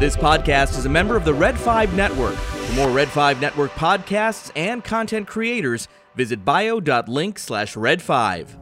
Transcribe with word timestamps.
This 0.00 0.16
podcast 0.16 0.78
is 0.78 0.86
a 0.86 0.88
member 0.88 1.16
of 1.16 1.24
the 1.24 1.34
Red 1.34 1.58
5 1.58 1.92
Network. 1.96 2.36
For 2.36 2.72
more 2.74 2.88
Red 2.88 3.08
5 3.08 3.40
Network 3.40 3.72
podcasts 3.72 4.52
and 4.54 4.84
content 4.84 5.26
creators, 5.26 5.88
visit 6.14 6.44
bio.link 6.44 7.36
slash 7.36 7.74
red 7.74 8.00
5. 8.00 8.56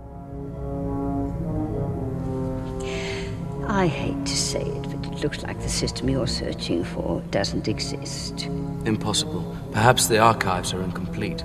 I 3.68 3.86
hate 3.86 4.24
to 4.24 4.34
say 4.34 4.62
it, 4.62 4.82
but 4.84 5.12
it 5.12 5.20
looks 5.20 5.42
like 5.42 5.60
the 5.60 5.68
system 5.68 6.08
you're 6.08 6.26
searching 6.26 6.82
for 6.82 7.20
doesn't 7.30 7.68
exist. 7.68 8.46
Impossible. 8.86 9.54
Perhaps 9.72 10.06
the 10.06 10.18
archives 10.18 10.72
are 10.72 10.80
incomplete. 10.80 11.44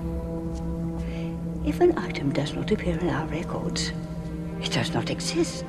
If 1.65 1.81
an 1.81 1.97
item 1.97 2.31
does 2.31 2.53
not 2.53 2.71
appear 2.71 2.97
in 2.97 3.09
our 3.09 3.25
records, 3.25 3.91
it 4.61 4.71
does 4.71 4.93
not 4.93 5.09
exist. 5.09 5.65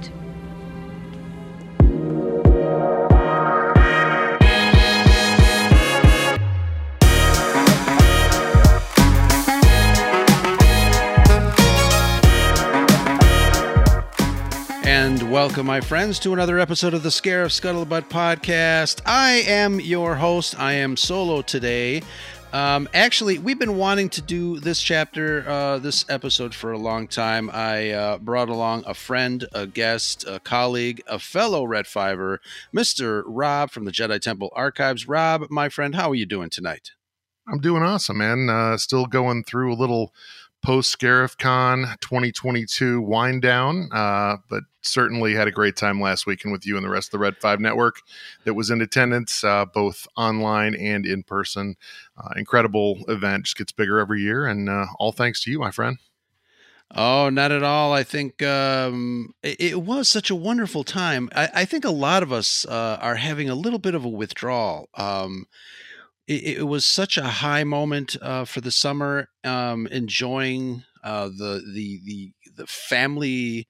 Welcome, 15.42 15.66
my 15.66 15.80
friends, 15.80 16.20
to 16.20 16.32
another 16.32 16.60
episode 16.60 16.95
of 16.95 17.02
the 17.02 17.09
Scarif 17.09 17.51
Scuttlebutt 17.51 18.09
podcast. 18.09 19.02
I 19.05 19.42
am 19.45 19.80
your 19.80 20.15
host. 20.15 20.56
I 20.56 20.74
am 20.74 20.96
solo 20.96 21.42
today. 21.42 22.02
Um, 22.52 22.88
actually, 22.95 23.41
we've 23.41 23.59
been 23.59 23.77
wanting 23.77 24.09
to 24.10 24.23
do 24.23 24.60
this 24.60 24.80
chapter, 24.80 25.45
uh, 25.48 25.78
this 25.78 26.09
episode 26.09 26.55
for 26.55 26.70
a 26.70 26.78
long 26.78 27.09
time. 27.09 27.51
I 27.52 27.91
uh, 27.91 28.18
brought 28.18 28.51
along 28.51 28.84
a 28.87 28.95
friend, 28.95 29.45
a 29.52 29.66
guest, 29.66 30.24
a 30.28 30.38
colleague, 30.38 31.02
a 31.09 31.18
fellow 31.18 31.65
Red 31.65 31.88
Fiver, 31.88 32.40
Mr. 32.73 33.24
Rob 33.27 33.73
from 33.73 33.84
the 33.84 33.90
Jedi 33.90 34.20
Temple 34.20 34.52
Archives. 34.54 35.09
Rob, 35.09 35.51
my 35.51 35.68
friend, 35.68 35.96
how 35.96 36.10
are 36.10 36.15
you 36.15 36.24
doing 36.24 36.51
tonight? 36.51 36.93
I'm 37.48 37.59
doing 37.59 37.82
awesome, 37.82 38.18
man. 38.18 38.48
Uh, 38.48 38.76
still 38.76 39.07
going 39.07 39.43
through 39.43 39.73
a 39.73 39.74
little 39.74 40.15
post 40.63 40.96
Scarif 40.96 41.37
Con 41.37 41.96
2022 42.01 43.01
wind 43.01 43.43
down, 43.43 43.88
uh, 43.93 44.37
but 44.49 44.63
certainly 44.82 45.35
had 45.35 45.49
a 45.49 45.52
great 45.52 45.77
time 45.77 46.01
last 46.01 46.27
weekend 46.27 46.52
with 46.52 46.66
you 46.66 46.77
and 46.77 46.85
the 46.85 46.91
rest 46.91 47.09
of 47.09 47.13
the 47.13 47.19
Red 47.19 47.37
5 47.37 47.60
network 47.60 47.96
that 48.45 48.54
was 48.54 48.71
in 48.71 48.80
attendance, 48.80 49.45
uh, 49.45 49.65
both 49.65 50.07
online 50.16 50.74
and 50.74 51.04
in 51.04 51.23
person. 51.23 51.77
Uh, 52.16 52.30
incredible 52.37 53.01
event, 53.09 53.45
just 53.45 53.57
gets 53.57 53.73
bigger 53.73 53.99
every 53.99 54.21
year, 54.21 54.46
and 54.46 54.69
uh, 54.69 54.87
all 54.99 55.13
thanks 55.13 55.43
to 55.45 55.51
you, 55.51 55.59
my 55.59 55.71
friend. 55.71 55.99
Oh, 56.95 57.30
not 57.30 57.52
at 57.52 57.63
all. 57.63 57.93
I 57.93 58.04
think 58.04 58.43
um, 58.43 59.35
it, 59.43 59.60
it, 59.60 59.82
was 59.82 60.09
such 60.09 60.29
a 60.29 60.35
wonderful 60.35 60.85
time. 60.85 61.30
I, 61.35 61.49
I 61.54 61.65
think 61.65 61.87
a 61.87 61.91
lot 61.91 62.23
of 62.23 62.32
us 62.32 62.66
uh, 62.66 62.99
are 63.01 63.15
having 63.15 63.49
a 63.49 63.54
little 63.54 63.79
bit 63.79 63.95
of 63.95 64.04
a 64.04 64.10
withdrawal. 64.10 64.91
Um, 64.94 65.47
it, 66.26 66.59
it 66.59 66.69
was 66.69 66.87
such 66.87 67.16
a 67.16 67.25
high 67.25 67.65
moment 67.65 68.16
uh, 68.22 68.44
for 68.44 68.60
the 68.60 68.70
summer. 68.70 69.28
Um, 69.44 69.87
enjoying 69.88 70.84
uh, 71.03 71.26
the 71.28 71.62
the 71.72 72.00
the 72.04 72.32
the 72.56 72.66
family 72.66 73.69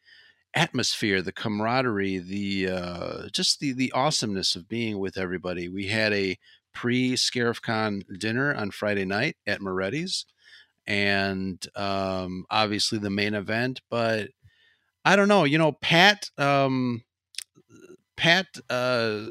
atmosphere, 0.55 1.22
the 1.22 1.33
camaraderie, 1.33 2.19
the 2.19 2.69
uh, 2.69 3.28
just 3.33 3.61
the 3.61 3.72
the 3.72 3.92
awesomeness 3.92 4.55
of 4.55 4.69
being 4.69 4.98
with 4.98 5.17
everybody. 5.17 5.69
We 5.69 5.86
had 5.86 6.12
a 6.12 6.39
pre 6.75 7.14
ScarifCon 7.14 8.19
dinner 8.19 8.55
on 8.55 8.70
Friday 8.70 9.05
night 9.05 9.37
at 9.47 9.61
Moretti's, 9.61 10.27
and 10.87 11.64
um, 11.77 12.44
obviously 12.50 12.98
the 12.98 13.11
main 13.11 13.34
event. 13.34 13.81
But 13.91 14.31
I 15.05 15.16
don't 15.16 15.28
know, 15.28 15.44
you 15.44 15.59
know, 15.59 15.72
Pat. 15.72 16.31
Um, 16.39 17.03
Pat 18.16 18.47
uh, 18.70 19.27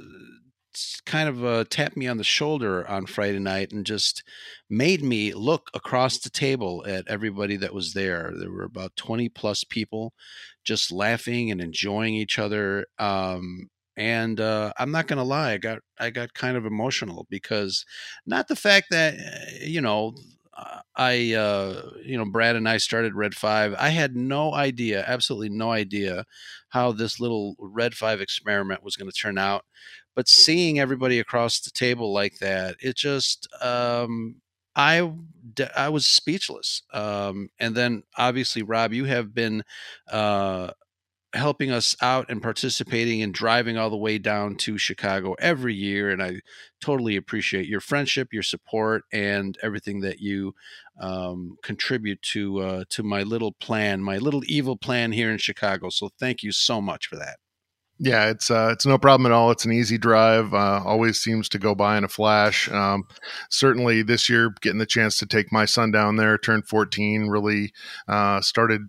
kind 1.05 1.29
of 1.29 1.43
uh, 1.43 1.63
tapped 1.69 1.97
me 1.97 2.07
on 2.07 2.17
the 2.17 2.23
shoulder 2.23 2.87
on 2.87 3.05
Friday 3.05 3.39
night 3.39 3.71
and 3.71 3.85
just 3.85 4.23
made 4.69 5.03
me 5.03 5.33
look 5.33 5.69
across 5.73 6.19
the 6.19 6.29
table 6.29 6.83
at 6.87 7.07
everybody 7.07 7.57
that 7.57 7.73
was 7.73 7.93
there. 7.93 8.31
There 8.37 8.51
were 8.51 8.63
about 8.63 8.95
20 8.95 9.29
plus 9.29 9.63
people 9.63 10.13
just 10.63 10.91
laughing 10.91 11.51
and 11.51 11.61
enjoying 11.61 12.15
each 12.15 12.39
other. 12.39 12.85
Um, 12.99 13.69
and 13.97 14.39
uh, 14.39 14.71
I'm 14.77 14.91
not 14.91 15.07
gonna 15.07 15.23
lie, 15.23 15.51
I 15.53 15.57
got 15.57 15.79
I 15.99 16.11
got 16.11 16.33
kind 16.33 16.55
of 16.55 16.65
emotional 16.65 17.27
because 17.29 17.85
not 18.25 18.47
the 18.47 18.55
fact 18.55 18.87
that 18.91 19.15
eh, 19.15 19.65
you 19.65 19.81
know 19.81 20.15
I, 20.95 21.33
uh, 21.33 21.89
you 22.03 22.17
know, 22.17 22.25
Brad 22.25 22.55
and 22.55 22.67
I 22.67 22.77
started 22.77 23.15
Red 23.15 23.33
Five. 23.33 23.73
I 23.77 23.89
had 23.89 24.15
no 24.15 24.53
idea, 24.53 25.03
absolutely 25.07 25.49
no 25.49 25.71
idea, 25.71 26.25
how 26.69 26.91
this 26.91 27.19
little 27.19 27.55
Red 27.59 27.93
Five 27.93 28.21
experiment 28.21 28.83
was 28.83 28.95
going 28.95 29.09
to 29.09 29.17
turn 29.17 29.37
out 29.37 29.65
but 30.15 30.27
seeing 30.27 30.79
everybody 30.79 31.19
across 31.19 31.59
the 31.59 31.71
table 31.71 32.13
like 32.13 32.39
that, 32.39 32.75
it 32.79 32.95
just 32.95 33.47
um, 33.61 34.35
I 34.75 35.11
I 35.75 35.89
was 35.89 36.07
speechless. 36.07 36.83
Um, 36.93 37.49
and 37.59 37.75
then 37.75 38.03
obviously, 38.17 38.63
Rob, 38.63 38.93
you 38.93 39.05
have 39.05 39.33
been 39.33 39.63
uh, 40.11 40.71
helping 41.33 41.71
us 41.71 41.95
out 42.01 42.29
and 42.29 42.41
participating 42.41 43.21
and 43.21 43.33
driving 43.33 43.77
all 43.77 43.89
the 43.89 43.97
way 43.97 44.17
down 44.17 44.55
to 44.55 44.77
Chicago 44.77 45.33
every 45.39 45.73
year. 45.73 46.09
And 46.09 46.21
I 46.21 46.41
totally 46.81 47.15
appreciate 47.15 47.67
your 47.67 47.79
friendship, 47.79 48.33
your 48.33 48.43
support, 48.43 49.03
and 49.13 49.57
everything 49.63 50.01
that 50.01 50.19
you 50.19 50.53
um, 50.99 51.57
contribute 51.63 52.21
to 52.21 52.59
uh, 52.59 52.83
to 52.89 53.03
my 53.03 53.23
little 53.23 53.53
plan, 53.53 54.03
my 54.03 54.17
little 54.17 54.43
evil 54.45 54.77
plan 54.77 55.11
here 55.11 55.31
in 55.31 55.37
Chicago. 55.37 55.89
So 55.89 56.09
thank 56.19 56.43
you 56.43 56.51
so 56.51 56.81
much 56.81 57.07
for 57.07 57.15
that. 57.17 57.37
Yeah, 58.03 58.29
it's 58.31 58.49
uh, 58.49 58.69
it's 58.71 58.87
no 58.87 58.97
problem 58.97 59.27
at 59.27 59.31
all. 59.31 59.51
It's 59.51 59.63
an 59.63 59.71
easy 59.71 59.99
drive. 59.99 60.55
Uh, 60.55 60.81
always 60.83 61.19
seems 61.21 61.47
to 61.49 61.59
go 61.59 61.75
by 61.75 61.97
in 61.99 62.03
a 62.03 62.07
flash. 62.07 62.67
Um, 62.71 63.03
certainly 63.51 64.01
this 64.01 64.27
year, 64.27 64.51
getting 64.61 64.79
the 64.79 64.87
chance 64.87 65.19
to 65.19 65.27
take 65.27 65.51
my 65.51 65.65
son 65.65 65.91
down 65.91 66.15
there, 66.15 66.39
turned 66.39 66.67
14, 66.67 67.27
really 67.27 67.71
uh, 68.07 68.41
started 68.41 68.81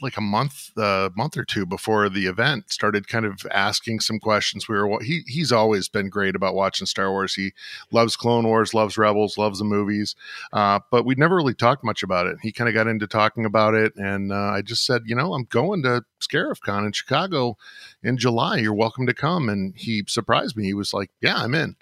like 0.00 0.16
a 0.16 0.22
month, 0.22 0.70
a 0.76 0.82
uh, 0.82 1.10
month 1.16 1.36
or 1.36 1.44
two 1.44 1.66
before 1.66 2.08
the 2.08 2.26
event, 2.26 2.70
started 2.70 3.08
kind 3.08 3.24
of 3.24 3.46
asking 3.50 4.00
some 4.00 4.18
questions. 4.18 4.68
We 4.68 4.76
were 4.76 5.00
he 5.02 5.22
he's 5.26 5.52
always 5.52 5.88
been 5.88 6.08
great 6.08 6.36
about 6.36 6.54
watching 6.54 6.86
Star 6.86 7.10
Wars. 7.10 7.34
He 7.34 7.52
loves 7.90 8.16
Clone 8.16 8.46
Wars, 8.46 8.74
loves 8.74 8.96
Rebels, 8.96 9.38
loves 9.38 9.58
the 9.58 9.64
movies, 9.64 10.14
uh, 10.52 10.80
but 10.90 11.04
we'd 11.04 11.18
never 11.18 11.36
really 11.36 11.54
talked 11.54 11.84
much 11.84 12.02
about 12.02 12.26
it. 12.26 12.36
He 12.42 12.52
kind 12.52 12.68
of 12.68 12.74
got 12.74 12.86
into 12.86 13.06
talking 13.06 13.44
about 13.44 13.74
it, 13.74 13.94
and 13.96 14.32
uh, 14.32 14.52
I 14.54 14.62
just 14.62 14.86
said, 14.86 15.02
you 15.06 15.14
know, 15.14 15.34
I'm 15.34 15.44
going 15.44 15.82
to 15.82 16.04
ScarifCon 16.20 16.86
in 16.86 16.92
Chicago 16.92 17.56
in 18.02 18.16
July. 18.16 18.58
You're 18.58 18.74
welcome 18.74 19.06
to 19.06 19.14
come. 19.14 19.48
And 19.48 19.74
he 19.76 20.04
surprised 20.06 20.56
me. 20.56 20.64
He 20.64 20.74
was 20.74 20.94
like, 20.94 21.10
yeah, 21.20 21.36
I'm 21.36 21.54
in. 21.54 21.76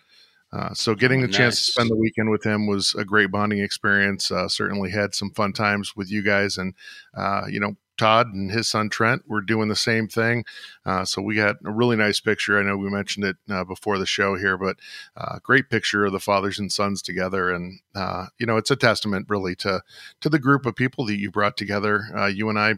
Uh, 0.50 0.72
so 0.72 0.94
getting 0.94 1.20
the 1.20 1.26
nice. 1.26 1.36
chance 1.36 1.66
to 1.66 1.72
spend 1.72 1.90
the 1.90 1.96
weekend 1.96 2.30
with 2.30 2.42
him 2.42 2.66
was 2.66 2.94
a 2.94 3.04
great 3.04 3.30
bonding 3.30 3.58
experience. 3.58 4.30
Uh, 4.30 4.48
certainly 4.48 4.90
had 4.90 5.14
some 5.14 5.30
fun 5.30 5.52
times 5.52 5.94
with 5.94 6.10
you 6.10 6.22
guys, 6.22 6.56
and 6.56 6.74
uh, 7.14 7.42
you 7.50 7.60
know 7.60 7.76
Todd 7.98 8.28
and 8.32 8.50
his 8.50 8.68
son 8.68 8.88
Trent 8.88 9.28
were 9.28 9.40
doing 9.40 9.68
the 9.68 9.76
same 9.76 10.08
thing. 10.08 10.44
Uh, 10.86 11.04
so 11.04 11.20
we 11.20 11.34
got 11.34 11.56
a 11.64 11.70
really 11.70 11.96
nice 11.96 12.20
picture. 12.20 12.58
I 12.58 12.62
know 12.62 12.76
we 12.76 12.90
mentioned 12.90 13.26
it 13.26 13.36
uh, 13.50 13.64
before 13.64 13.98
the 13.98 14.06
show 14.06 14.36
here, 14.36 14.56
but 14.56 14.78
uh, 15.16 15.38
great 15.42 15.68
picture 15.68 16.06
of 16.06 16.12
the 16.12 16.20
fathers 16.20 16.58
and 16.58 16.72
sons 16.72 17.02
together. 17.02 17.50
And 17.50 17.80
uh, 17.94 18.26
you 18.38 18.46
know, 18.46 18.56
it's 18.56 18.70
a 18.70 18.76
testament 18.76 19.26
really 19.28 19.54
to 19.56 19.82
to 20.20 20.28
the 20.28 20.38
group 20.38 20.64
of 20.64 20.76
people 20.76 21.04
that 21.06 21.18
you 21.18 21.30
brought 21.30 21.56
together. 21.56 22.04
Uh, 22.16 22.26
you 22.26 22.48
and 22.48 22.58
I 22.58 22.74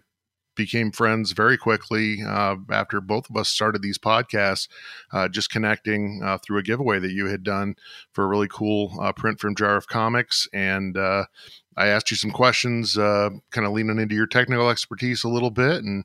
became 0.56 0.90
friends 0.90 1.32
very 1.32 1.56
quickly 1.56 2.18
uh, 2.26 2.56
after 2.70 3.00
both 3.00 3.30
of 3.30 3.36
us 3.36 3.48
started 3.48 3.80
these 3.80 3.98
podcasts, 3.98 4.68
uh, 5.12 5.28
just 5.28 5.48
connecting 5.48 6.20
uh, 6.22 6.38
through 6.38 6.58
a 6.58 6.62
giveaway 6.62 6.98
that 6.98 7.12
you 7.12 7.26
had 7.26 7.42
done 7.42 7.74
for 8.12 8.24
a 8.24 8.26
really 8.26 8.48
cool 8.48 8.98
uh, 9.00 9.12
print 9.12 9.40
from 9.40 9.54
Jar 9.54 9.76
of 9.76 9.86
Comics. 9.86 10.48
And 10.52 10.96
I 11.80 11.88
asked 11.88 12.10
you 12.10 12.16
some 12.16 12.30
questions, 12.30 12.98
uh, 12.98 13.30
kind 13.50 13.66
of 13.66 13.72
leaning 13.72 13.98
into 13.98 14.14
your 14.14 14.26
technical 14.26 14.68
expertise 14.68 15.24
a 15.24 15.28
little 15.28 15.50
bit. 15.50 15.82
And 15.82 16.04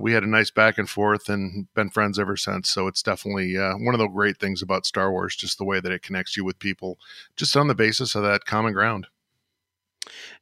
we 0.00 0.12
had 0.12 0.24
a 0.24 0.28
nice 0.28 0.50
back 0.50 0.76
and 0.76 0.88
forth 0.88 1.28
and 1.28 1.72
been 1.74 1.90
friends 1.90 2.18
ever 2.18 2.36
since. 2.36 2.68
So 2.68 2.88
it's 2.88 3.02
definitely 3.02 3.56
one 3.56 3.94
of 3.94 3.98
the 3.98 4.08
great 4.08 4.38
things 4.38 4.60
about 4.60 4.86
Star 4.86 5.10
Wars, 5.12 5.36
just 5.36 5.58
the 5.58 5.64
way 5.64 5.80
that 5.80 5.92
it 5.92 6.02
connects 6.02 6.36
you 6.36 6.44
with 6.44 6.58
people, 6.58 6.98
just 7.36 7.56
on 7.56 7.68
the 7.68 7.74
basis 7.74 8.14
of 8.14 8.22
that 8.24 8.44
common 8.44 8.72
ground. 8.72 9.06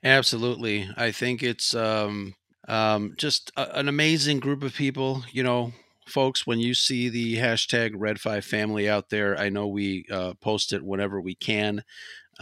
Absolutely. 0.03 0.89
I 0.97 1.13
think 1.13 1.43
it's 1.43 1.75
um, 1.75 2.35
um, 2.67 3.15
just 3.17 3.53
a, 3.57 3.79
an 3.79 3.89
amazing 3.89 4.41
group 4.41 4.63
of 4.63 4.75
people. 4.75 5.25
You 5.33 5.43
know, 5.43 5.73
folks, 6.07 6.47
when 6.47 6.59
you 6.59 6.75
see 6.75 7.09
the 7.09 7.37
hashtag 7.37 7.93
Red 7.95 8.21
Five 8.21 8.45
Family 8.45 8.89
out 8.89 9.11
there, 9.11 9.39
I 9.39 9.51
know 9.51 9.69
we 9.69 10.07
uh, 10.11 10.35
post 10.41 10.73
it 10.73 10.83
whenever 10.83 11.21
we 11.21 11.35
can. 11.35 11.85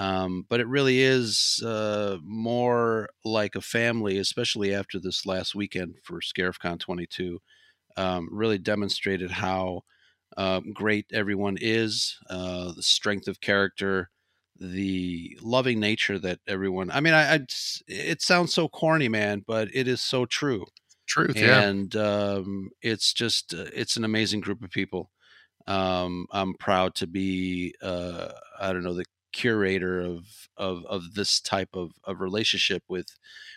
Um, 0.00 0.46
but 0.48 0.60
it 0.60 0.66
really 0.66 1.00
is 1.02 1.62
uh, 1.64 2.16
more 2.22 3.10
like 3.22 3.54
a 3.54 3.60
family, 3.60 4.16
especially 4.18 4.74
after 4.74 4.98
this 4.98 5.26
last 5.26 5.54
weekend 5.54 5.96
for 6.02 6.20
ScarifCon 6.20 6.80
22. 6.80 7.40
Um, 7.96 8.28
really 8.32 8.58
demonstrated 8.58 9.30
how 9.30 9.82
uh, 10.36 10.60
great 10.72 11.06
everyone 11.12 11.58
is, 11.60 12.18
uh, 12.30 12.72
the 12.72 12.82
strength 12.82 13.28
of 13.28 13.40
character, 13.40 14.10
the 14.58 15.36
loving 15.40 15.80
nature 15.80 16.18
that 16.18 16.38
everyone 16.46 16.90
i 16.90 17.00
mean 17.00 17.14
I, 17.14 17.36
I, 17.36 17.40
it 17.88 18.20
sounds 18.20 18.52
so 18.52 18.68
corny 18.68 19.08
man 19.08 19.42
but 19.46 19.68
it 19.72 19.88
is 19.88 20.02
so 20.02 20.26
true 20.26 20.66
truth 21.06 21.36
yeah 21.36 21.62
and 21.62 21.96
um, 21.96 22.70
it's 22.82 23.14
just 23.14 23.54
uh, 23.54 23.66
it's 23.74 23.96
an 23.96 24.04
amazing 24.04 24.40
group 24.40 24.62
of 24.62 24.70
people 24.70 25.10
um, 25.66 26.26
I'm 26.32 26.54
proud 26.54 26.94
to 26.96 27.06
be 27.06 27.74
uh, 27.82 28.32
I 28.60 28.72
don't 28.72 28.82
know 28.82 28.94
the 28.94 29.04
curator 29.32 30.00
of 30.00 30.24
of 30.56 30.84
of 30.86 31.14
this 31.14 31.40
type 31.40 31.70
of, 31.74 31.92
of 32.04 32.20
relationship 32.20 32.82
with 32.88 33.08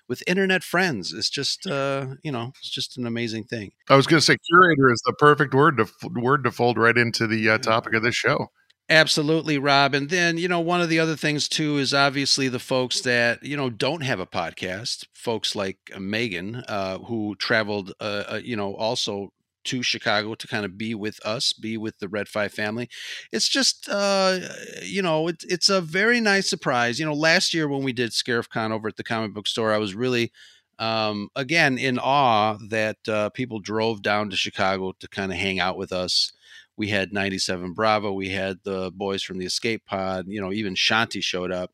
with 0.08 0.24
internet 0.28 0.64
friends. 0.64 1.14
It's 1.14 1.30
just 1.30 1.68
uh, 1.68 2.08
you 2.24 2.32
know 2.32 2.52
it's 2.60 2.70
just 2.70 2.98
an 2.98 3.06
amazing 3.06 3.46
thing. 3.46 3.72
I 3.90 3.96
was 3.96 4.08
going 4.08 4.20
to 4.20 4.26
say 4.26 4.38
curator 4.50 4.92
is 4.92 5.02
the 5.06 5.14
perfect 5.14 5.54
word 5.54 5.78
to 5.78 5.88
word 6.16 6.44
to 6.44 6.52
fold 6.52 6.78
right 6.78 6.98
into 6.98 7.28
the 7.28 7.50
uh, 7.50 7.58
topic 7.58 7.94
of 7.94 8.04
this 8.04 8.16
show. 8.16 8.50
Absolutely, 8.90 9.58
Rob. 9.58 9.96
And 9.96 10.10
then, 10.10 10.38
you 10.38 10.50
know, 10.50 10.60
one 10.60 10.82
of 10.82 10.90
the 10.90 11.00
other 11.00 11.16
things 11.16 11.48
too 11.48 11.78
is 11.78 11.94
obviously 11.94 12.50
the 12.50 12.60
folks 12.60 13.00
that, 13.02 13.42
you 13.42 13.56
know, 13.56 13.70
don't 13.70 14.04
have 14.04 14.20
a 14.20 14.26
podcast, 14.26 15.06
folks 15.14 15.56
like 15.56 15.78
Megan, 15.98 16.58
uh, 16.68 16.98
who 17.00 17.36
traveled, 17.36 17.94
uh, 18.02 18.24
uh, 18.34 18.42
you 18.44 18.58
know, 18.58 18.76
also 18.76 19.32
to 19.66 19.84
Chicago 19.84 20.36
to 20.36 20.48
kind 20.48 20.66
of 20.66 20.78
be 20.78 20.96
with 20.96 21.20
us, 21.26 21.54
be 21.54 21.78
with 21.78 22.00
the 22.00 22.08
Red 22.08 22.28
Five 22.28 22.54
family. 22.54 22.90
It's 23.32 23.48
just, 23.48 23.88
uh, 23.90 24.40
you 24.82 25.02
know, 25.02 25.28
it, 25.28 25.44
it's 25.48 25.70
a 25.70 25.82
very 25.82 26.20
nice 26.20 26.50
surprise. 26.50 27.00
You 27.00 27.06
know, 27.06 27.14
last 27.14 27.54
year 27.54 27.68
when 27.68 27.84
we 27.84 27.94
did 27.94 28.12
ScarifCon 28.12 28.72
over 28.72 28.88
at 28.88 28.98
the 28.98 29.04
comic 29.04 29.34
book 29.34 29.48
store, 29.48 29.74
I 29.74 29.78
was 29.78 29.96
really, 29.96 30.32
um, 30.80 31.30
again, 31.36 31.78
in 31.78 32.00
awe 32.00 32.58
that 32.70 32.98
uh, 33.08 33.30
people 33.30 33.60
drove 33.60 34.02
down 34.02 34.30
to 34.30 34.36
Chicago 34.36 34.94
to 35.00 35.08
kind 35.08 35.32
of 35.32 35.38
hang 35.38 35.60
out 35.60 35.78
with 35.78 35.92
us. 35.92 36.34
We 36.76 36.88
had 36.88 37.14
97 37.14 37.74
Bravo, 37.74 38.14
we 38.14 38.30
had 38.30 38.58
the 38.64 38.92
boys 38.94 39.22
from 39.22 39.38
the 39.38 39.46
Escape 39.46 39.86
Pod, 39.86 40.26
you 40.28 40.42
know, 40.42 40.52
even 40.52 40.74
Shanti 40.74 41.24
showed 41.24 41.52
up. 41.52 41.72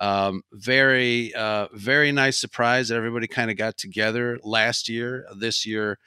Um, 0.00 0.42
very, 0.50 1.34
uh, 1.34 1.68
very 1.74 2.10
nice 2.10 2.38
surprise 2.38 2.88
that 2.88 2.96
everybody 2.96 3.26
kind 3.26 3.50
of 3.50 3.58
got 3.58 3.76
together 3.76 4.38
last 4.42 4.88
year. 4.88 5.26
This 5.36 5.66
year, 5.66 5.98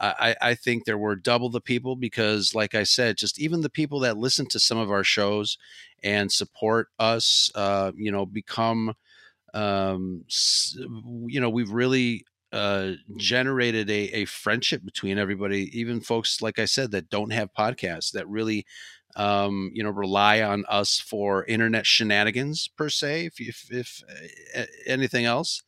I, 0.00 0.36
I 0.40 0.54
think 0.54 0.84
there 0.84 0.98
were 0.98 1.14
double 1.16 1.50
the 1.50 1.60
people 1.60 1.94
because, 1.94 2.54
like 2.54 2.74
I 2.74 2.84
said, 2.84 3.18
just 3.18 3.38
even 3.38 3.60
the 3.60 3.70
people 3.70 4.00
that 4.00 4.16
listen 4.16 4.46
to 4.46 4.60
some 4.60 4.78
of 4.78 4.90
our 4.90 5.04
shows 5.04 5.58
and 6.02 6.32
support 6.32 6.88
us, 6.98 7.50
uh, 7.54 7.92
you 7.96 8.10
know, 8.10 8.24
become, 8.24 8.94
um, 9.52 10.24
you 11.26 11.40
know, 11.40 11.50
we've 11.50 11.70
really 11.70 12.24
uh, 12.52 12.92
generated 13.16 13.90
a, 13.90 14.10
a 14.20 14.24
friendship 14.24 14.84
between 14.84 15.18
everybody, 15.18 15.70
even 15.78 16.00
folks, 16.00 16.40
like 16.40 16.58
I 16.58 16.64
said, 16.64 16.90
that 16.92 17.10
don't 17.10 17.32
have 17.32 17.52
podcasts 17.52 18.12
that 18.12 18.28
really, 18.28 18.66
um, 19.16 19.70
you 19.74 19.82
know, 19.82 19.90
rely 19.90 20.40
on 20.40 20.64
us 20.68 20.98
for 20.98 21.44
internet 21.44 21.86
shenanigans 21.86 22.68
per 22.68 22.88
se, 22.88 23.26
if, 23.26 23.40
if, 23.40 23.66
if 23.70 24.02
uh, 24.56 24.64
anything 24.86 25.26
else. 25.26 25.62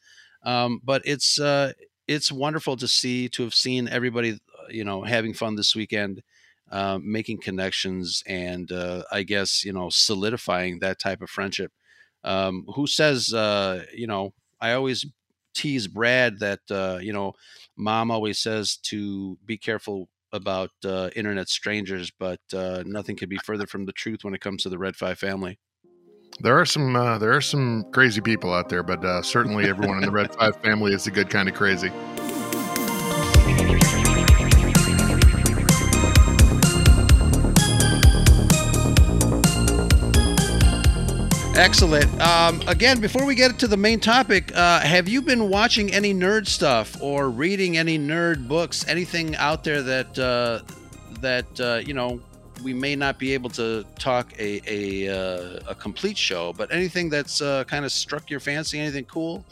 Um, 0.44 0.80
but 0.82 1.02
it's, 1.04 1.38
uh, 1.38 1.72
it's 2.08 2.32
wonderful 2.32 2.76
to 2.76 2.88
see 2.88 3.28
to 3.28 3.42
have 3.42 3.54
seen 3.54 3.88
everybody 3.88 4.32
uh, 4.32 4.68
you 4.68 4.84
know 4.84 5.02
having 5.02 5.34
fun 5.34 5.56
this 5.56 5.74
weekend 5.74 6.22
uh, 6.70 6.98
making 7.02 7.38
connections 7.38 8.22
and 8.26 8.72
uh, 8.72 9.02
i 9.12 9.22
guess 9.22 9.64
you 9.64 9.72
know 9.72 9.88
solidifying 9.90 10.78
that 10.78 10.98
type 10.98 11.22
of 11.22 11.30
friendship. 11.30 11.72
Um, 12.24 12.66
who 12.76 12.86
says 12.86 13.34
uh, 13.34 13.84
you 13.92 14.06
know 14.06 14.32
i 14.60 14.72
always 14.72 15.04
tease 15.54 15.88
brad 15.88 16.38
that 16.38 16.60
uh, 16.70 16.98
you 17.00 17.12
know 17.12 17.34
mom 17.76 18.10
always 18.10 18.38
says 18.38 18.76
to 18.78 19.36
be 19.44 19.58
careful 19.58 20.08
about 20.32 20.70
uh, 20.84 21.10
internet 21.16 21.48
strangers 21.48 22.10
but 22.10 22.40
nothing 22.86 23.16
could 23.16 23.28
be 23.28 23.38
further 23.44 23.66
from 23.66 23.86
the 23.86 23.92
truth 23.92 24.24
when 24.24 24.34
it 24.34 24.40
comes 24.40 24.62
to 24.62 24.68
the 24.68 24.78
red 24.78 24.96
five 24.96 25.18
family 25.18 25.58
there 26.40 26.58
are 26.58 26.66
some 26.66 26.96
uh, 26.96 27.18
there 27.18 27.32
are 27.32 27.40
some 27.40 27.84
crazy 27.92 28.20
people 28.20 28.52
out 28.52 28.68
there, 28.68 28.82
but 28.82 29.04
uh, 29.04 29.22
certainly 29.22 29.68
everyone 29.68 29.98
in 29.98 30.04
the 30.04 30.10
Red 30.10 30.34
Five 30.34 30.56
family 30.56 30.92
is 30.92 31.06
a 31.06 31.10
good 31.10 31.30
kind 31.30 31.48
of 31.48 31.54
crazy. 31.54 31.90
Excellent. 41.54 42.20
Um, 42.20 42.62
again, 42.66 42.98
before 42.98 43.26
we 43.26 43.34
get 43.34 43.58
to 43.58 43.66
the 43.68 43.76
main 43.76 44.00
topic, 44.00 44.56
uh, 44.56 44.80
have 44.80 45.06
you 45.06 45.20
been 45.20 45.50
watching 45.50 45.92
any 45.92 46.14
nerd 46.14 46.48
stuff 46.48 47.00
or 47.00 47.28
reading 47.28 47.76
any 47.76 47.98
nerd 47.98 48.48
books? 48.48 48.86
Anything 48.88 49.36
out 49.36 49.62
there 49.62 49.82
that 49.82 50.18
uh, 50.18 50.60
that 51.20 51.60
uh, 51.60 51.80
you 51.84 51.92
know 51.92 52.20
we 52.62 52.72
may 52.72 52.96
not 52.96 53.18
be 53.18 53.34
able 53.34 53.50
to 53.50 53.84
talk 53.98 54.32
a 54.38 54.60
a, 54.66 55.08
uh, 55.08 55.60
a 55.68 55.74
complete 55.74 56.16
show, 56.16 56.52
but 56.52 56.72
anything 56.72 57.08
that's 57.08 57.40
uh, 57.40 57.64
kind 57.64 57.84
of 57.84 57.92
struck 57.92 58.30
your 58.30 58.40
fancy, 58.40 58.78
anything 58.78 59.04
cool? 59.04 59.44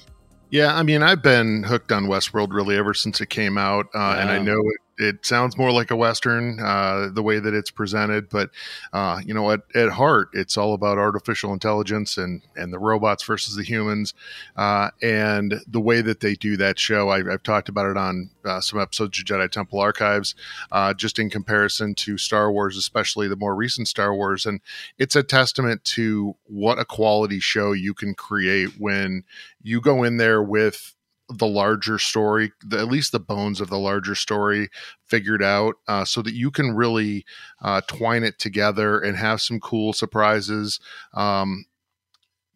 Yeah, 0.51 0.75
I 0.75 0.83
mean, 0.83 1.03
I've 1.03 1.23
been 1.23 1.63
hooked 1.63 1.93
on 1.93 2.07
Westworld 2.07 2.53
really 2.53 2.77
ever 2.77 2.93
since 2.93 3.21
it 3.21 3.31
came 3.31 3.57
out, 3.57 3.87
uh, 3.95 4.17
and 4.19 4.31
I 4.31 4.39
know 4.39 4.59
it 4.59 4.81
it 5.01 5.25
sounds 5.25 5.57
more 5.57 5.73
like 5.73 5.91
a 5.91 5.97
western 5.97 6.61
uh, 6.61 7.09
the 7.13 7.23
way 7.23 7.39
that 7.41 7.55
it's 7.55 7.71
presented 7.71 8.29
but 8.29 8.51
uh, 8.93 9.21
you 9.25 9.33
know 9.33 9.51
at, 9.51 9.61
at 9.75 9.91
heart 9.91 10.29
it's 10.33 10.57
all 10.57 10.75
about 10.75 10.99
artificial 10.99 11.53
intelligence 11.53 12.19
and 12.19 12.43
and 12.55 12.73
the 12.73 12.79
robots 12.79 13.25
versus 13.25 13.57
the 13.57 13.63
humans 13.63 14.15
uh, 14.57 14.91
and 15.03 15.55
the 15.67 15.81
way 15.81 16.01
that 16.03 16.21
they 16.21 16.35
do 16.35 16.57
that 16.57 16.79
show 16.79 17.09
I, 17.09 17.23
have 17.31 17.43
talked 17.43 17.69
about 17.69 17.91
it 17.91 17.97
on 17.97 18.31
uh, 18.45 18.61
some 18.61 18.79
episodes 18.79 19.19
of 19.19 19.25
jedi 19.25 19.51
temple 19.51 19.81
archives 19.81 20.35
uh, 20.71 20.93
just 20.95 21.19
in 21.19 21.31
comparison 21.31 21.95
to 21.97 22.19
star 22.19 22.53
wars 22.53 22.77
especially 22.77 23.27
the 23.27 23.37
more 23.37 23.55
recent 23.55 23.89
star 23.89 24.15
wars 24.15 24.47
and 24.47 24.61
it's 24.99 25.17
a 25.17 25.23
testament 25.23 25.85
to 25.85 26.37
what 26.45 26.79
a 26.79 26.85
quality 26.85 27.41
show 27.41 27.73
you 27.73 27.95
can 27.95 28.15
create 28.15 28.71
when 28.79 29.25
you 29.63 29.81
go 29.81 30.03
in 30.03 30.19
there 30.19 30.43
with 30.43 30.95
the 31.31 31.47
larger 31.47 31.99
story, 31.99 32.53
the, 32.65 32.79
at 32.79 32.89
least 32.89 33.13
the 33.13 33.21
bones 33.21 33.61
of 33.61 33.71
the 33.71 33.79
larger 33.79 34.15
story 34.15 34.69
figured 35.07 35.43
out, 35.43 35.77
uh, 35.89 36.05
so 36.05 36.23
that 36.23 36.35
you 36.35 36.51
can 36.51 36.75
really 36.75 37.25
uh, 37.63 37.81
twine 37.87 38.25
it 38.25 38.39
together 38.39 39.01
and 39.01 39.17
have 39.17 39.41
some 39.41 39.61
cool 39.61 39.93
surprises. 39.93 40.81
Um, 41.15 41.65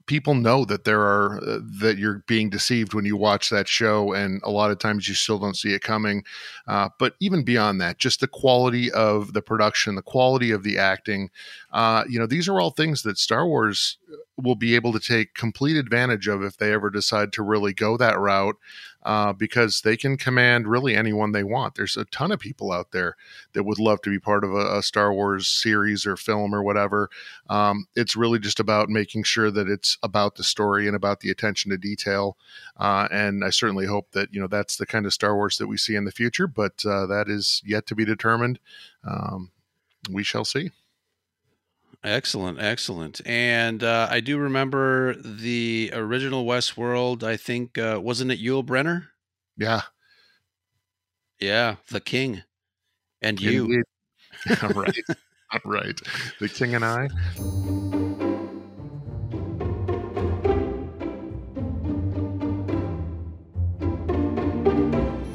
people 0.07 0.35
know 0.35 0.65
that 0.65 0.85
there 0.85 1.01
are 1.01 1.39
uh, 1.43 1.59
that 1.81 1.97
you're 1.99 2.23
being 2.27 2.51
deceived 2.51 2.95
when 2.95 3.05
you 3.05 3.17
watch 3.17 3.51
that 3.51 3.69
show 3.69 4.13
and 4.13 4.41
a 4.45 4.51
lot 4.51 4.71
of 4.71 4.79
times 4.79 5.09
you 5.09 5.15
still 5.15 5.39
don't 5.39 5.57
see 5.57 5.73
it 5.73 5.83
coming. 5.83 6.25
Uh, 6.67 6.89
but 6.99 7.15
even 7.21 7.45
beyond 7.45 7.81
that 7.81 7.99
just 7.99 8.21
the 8.21 8.29
quality 8.29 8.91
of 8.93 9.33
the 9.33 9.43
production 9.43 9.95
the 9.95 10.03
quality 10.03 10.51
of 10.51 10.63
the 10.63 10.79
acting 10.79 11.31
uh, 11.73 12.05
you 12.09 12.19
know 12.19 12.27
these 12.27 12.49
are 12.49 12.61
all 12.61 12.71
things 12.71 13.03
that 13.03 13.19
star 13.19 13.47
wars 13.47 13.99
will 14.37 14.57
be 14.57 14.75
able 14.75 14.93
to 14.93 14.99
take 14.99 15.35
complete 15.35 15.77
advantage 15.77 16.27
of 16.27 16.43
if 16.43 16.57
they 16.57 16.73
ever 16.73 16.91
decide 16.91 17.33
to 17.33 17.43
really 17.43 17.73
go 17.73 17.97
that 17.97 18.19
route 18.19 18.57
uh, 19.05 19.33
because 19.33 19.83
they 19.83 19.97
can 19.97 20.17
command 20.17 20.67
really 20.67 20.97
anyone 20.97 21.33
they 21.33 21.45
want. 21.45 21.75
There's 21.75 21.97
a 21.97 22.05
ton 22.07 22.33
of 22.33 22.41
people 22.41 22.73
out 22.73 22.93
there 22.93 23.17
that 23.53 23.65
would 23.65 23.79
love 23.79 24.01
to 24.03 24.11
be 24.11 24.19
part 24.19 24.45
of 24.45 24.53
a, 24.55 24.79
a 24.79 24.83
Star 24.83 25.13
Wars 25.13 25.49
series 25.49 26.07
or 26.07 26.17
film 26.17 26.55
or 26.55 26.63
whatever. 26.63 27.11
Um, 27.49 27.87
it's 27.95 28.17
really 28.17 28.39
just 28.39 28.61
about 28.61 28.89
making 28.89 29.25
sure 29.25 29.51
that 29.51 29.69
it's 29.69 29.99
about 30.03 30.37
the 30.37 30.45
story 30.45 30.87
and 30.87 30.97
about 30.97 31.21
the 31.21 31.31
attention 31.31 31.71
to 31.71 31.79
detail. 31.79 32.37
Uh, 32.77 33.09
and 33.11 33.45
I 33.45 33.51
certainly 33.51 33.87
hope 33.87 34.13
that 34.13 34.33
you 34.33 34.41
know 34.41 34.47
that's 34.47 34.77
the 34.77 34.87
kind 34.87 35.07
of 35.07 35.13
Star 35.13 35.35
Wars 35.35 35.59
that 35.59 35.67
we 35.67 35.77
see 35.77 35.95
in 35.95 36.05
the 36.05 36.13
future, 36.13 36.47
but 36.47 36.85
uh, 36.87 37.07
that 37.07 37.29
is 37.29 37.63
yet 37.65 37.87
to 37.87 37.95
be 37.95 38.05
determined. 38.05 38.59
Um, 39.07 39.51
we 40.11 40.23
shall 40.23 40.45
see. 40.45 40.71
Excellent, 42.05 42.61
excellent. 42.61 43.23
And 43.25 43.83
uh, 43.83 44.09
I 44.11 44.21
do 44.21 44.37
remember 44.37 45.15
the 45.15 45.91
original 45.95 46.45
Westworld. 46.45 47.23
I 47.23 47.39
think 47.39 47.79
uh, 47.79 47.99
wasn't 48.03 48.31
it 48.31 48.43
Yul 48.43 48.65
Brynner? 48.65 49.07
Yeah, 49.57 49.83
yeah, 51.41 51.77
the 51.91 52.01
King, 52.01 52.43
and 53.23 53.41
you. 53.41 53.83
right, 54.63 54.99
right. 55.65 56.01
The 56.41 56.49
King 56.49 56.75
and 56.75 56.85
I. 56.85 57.09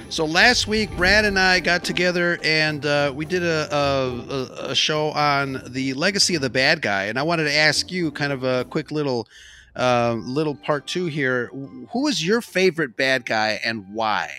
So 0.09 0.25
last 0.25 0.67
week, 0.67 0.89
Brad 0.97 1.23
and 1.23 1.37
I 1.37 1.59
got 1.59 1.83
together 1.83 2.39
and 2.43 2.83
uh, 2.83 3.13
we 3.15 3.25
did 3.25 3.43
a, 3.43 3.73
a, 3.73 4.71
a, 4.71 4.75
show 4.75 5.11
on 5.11 5.61
the 5.67 5.93
legacy 5.93 6.33
of 6.33 6.41
the 6.41 6.49
bad 6.49 6.81
guy. 6.81 7.05
And 7.05 7.19
I 7.19 7.21
wanted 7.21 7.43
to 7.43 7.55
ask 7.55 7.91
you 7.91 8.09
kind 8.11 8.33
of 8.33 8.43
a 8.43 8.65
quick 8.65 8.89
little 8.89 9.27
uh, 9.75 10.15
little 10.19 10.55
part 10.55 10.87
two 10.87 11.05
here. 11.05 11.51
Who 11.91 12.07
is 12.07 12.25
your 12.25 12.41
favorite 12.41 12.97
bad 12.97 13.23
guy 13.23 13.59
and 13.63 13.93
why? 13.93 14.31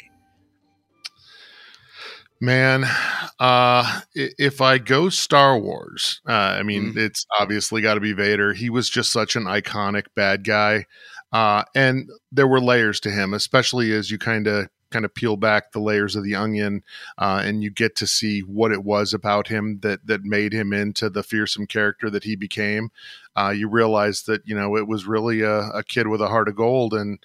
Man, 2.40 2.84
uh, 3.38 4.00
if 4.14 4.60
I 4.60 4.78
go 4.78 5.08
Star 5.08 5.56
Wars, 5.56 6.20
uh, 6.28 6.32
I 6.32 6.64
mean, 6.64 6.94
mm. 6.94 6.96
it's 6.96 7.24
obviously 7.38 7.80
got 7.80 7.94
to 7.94 8.00
be 8.00 8.12
Vader. 8.12 8.54
He 8.54 8.70
was 8.70 8.90
just 8.90 9.12
such 9.12 9.36
an 9.36 9.44
iconic 9.44 10.06
bad 10.16 10.42
guy. 10.42 10.86
Uh, 11.32 11.62
and 11.76 12.10
there 12.32 12.48
were 12.48 12.60
layers 12.60 12.98
to 13.00 13.10
him, 13.10 13.34
especially 13.34 13.92
as 13.92 14.10
you 14.10 14.18
kind 14.18 14.48
of 14.48 14.68
kind 14.90 15.04
of 15.04 15.14
peel 15.14 15.36
back 15.36 15.72
the 15.72 15.80
layers 15.80 16.16
of 16.16 16.24
the 16.24 16.34
onion 16.34 16.82
uh, 17.18 17.42
and 17.44 17.62
you 17.62 17.70
get 17.70 17.96
to 17.96 18.06
see 18.06 18.40
what 18.40 18.72
it 18.72 18.84
was 18.84 19.14
about 19.14 19.48
him 19.48 19.78
that 19.80 20.06
that 20.06 20.22
made 20.22 20.52
him 20.52 20.72
into 20.72 21.08
the 21.08 21.22
fearsome 21.22 21.66
character 21.66 22.10
that 22.10 22.24
he 22.24 22.36
became, 22.36 22.90
uh, 23.36 23.52
you 23.54 23.68
realize 23.68 24.22
that 24.22 24.42
you 24.44 24.54
know 24.54 24.76
it 24.76 24.86
was 24.86 25.06
really 25.06 25.42
a, 25.42 25.68
a 25.70 25.82
kid 25.82 26.08
with 26.08 26.20
a 26.20 26.28
heart 26.28 26.48
of 26.48 26.56
gold 26.56 26.94
and. 26.94 27.18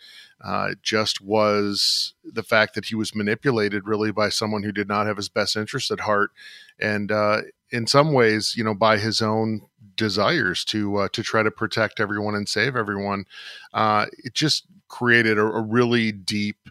Uh, 0.43 0.67
it 0.71 0.83
just 0.83 1.21
was 1.21 2.13
the 2.23 2.43
fact 2.43 2.75
that 2.75 2.85
he 2.85 2.93
was 2.93 3.15
manipulated 3.15 3.87
really 3.87 4.11
by 4.11 4.27
someone 4.29 4.61
who 4.61 4.71
did 4.71 4.87
not 4.87 5.07
have 5.07 5.15
his 5.15 5.29
best 5.29 5.55
interest 5.55 5.89
at 5.89 6.01
heart, 6.01 6.29
and 6.77 7.09
uh, 7.09 7.41
in 7.71 7.87
some 7.87 8.13
ways, 8.13 8.53
you 8.55 8.63
know, 8.63 8.75
by 8.75 8.97
his 8.97 9.21
own 9.21 9.61
desires 9.95 10.63
to 10.65 10.97
uh, 10.97 11.07
to 11.13 11.23
try 11.23 11.43
to 11.43 11.51
protect 11.51 11.99
everyone 11.99 12.35
and 12.35 12.47
save 12.47 12.75
everyone. 12.75 13.25
Uh, 13.73 14.05
it 14.23 14.33
just 14.33 14.65
created 14.87 15.37
a, 15.37 15.43
a 15.43 15.61
really 15.61 16.11
deep, 16.11 16.69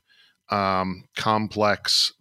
um, 0.50 1.04
complex 1.16 2.12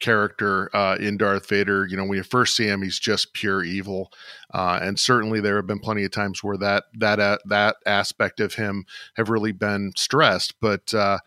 character 0.00 0.68
uh, 0.74 0.96
in 1.00 1.16
Darth 1.16 1.48
Vader. 1.48 1.86
You 1.86 1.96
know, 1.96 2.04
when 2.04 2.18
you 2.18 2.24
first 2.24 2.56
see 2.56 2.66
him, 2.66 2.82
he's 2.82 2.98
just 2.98 3.32
pure 3.32 3.64
evil, 3.64 4.12
uh, 4.52 4.78
and 4.82 4.98
certainly 4.98 5.40
there 5.40 5.56
have 5.56 5.66
been 5.66 5.78
plenty 5.78 6.04
of 6.04 6.10
times 6.10 6.42
where 6.42 6.58
that 6.58 6.84
that 6.98 7.20
uh, 7.20 7.38
that 7.46 7.76
aspect 7.86 8.40
of 8.40 8.54
him 8.54 8.84
have 9.16 9.30
really 9.30 9.52
been 9.52 9.92
stressed, 9.96 10.60
but. 10.60 10.92
Uh, 10.92 11.18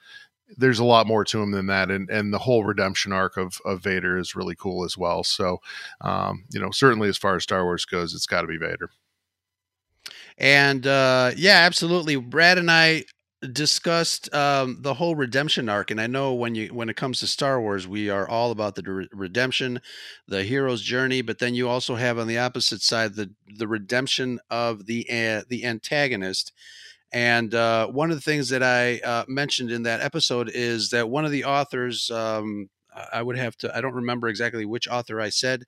there's 0.58 0.78
a 0.78 0.86
lot 0.86 1.08
more 1.08 1.26
to 1.26 1.42
him 1.42 1.52
than 1.52 1.66
that, 1.66 1.90
and 1.90 2.08
and 2.10 2.32
the 2.32 2.38
whole 2.38 2.64
redemption 2.64 3.12
arc 3.12 3.36
of 3.36 3.60
of 3.66 3.82
Vader 3.82 4.16
is 4.16 4.36
really 4.36 4.56
cool 4.56 4.86
as 4.86 4.96
well. 4.96 5.24
So, 5.24 5.60
um, 6.02 6.46
you 6.54 6.60
know, 6.60 6.70
certainly 6.70 7.10
as 7.10 7.18
far 7.18 7.36
as 7.36 7.42
Star 7.44 7.64
Wars 7.64 7.84
goes, 7.84 8.14
it's 8.14 8.28
got 8.28 8.42
to 8.42 8.48
be 8.48 8.58
Vader. 8.58 8.92
And 10.38 10.86
uh, 10.86 11.32
yeah, 11.36 11.64
absolutely. 11.66 12.16
Brad 12.18 12.58
and 12.58 12.70
I 12.70 13.06
discussed 13.54 14.34
um, 14.34 14.78
the 14.82 14.96
whole 14.96 15.16
redemption 15.16 15.70
arc, 15.70 15.92
and 15.92 16.02
I 16.02 16.08
know 16.08 16.34
when 16.34 16.56
you 16.56 16.68
when 16.74 16.90
it 16.90 16.96
comes 16.96 17.20
to 17.20 17.28
Star 17.28 17.62
Wars, 17.62 17.88
we 17.88 18.10
are 18.10 18.28
all 18.28 18.52
about 18.52 18.76
the 18.76 18.84
re- 18.84 19.10
redemption, 19.12 19.82
the 20.28 20.44
hero's 20.44 20.82
journey. 20.82 21.22
But 21.22 21.40
then 21.40 21.56
you 21.56 21.70
also 21.70 21.96
have 21.96 22.18
on 22.18 22.28
the 22.28 22.38
opposite 22.38 22.82
side 22.82 23.16
the 23.16 23.32
the 23.58 23.68
redemption 23.68 24.40
of 24.50 24.86
the 24.86 25.06
uh, 25.10 25.44
the 25.50 25.66
antagonist. 25.66 26.52
And 27.12 27.54
uh, 27.56 27.88
one 27.88 28.12
of 28.12 28.18
the 28.18 28.22
things 28.22 28.50
that 28.50 28.64
I 28.64 29.00
uh, 29.00 29.26
mentioned 29.28 29.72
in 29.72 29.84
that 29.84 30.02
episode 30.02 30.50
is 30.54 30.90
that 30.90 31.10
one 31.10 31.24
of 31.24 31.32
the 31.32 31.46
authors, 31.46 32.12
um, 32.12 32.70
I 33.14 33.22
would 33.22 33.38
have 33.38 33.56
to, 33.58 33.76
I 33.76 33.82
don't 33.82 33.94
remember 33.94 34.28
exactly 34.28 34.66
which 34.66 34.88
author 34.88 35.22
I 35.22 35.30
said, 35.30 35.64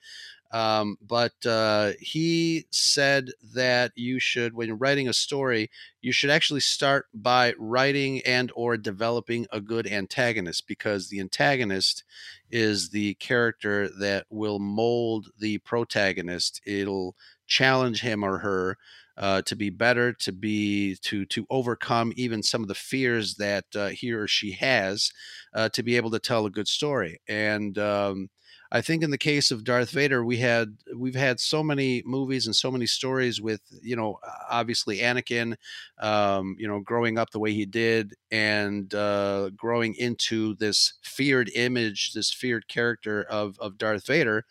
um, 0.51 0.97
but 1.01 1.33
uh, 1.45 1.91
he 1.99 2.65
said 2.71 3.31
that 3.53 3.91
you 3.95 4.19
should, 4.19 4.53
when 4.53 4.77
writing 4.77 5.07
a 5.07 5.13
story, 5.13 5.69
you 6.01 6.11
should 6.11 6.29
actually 6.29 6.61
start 6.61 7.07
by 7.13 7.53
writing 7.57 8.21
and 8.21 8.51
or 8.55 8.77
developing 8.77 9.45
a 9.51 9.59
good 9.59 9.87
antagonist 9.87 10.67
because 10.67 11.09
the 11.09 11.19
antagonist 11.19 12.03
is 12.49 12.89
the 12.89 13.15
character 13.15 13.89
that 13.99 14.25
will 14.29 14.59
mold 14.59 15.27
the 15.37 15.57
protagonist. 15.59 16.61
It'll 16.65 17.15
challenge 17.45 18.01
him 18.01 18.23
or 18.23 18.39
her 18.39 18.77
uh, 19.17 19.41
to 19.41 19.55
be 19.55 19.69
better, 19.69 20.13
to 20.13 20.31
be 20.31 20.95
to 21.01 21.25
to 21.25 21.45
overcome 21.49 22.13
even 22.15 22.43
some 22.43 22.61
of 22.61 22.67
the 22.67 22.75
fears 22.75 23.35
that 23.35 23.65
uh, 23.75 23.87
he 23.87 24.13
or 24.13 24.27
she 24.27 24.51
has, 24.51 25.11
uh, 25.53 25.67
to 25.69 25.83
be 25.83 25.97
able 25.97 26.11
to 26.11 26.19
tell 26.19 26.45
a 26.45 26.51
good 26.51 26.67
story. 26.67 27.19
And 27.27 27.77
um, 27.79 28.29
I 28.71 28.81
think 28.81 29.03
in 29.03 29.11
the 29.11 29.17
case 29.17 29.51
of 29.51 29.63
Darth 29.63 29.91
Vader, 29.91 30.23
we 30.23 30.37
had 30.37 30.77
we've 30.95 31.15
had 31.15 31.39
so 31.39 31.63
many 31.63 32.03
movies 32.05 32.45
and 32.45 32.55
so 32.55 32.71
many 32.71 32.85
stories 32.85 33.41
with 33.41 33.61
you 33.81 33.95
know 33.95 34.19
obviously 34.49 34.97
Anakin, 34.99 35.55
um, 35.99 36.55
you 36.59 36.67
know 36.67 36.79
growing 36.79 37.17
up 37.17 37.31
the 37.31 37.39
way 37.39 37.53
he 37.53 37.65
did 37.65 38.13
and 38.31 38.93
uh, 38.93 39.49
growing 39.55 39.95
into 39.95 40.55
this 40.55 40.93
feared 41.03 41.49
image, 41.55 42.13
this 42.13 42.31
feared 42.31 42.67
character 42.67 43.23
of 43.23 43.57
of 43.59 43.77
Darth 43.77 44.05
Vader. 44.05 44.45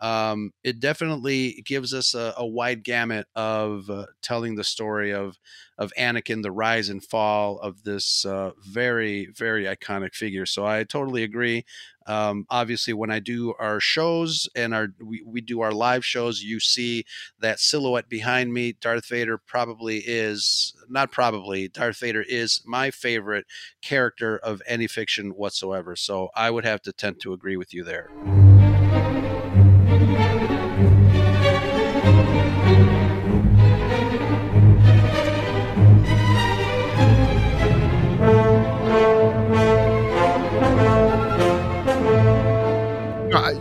Um, 0.00 0.52
it 0.62 0.78
definitely 0.78 1.60
gives 1.66 1.92
us 1.92 2.14
a, 2.14 2.32
a 2.36 2.46
wide 2.46 2.84
gamut 2.84 3.26
of 3.34 3.90
uh, 3.90 4.06
telling 4.22 4.54
the 4.54 4.62
story 4.62 5.12
of 5.12 5.38
of 5.76 5.92
Anakin, 5.98 6.42
the 6.42 6.52
rise 6.52 6.88
and 6.88 7.04
fall 7.04 7.58
of 7.58 7.82
this 7.82 8.24
uh, 8.24 8.52
very 8.60 9.26
very 9.36 9.64
iconic 9.64 10.14
figure. 10.14 10.46
So 10.46 10.64
I 10.64 10.84
totally 10.84 11.24
agree. 11.24 11.64
Um, 12.08 12.46
obviously, 12.48 12.94
when 12.94 13.10
I 13.10 13.20
do 13.20 13.54
our 13.58 13.80
shows 13.80 14.48
and 14.56 14.74
our 14.74 14.88
we, 14.98 15.22
we 15.24 15.40
do 15.40 15.60
our 15.60 15.72
live 15.72 16.04
shows, 16.04 16.42
you 16.42 16.58
see 16.58 17.04
that 17.38 17.60
silhouette 17.60 18.08
behind 18.08 18.52
me. 18.52 18.72
Darth 18.80 19.06
Vader 19.06 19.38
probably 19.38 19.98
is 19.98 20.74
not 20.88 21.12
probably 21.12 21.68
Darth 21.68 22.00
Vader 22.00 22.24
is 22.26 22.62
my 22.66 22.90
favorite 22.90 23.46
character 23.82 24.38
of 24.38 24.62
any 24.66 24.86
fiction 24.86 25.30
whatsoever. 25.30 25.94
So 25.94 26.30
I 26.34 26.50
would 26.50 26.64
have 26.64 26.82
to 26.82 26.92
tend 26.92 27.20
to 27.20 27.32
agree 27.32 27.56
with 27.56 27.74
you 27.74 27.84
there. 27.84 28.10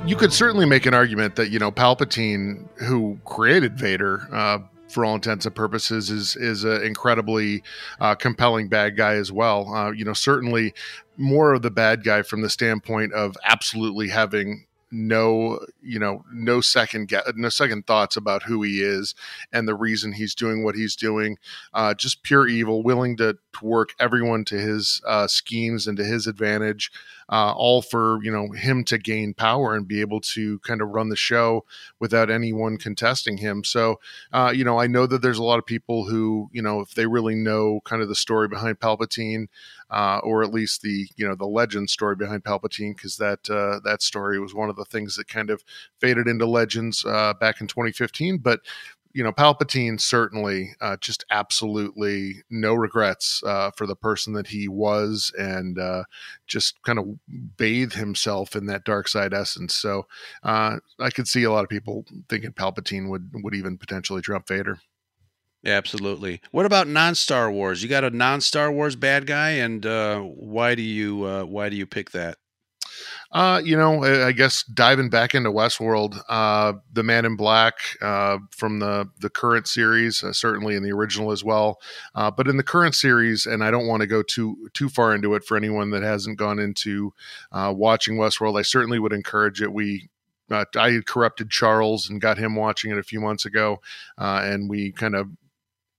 You 0.08 0.16
could 0.16 0.32
certainly 0.32 0.66
make 0.66 0.86
an 0.86 0.94
argument 0.94 1.36
that 1.36 1.50
you 1.50 1.60
know 1.60 1.72
Palpatine, 1.72 2.68
who 2.80 3.20
created 3.26 3.78
Vader, 3.78 4.28
uh, 4.32 4.60
for 4.88 5.04
all 5.04 5.16
intents 5.16 5.46
and 5.46 5.54
purposes, 5.54 6.10
is 6.10 6.36
is 6.38 6.64
an 6.64 6.82
incredibly 6.84 7.62
uh, 8.00 8.16
compelling 8.16 8.70
bad 8.70 8.96
guy 8.96 9.16
as 9.16 9.32
well. 9.32 9.74
Uh, 9.74 9.92
you 9.92 10.06
know, 10.06 10.14
certainly 10.14 10.74
more 11.18 11.54
of 11.54 11.62
the 11.62 11.72
bad 11.72 12.04
guy 12.04 12.22
from 12.22 12.42
the 12.42 12.50
standpoint 12.50 13.12
of 13.14 13.36
absolutely 13.44 14.08
having 14.08 14.66
no 14.90 15.60
you 15.82 16.00
know 16.00 16.24
no 16.32 16.62
second 16.62 17.12
no 17.36 17.50
second 17.50 17.86
thoughts 17.86 18.16
about 18.16 18.44
who 18.44 18.62
he 18.64 18.82
is 18.82 19.14
and 19.52 19.68
the 19.68 19.76
reason 19.76 20.14
he's 20.14 20.34
doing 20.34 20.64
what 20.64 20.76
he's 20.76 20.96
doing 20.96 21.38
uh, 21.74 21.94
just 21.94 22.24
pure 22.24 22.48
evil 22.48 22.82
willing 22.82 23.18
to, 23.18 23.34
to 23.34 23.66
work 23.66 23.90
everyone 24.00 24.46
to 24.46 24.58
his 24.58 25.02
uh, 25.06 25.28
schemes 25.28 25.88
and 25.88 25.98
to 25.98 26.06
his 26.06 26.26
advantage 26.26 26.90
uh, 27.29 27.53
all 27.55 27.81
for 27.81 28.19
you 28.24 28.31
know 28.31 28.51
him 28.51 28.84
to 28.86 28.98
gain 28.98 29.34
power 29.34 29.75
and 29.75 29.88
be 29.88 30.01
able 30.01 30.22
to 30.22 30.60
kind 30.60 30.81
of 30.81 30.89
run 30.89 31.10
the 31.10 31.15
show 31.15 31.65
without 32.00 32.29
anyone 32.29 32.77
contesting 32.77 33.38
him. 33.38 33.63
So 33.63 34.00
uh, 34.34 34.51
you 34.55 34.63
know 34.63 34.79
I 34.79 34.88
know 34.88 35.05
that 35.07 35.22
there's 35.22 35.38
a 35.38 35.43
lot 35.43 35.60
of 35.60 35.65
people 35.65 36.05
who 36.05 36.50
you 36.51 36.62
know 36.62 36.81
if 36.81 36.93
they 36.93 37.05
really 37.05 37.36
know 37.36 37.81
kind 37.86 38.01
of 38.01 38.07
the 38.07 38.15
story 38.15 38.48
behind 38.48 38.79
Palpatine. 38.79 39.48
Uh, 39.89 40.19
or 40.22 40.43
at 40.43 40.53
least 40.53 40.81
the 40.81 41.07
you 41.15 41.25
know 41.25 41.34
the 41.34 41.46
legend 41.46 41.89
story 41.89 42.13
behind 42.13 42.43
Palpatine, 42.43 42.93
because 42.93 43.15
that 43.15 43.50
uh, 43.50 43.79
that 43.86 44.01
story 44.01 44.38
was 44.38 44.53
one 44.53 44.69
of 44.69 44.75
the 44.75 44.84
things 44.84 45.15
that 45.15 45.29
kind 45.29 45.50
of 45.50 45.63
faded 46.01 46.27
into 46.27 46.46
legends 46.46 47.05
uh, 47.05 47.34
back 47.36 47.62
in 47.62 47.67
2015. 47.67 48.39
But 48.39 48.60
you 49.17 49.24
know, 49.24 49.31
Palpatine 49.31 50.00
certainly 50.00 50.75
uh, 50.79 50.95
just 50.97 51.25
absolutely 51.31 52.43
no 52.51 52.75
regrets 52.75 53.41
uh, 53.43 53.71
for 53.71 53.88
the 53.88 53.95
person 53.95 54.33
that 54.33 54.45
he 54.45 54.67
was, 54.67 55.31
and 55.36 55.79
uh, 55.79 56.03
just 56.45 56.79
kind 56.83 57.00
of 57.00 57.17
bathe 57.57 57.93
himself 57.93 58.55
in 58.55 58.67
that 58.67 58.86
dark 58.86 59.07
side 59.07 59.33
essence. 59.33 59.74
So 59.74 60.05
uh, 60.43 60.77
I 61.00 61.09
could 61.09 61.27
see 61.27 61.43
a 61.43 61.51
lot 61.51 61.63
of 61.63 61.69
people 61.69 62.05
thinking 62.29 62.51
Palpatine 62.51 63.09
would 63.09 63.31
would 63.33 63.55
even 63.55 63.79
potentially 63.79 64.21
trump 64.21 64.47
Vader. 64.47 64.81
Absolutely. 65.65 66.39
What 66.51 66.67
about 66.67 66.88
non 66.88 67.15
Star 67.15 67.51
Wars? 67.51 67.81
You 67.81 67.89
got 67.89 68.03
a 68.03 68.12
non 68.12 68.39
Star 68.39 68.71
Wars 68.71 68.95
bad 68.95 69.25
guy, 69.25 69.50
and 69.50 69.83
uh, 69.83 70.19
why 70.19 70.75
do 70.75 70.83
you 70.83 71.24
uh, 71.24 71.43
why 71.43 71.69
do 71.69 71.75
you 71.75 71.88
pick 71.88 72.12
that? 72.12 72.38
Uh, 73.31 73.62
you 73.63 73.75
know, 73.75 74.03
I 74.03 74.31
guess 74.31 74.63
diving 74.63 75.10
back 75.10 75.36
into 75.36 75.51
Westworld, 75.51 76.22
uh, 76.29 76.74
the 76.93 77.03
Man 77.03 77.25
in 77.25 77.36
Black 77.36 77.75
uh, 78.01 78.38
from 78.51 78.79
the 78.79 79.10
the 79.19 79.29
current 79.29 79.67
series, 79.67 80.24
uh, 80.24 80.31
certainly 80.31 80.75
in 80.75 80.84
the 80.84 80.91
original 80.91 81.31
as 81.31 81.43
well, 81.43 81.79
uh, 82.15 82.31
but 82.31 82.48
in 82.48 82.57
the 82.57 82.63
current 82.63 82.96
series, 82.96 83.46
and 83.46 83.63
I 83.63 83.72
don't 83.72 83.88
want 83.88 84.01
to 84.01 84.07
go 84.07 84.24
too 84.24 84.69
too 84.74 84.88
far 84.88 85.13
into 85.13 85.36
it 85.36 85.43
for 85.43 85.57
anyone 85.57 85.89
that 85.91 86.03
hasn't 86.03 86.38
gone 86.38 86.60
into 86.60 87.13
uh, 87.51 87.74
watching 87.75 88.15
Westworld. 88.15 88.57
I 88.57 88.63
certainly 88.63 89.00
would 89.00 89.13
encourage 89.13 89.62
it. 89.62 89.74
We 89.74 90.10
I 90.50 91.01
corrupted 91.05 91.50
Charles 91.50 92.10
and 92.10 92.22
got 92.22 92.38
him 92.38 92.55
watching 92.55 92.91
it 92.91 92.98
a 92.98 93.03
few 93.03 93.19
months 93.19 93.46
ago, 93.46 93.81
and 94.17 94.69
we 94.69 94.93
kind 94.93 95.15
of 95.15 95.27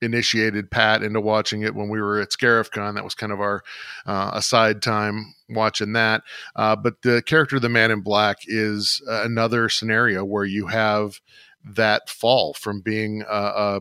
initiated 0.01 0.71
Pat 0.71 1.03
into 1.03 1.21
watching 1.21 1.63
it 1.63 1.75
when 1.75 1.89
we 1.89 2.01
were 2.01 2.21
at 2.21 2.31
ScarifCon. 2.31 2.95
That 2.95 3.05
was 3.05 3.15
kind 3.15 3.33
of 3.33 3.41
our 3.41 3.63
uh, 4.07 4.33
aside 4.35 4.83
time 4.83 5.35
watching 5.49 5.93
that. 5.95 6.23
Uh, 6.57 6.77
but 6.77 7.03
the 7.03 7.23
character 7.23 7.57
of 7.57 7.63
the 7.63 7.69
Man 7.69 7.91
in 7.91 8.01
Black 8.01 8.39
is 8.47 9.03
uh, 9.09 9.25
another 9.25 9.69
scenario 9.69 10.25
where 10.25 10.45
you 10.45 10.67
have 10.67 11.21
that 11.65 12.09
fall 12.09 12.55
from 12.55 12.81
being 12.81 13.23
a, 13.29 13.35
a 13.35 13.81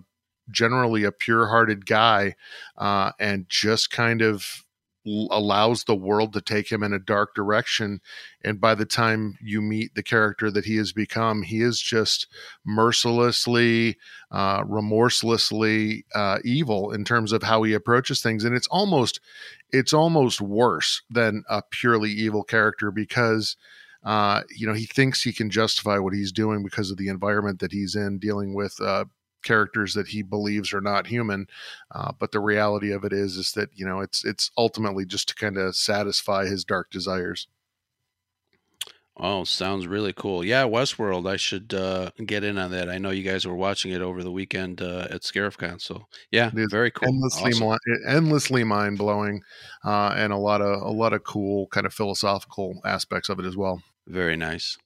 generally 0.49 1.03
a 1.03 1.11
pure-hearted 1.11 1.85
guy 1.85 2.35
uh, 2.77 3.11
and 3.19 3.45
just 3.49 3.91
kind 3.91 4.21
of 4.21 4.63
allows 5.31 5.83
the 5.83 5.95
world 5.95 6.33
to 6.33 6.41
take 6.41 6.71
him 6.71 6.83
in 6.83 6.93
a 6.93 6.99
dark 6.99 7.33
direction 7.33 7.99
and 8.43 8.59
by 8.59 8.75
the 8.75 8.85
time 8.85 9.37
you 9.41 9.61
meet 9.61 9.95
the 9.95 10.03
character 10.03 10.51
that 10.51 10.65
he 10.65 10.75
has 10.75 10.91
become 10.91 11.43
he 11.43 11.61
is 11.61 11.79
just 11.79 12.27
mercilessly 12.65 13.97
uh, 14.31 14.63
remorselessly 14.65 16.05
uh, 16.13 16.39
evil 16.43 16.91
in 16.91 17.03
terms 17.03 17.31
of 17.31 17.43
how 17.43 17.63
he 17.63 17.73
approaches 17.73 18.21
things 18.21 18.43
and 18.43 18.55
it's 18.55 18.67
almost 18.67 19.19
it's 19.71 19.93
almost 19.93 20.41
worse 20.41 21.01
than 21.09 21.43
a 21.49 21.61
purely 21.71 22.11
evil 22.11 22.43
character 22.43 22.91
because 22.91 23.55
uh, 24.03 24.41
you 24.55 24.67
know 24.67 24.73
he 24.73 24.85
thinks 24.85 25.21
he 25.21 25.33
can 25.33 25.49
justify 25.49 25.97
what 25.97 26.13
he's 26.13 26.31
doing 26.31 26.63
because 26.63 26.91
of 26.91 26.97
the 26.97 27.07
environment 27.07 27.59
that 27.59 27.71
he's 27.71 27.95
in 27.95 28.19
dealing 28.19 28.53
with 28.53 28.79
uh, 28.81 29.05
characters 29.47 29.93
that 29.93 30.07
he 30.07 30.21
believes 30.21 30.73
are 30.73 30.81
not 30.81 31.07
human. 31.07 31.47
Uh, 31.91 32.11
but 32.19 32.31
the 32.31 32.39
reality 32.39 32.91
of 32.91 33.03
it 33.05 33.13
is, 33.13 33.37
is 33.37 33.53
that 33.53 33.69
you 33.73 33.85
know 33.85 34.01
it's 34.01 34.25
it's 34.25 34.51
ultimately 34.57 35.05
just 35.05 35.29
to 35.29 35.35
kind 35.35 35.57
of 35.57 35.75
satisfy 35.75 36.45
his 36.45 36.65
dark 36.65 36.91
desires. 36.91 37.47
Oh, 39.19 39.45
sounds 39.45 39.87
really 39.87 40.13
cool. 40.13 40.45
Yeah, 40.45 40.65
Westworld. 40.65 41.27
I 41.27 41.37
should 41.37 41.73
uh, 41.73 42.11
get 42.23 42.43
in 42.43 42.59
on 42.59 42.69
that. 42.71 42.87
I 42.87 42.99
know 42.99 43.09
you 43.09 43.23
guys 43.23 43.47
were 43.47 43.55
watching 43.55 43.91
it 43.91 44.01
over 44.01 44.21
the 44.21 44.31
weekend 44.31 44.79
uh, 44.79 45.07
at 45.09 45.21
ScarifCon. 45.21 45.81
So 45.81 46.05
yeah, 46.29 46.51
very 46.53 46.91
cool. 46.91 47.07
Endlessly, 47.07 47.53
awesome. 47.53 47.79
endlessly 48.07 48.63
mind 48.63 48.99
blowing, 48.99 49.41
uh, 49.83 50.13
and 50.15 50.31
a 50.31 50.37
lot 50.37 50.61
of 50.61 50.83
a 50.83 50.91
lot 50.91 51.13
of 51.13 51.23
cool 51.23 51.67
kind 51.67 51.87
of 51.87 51.93
philosophical 51.93 52.79
aspects 52.85 53.29
of 53.29 53.39
it 53.39 53.45
as 53.45 53.57
well. 53.57 53.81
Very 54.05 54.37
nice. 54.37 54.77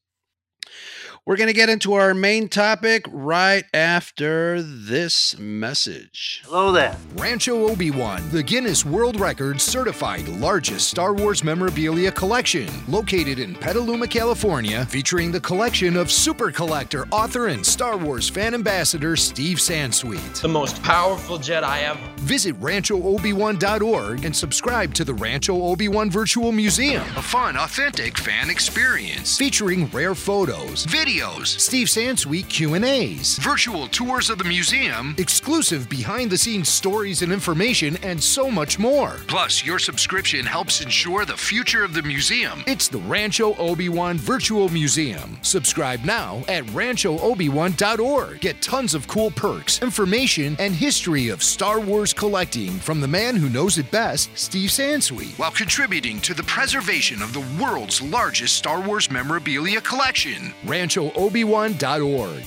We're 1.23 1.37
going 1.37 1.49
to 1.49 1.53
get 1.53 1.69
into 1.69 1.93
our 1.93 2.15
main 2.15 2.49
topic 2.49 3.05
right 3.07 3.63
after 3.75 4.59
this 4.59 5.37
message. 5.37 6.41
Hello 6.45 6.71
there. 6.71 6.97
Rancho 7.15 7.69
Obi 7.69 7.91
Wan, 7.91 8.27
the 8.31 8.41
Guinness 8.41 8.83
World 8.83 9.19
Records 9.19 9.63
certified 9.63 10.27
largest 10.27 10.89
Star 10.89 11.13
Wars 11.13 11.43
memorabilia 11.43 12.11
collection, 12.11 12.67
located 12.87 13.37
in 13.37 13.53
Petaluma, 13.53 14.07
California, 14.07 14.83
featuring 14.87 15.31
the 15.31 15.39
collection 15.39 15.95
of 15.95 16.11
super 16.11 16.49
collector, 16.51 17.05
author, 17.11 17.49
and 17.49 17.63
Star 17.63 17.97
Wars 17.97 18.27
fan 18.27 18.55
ambassador 18.55 19.15
Steve 19.15 19.59
Sansweet. 19.59 20.41
The 20.41 20.47
most 20.47 20.81
powerful 20.81 21.37
Jedi 21.37 21.83
ever. 21.83 22.01
Visit 22.21 22.59
RanchoObi-Wan.org 22.59 24.25
and 24.25 24.35
subscribe 24.35 24.95
to 24.95 25.05
the 25.05 25.13
Rancho 25.13 25.61
Obi-Wan 25.61 26.09
Virtual 26.09 26.51
Museum, 26.51 27.03
a 27.15 27.21
fun, 27.21 27.57
authentic 27.57 28.17
fan 28.17 28.49
experience 28.49 29.37
featuring 29.37 29.87
rare 29.91 30.15
photos, 30.15 30.50
videos, 30.51 30.85
videos, 30.87 31.47
Steve 31.59 31.87
Sansweet 31.87 32.47
Q&As, 32.49 33.37
virtual 33.37 33.87
tours 33.87 34.29
of 34.29 34.37
the 34.37 34.43
museum, 34.43 35.15
exclusive 35.17 35.89
behind-the-scenes 35.89 36.69
stories 36.69 37.21
and 37.21 37.31
information, 37.31 37.97
and 38.03 38.21
so 38.21 38.49
much 38.51 38.77
more. 38.77 39.17
Plus, 39.27 39.65
your 39.65 39.79
subscription 39.79 40.45
helps 40.45 40.81
ensure 40.81 41.25
the 41.25 41.37
future 41.37 41.83
of 41.83 41.93
the 41.93 42.01
museum. 42.01 42.63
It's 42.67 42.87
the 42.87 42.99
Rancho 42.99 43.55
Obi-Wan 43.55 44.17
Virtual 44.17 44.69
Museum. 44.69 45.37
Subscribe 45.41 46.03
now 46.03 46.43
at 46.47 46.65
ranchoobiwan.org. 46.67 48.39
Get 48.41 48.61
tons 48.61 48.93
of 48.93 49.07
cool 49.07 49.31
perks, 49.31 49.81
information, 49.81 50.55
and 50.59 50.73
history 50.73 51.29
of 51.29 51.43
Star 51.43 51.79
Wars 51.79 52.13
collecting 52.13 52.71
from 52.71 52.99
the 52.99 53.07
man 53.07 53.35
who 53.35 53.49
knows 53.49 53.77
it 53.77 53.89
best, 53.91 54.29
Steve 54.35 54.69
Sansweet, 54.69 55.37
while 55.37 55.51
contributing 55.51 56.19
to 56.21 56.33
the 56.33 56.43
preservation 56.43 57.21
of 57.21 57.33
the 57.33 57.45
world's 57.61 58.01
largest 58.01 58.55
Star 58.55 58.81
Wars 58.81 59.09
memorabilia 59.09 59.81
collection. 59.81 60.40
Rancho 60.65 61.09
ranchoobiwan.org. 61.09 62.43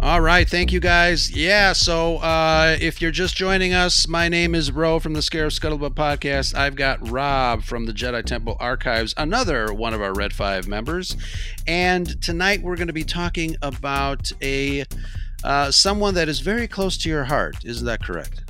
All 0.00 0.20
right, 0.20 0.46
thank 0.46 0.70
you 0.70 0.80
guys. 0.80 1.34
Yeah, 1.34 1.72
so 1.72 2.18
uh, 2.18 2.76
if 2.78 3.00
you're 3.00 3.10
just 3.10 3.36
joining 3.36 3.72
us, 3.72 4.06
my 4.06 4.28
name 4.28 4.54
is 4.54 4.70
Ro 4.70 4.98
from 4.98 5.14
the 5.14 5.20
Scarif 5.20 5.58
Scuttlebutt 5.58 5.94
podcast. 5.94 6.54
I've 6.54 6.76
got 6.76 7.08
Rob 7.08 7.62
from 7.62 7.86
the 7.86 7.92
Jedi 7.92 8.22
Temple 8.22 8.58
Archives, 8.60 9.14
another 9.16 9.72
one 9.72 9.94
of 9.94 10.02
our 10.02 10.12
Red 10.12 10.34
Five 10.34 10.68
members, 10.68 11.16
and 11.66 12.20
tonight 12.20 12.62
we're 12.62 12.76
going 12.76 12.88
to 12.88 12.92
be 12.92 13.02
talking 13.02 13.56
about 13.62 14.30
a 14.42 14.84
uh, 15.42 15.70
someone 15.70 16.12
that 16.14 16.28
is 16.28 16.40
very 16.40 16.68
close 16.68 16.98
to 16.98 17.08
your 17.08 17.24
heart. 17.24 17.64
Isn't 17.64 17.86
that 17.86 18.04
correct? 18.04 18.43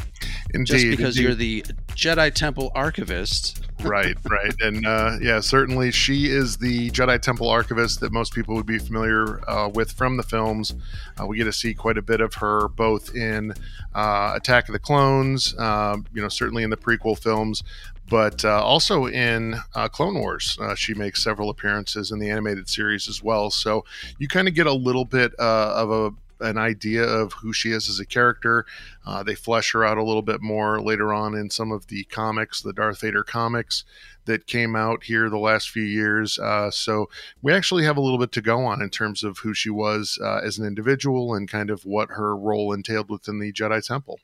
Indeed, 0.55 0.67
just 0.67 0.87
because 0.91 1.17
indeed. 1.17 1.23
you're 1.23 1.35
the 1.35 1.63
Jedi 1.95 2.33
Temple 2.33 2.71
archivist. 2.75 3.61
right, 3.85 4.17
right, 4.31 4.55
and 4.61 4.87
uh, 4.87 5.17
yeah, 5.21 5.41
certainly 5.41 5.91
she 5.91 6.27
is 6.27 6.57
the 6.57 6.91
Jedi 6.93 7.21
Temple 7.21 7.49
archivist 7.49 8.01
that 8.01 8.13
most 8.13 8.33
people 8.33 8.55
would 8.55 8.67
be 8.67 8.79
familiar 8.79 9.49
uh, 9.51 9.69
with 9.69 9.91
from 9.93 10.17
the 10.17 10.23
films. 10.23 10.75
Uh, 11.21 11.27
we 11.27 11.37
get 11.37 11.45
to 11.45 11.53
see 11.53 11.75
quite 11.75 11.99
a 11.99 12.03
bit 12.03 12.21
of 12.21 12.35
her 12.35 12.69
both 12.69 13.15
in 13.17 13.53
uh, 13.95 14.33
Attack 14.37 14.69
of 14.69 14.75
the 14.75 14.79
Clones, 14.79 15.59
um, 15.59 16.07
you 16.15 16.23
know, 16.23 16.29
certainly 16.29 16.63
in 16.63 16.71
the 16.71 16.77
prequel 16.77 17.19
films, 17.19 17.65
but 18.09 18.45
uh, 18.45 18.63
also 18.63 19.07
in 19.07 19.57
uh, 19.75 19.89
Clone 19.89 20.15
Wars. 20.15 20.57
Uh, 20.61 20.75
she 20.75 20.95
makes 20.95 21.23
several 21.23 21.51
appearances 21.51 22.11
in 22.11 22.19
the 22.19 22.31
animated 22.31 22.69
series 22.69 23.09
as 23.09 23.23
well. 23.23 23.51
So 23.51 23.85
you 24.19 24.29
kind 24.29 24.47
of 24.47 24.55
get 24.55 24.67
a 24.67 24.73
little 24.73 25.05
bit 25.05 25.33
uh, 25.39 25.73
of 25.75 25.91
a 25.91 26.11
an 26.45 26.59
idea 26.59 27.03
of 27.03 27.33
who 27.35 27.53
she 27.53 27.73
is 27.73 27.89
as 27.89 27.99
a 27.99 28.07
character. 28.07 28.67
Uh, 29.07 29.23
they 29.23 29.35
flesh 29.35 29.73
her 29.73 29.85
out 29.85 29.99
a 29.99 30.05
little 30.05 30.23
bit 30.23 30.43
more 30.43 30.81
later 30.81 31.13
on 31.13 31.35
in 31.35 31.51
some 31.51 31.73
of 31.73 31.89
the 31.89 32.05
comics, 32.05 32.63
the 32.63 32.73
Darth 32.73 33.01
Vader 33.01 33.25
comics 33.25 33.85
that 34.27 34.47
came 34.47 34.75
out 34.77 35.05
here 35.05 35.29
the 35.29 35.39
last 35.39 35.71
few 35.71 35.83
years. 35.83 36.39
Uh, 36.39 36.71
so 36.71 37.09
we 37.43 37.53
actually 37.53 37.85
have 37.85 37.97
a 37.97 38.01
little 38.01 38.19
bit 38.19 38.33
to 38.33 38.41
go 38.41 38.65
on 38.65 38.81
in 38.81 38.91
terms 38.91 39.23
of 39.23 39.39
who 39.39 39.55
she 39.55 39.71
was 39.71 40.19
uh, 40.23 40.41
as 40.45 40.59
an 40.59 40.67
individual 40.67 41.35
and 41.35 41.51
kind 41.51 41.71
of 41.71 41.85
what 41.85 42.11
her 42.11 42.37
role 42.37 42.73
entailed 42.73 43.11
within 43.11 43.39
the 43.39 43.53
Jedi 43.53 43.85
Temple. 43.87 44.21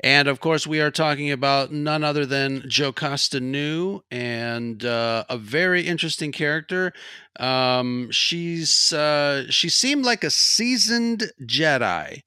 And 0.00 0.28
of 0.28 0.40
course, 0.40 0.66
we 0.66 0.80
are 0.80 0.90
talking 0.90 1.30
about 1.30 1.72
none 1.72 2.04
other 2.04 2.26
than 2.26 2.62
Jocasta 2.68 3.40
Nu, 3.40 4.02
and 4.10 4.84
uh, 4.84 5.24
a 5.28 5.38
very 5.38 5.86
interesting 5.86 6.32
character. 6.32 6.92
Um, 7.40 8.10
she's 8.10 8.92
uh, 8.92 9.50
she 9.50 9.68
seemed 9.68 10.04
like 10.04 10.24
a 10.24 10.30
seasoned 10.30 11.32
Jedi, 11.42 12.22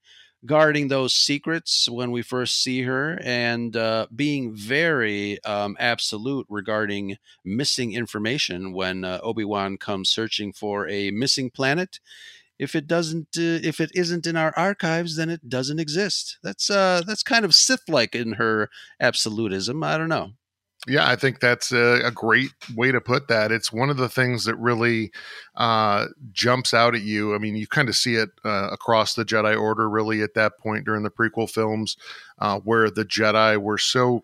guarding 0.46 0.88
those 0.88 1.14
secrets 1.14 1.88
when 1.90 2.12
we 2.12 2.22
first 2.22 2.64
see 2.64 2.82
her, 2.84 3.20
and 3.24 3.76
uh, 3.76 4.08
being 4.16 4.56
very 4.56 5.44
um, 5.44 5.78
absolute 5.80 6.48
regarding 6.50 7.18
missing 7.46 7.94
information 7.94 8.74
when 8.74 9.04
uh, 9.04 9.20
Obi 9.22 9.46
Wan 9.46 9.78
comes 9.78 10.10
searching 10.10 10.52
for 10.52 10.88
a 10.88 11.12
missing 11.12 11.52
planet 11.52 12.00
if 12.60 12.76
it 12.76 12.88
doesn't 12.88 13.30
uh, 13.38 13.64
if 13.64 13.80
it 13.80 13.90
isn't 13.96 14.28
in 14.28 14.36
our 14.36 14.54
archives 14.56 15.16
then 15.16 15.30
it 15.30 15.50
doesn't 15.50 15.80
exist 15.80 16.38
that's 16.44 16.70
uh 16.70 17.02
that's 17.08 17.24
kind 17.24 17.46
of 17.46 17.56
sith 17.56 17.88
like 17.88 18.14
in 18.14 18.34
her 18.34 18.70
absolutism 19.00 19.84
i 19.84 19.98
don't 19.98 20.10
know 20.10 20.32
yeah, 20.88 21.10
I 21.10 21.18
think 21.18 21.42
that's 21.42 21.74
a, 21.74 22.02
a, 22.06 22.12
great 22.12 22.52
way 22.74 22.92
to 22.94 23.02
put 23.02 23.28
that. 23.28 23.52
It's 23.52 23.72
one 23.72 23.90
of 23.90 23.98
the 23.98 24.08
things 24.08 24.46
that 24.46 24.56
really 24.56 25.12
uh, 25.56 26.06
jumps 26.32 26.74
out 26.74 26.96
at 26.96 27.02
you. 27.02 27.36
I 27.36 27.38
mean, 27.38 27.58
you 27.58 27.68
kind 27.68 27.90
of 27.90 27.98
see 27.98 28.16
it 28.16 28.30
uh, 28.46 28.70
across 28.72 29.14
the 29.14 29.26
Jedi 29.26 29.60
Order, 29.60 29.90
really, 29.90 30.22
at 30.22 30.36
that 30.36 30.58
point 30.58 30.86
during 30.86 31.04
the 31.04 31.12
prequel 31.12 31.50
films, 31.50 31.98
uh, 32.40 32.62
where 32.62 32.90
the 32.90 33.04
Jedi 33.04 33.58
were 33.58 33.78
so 33.78 34.24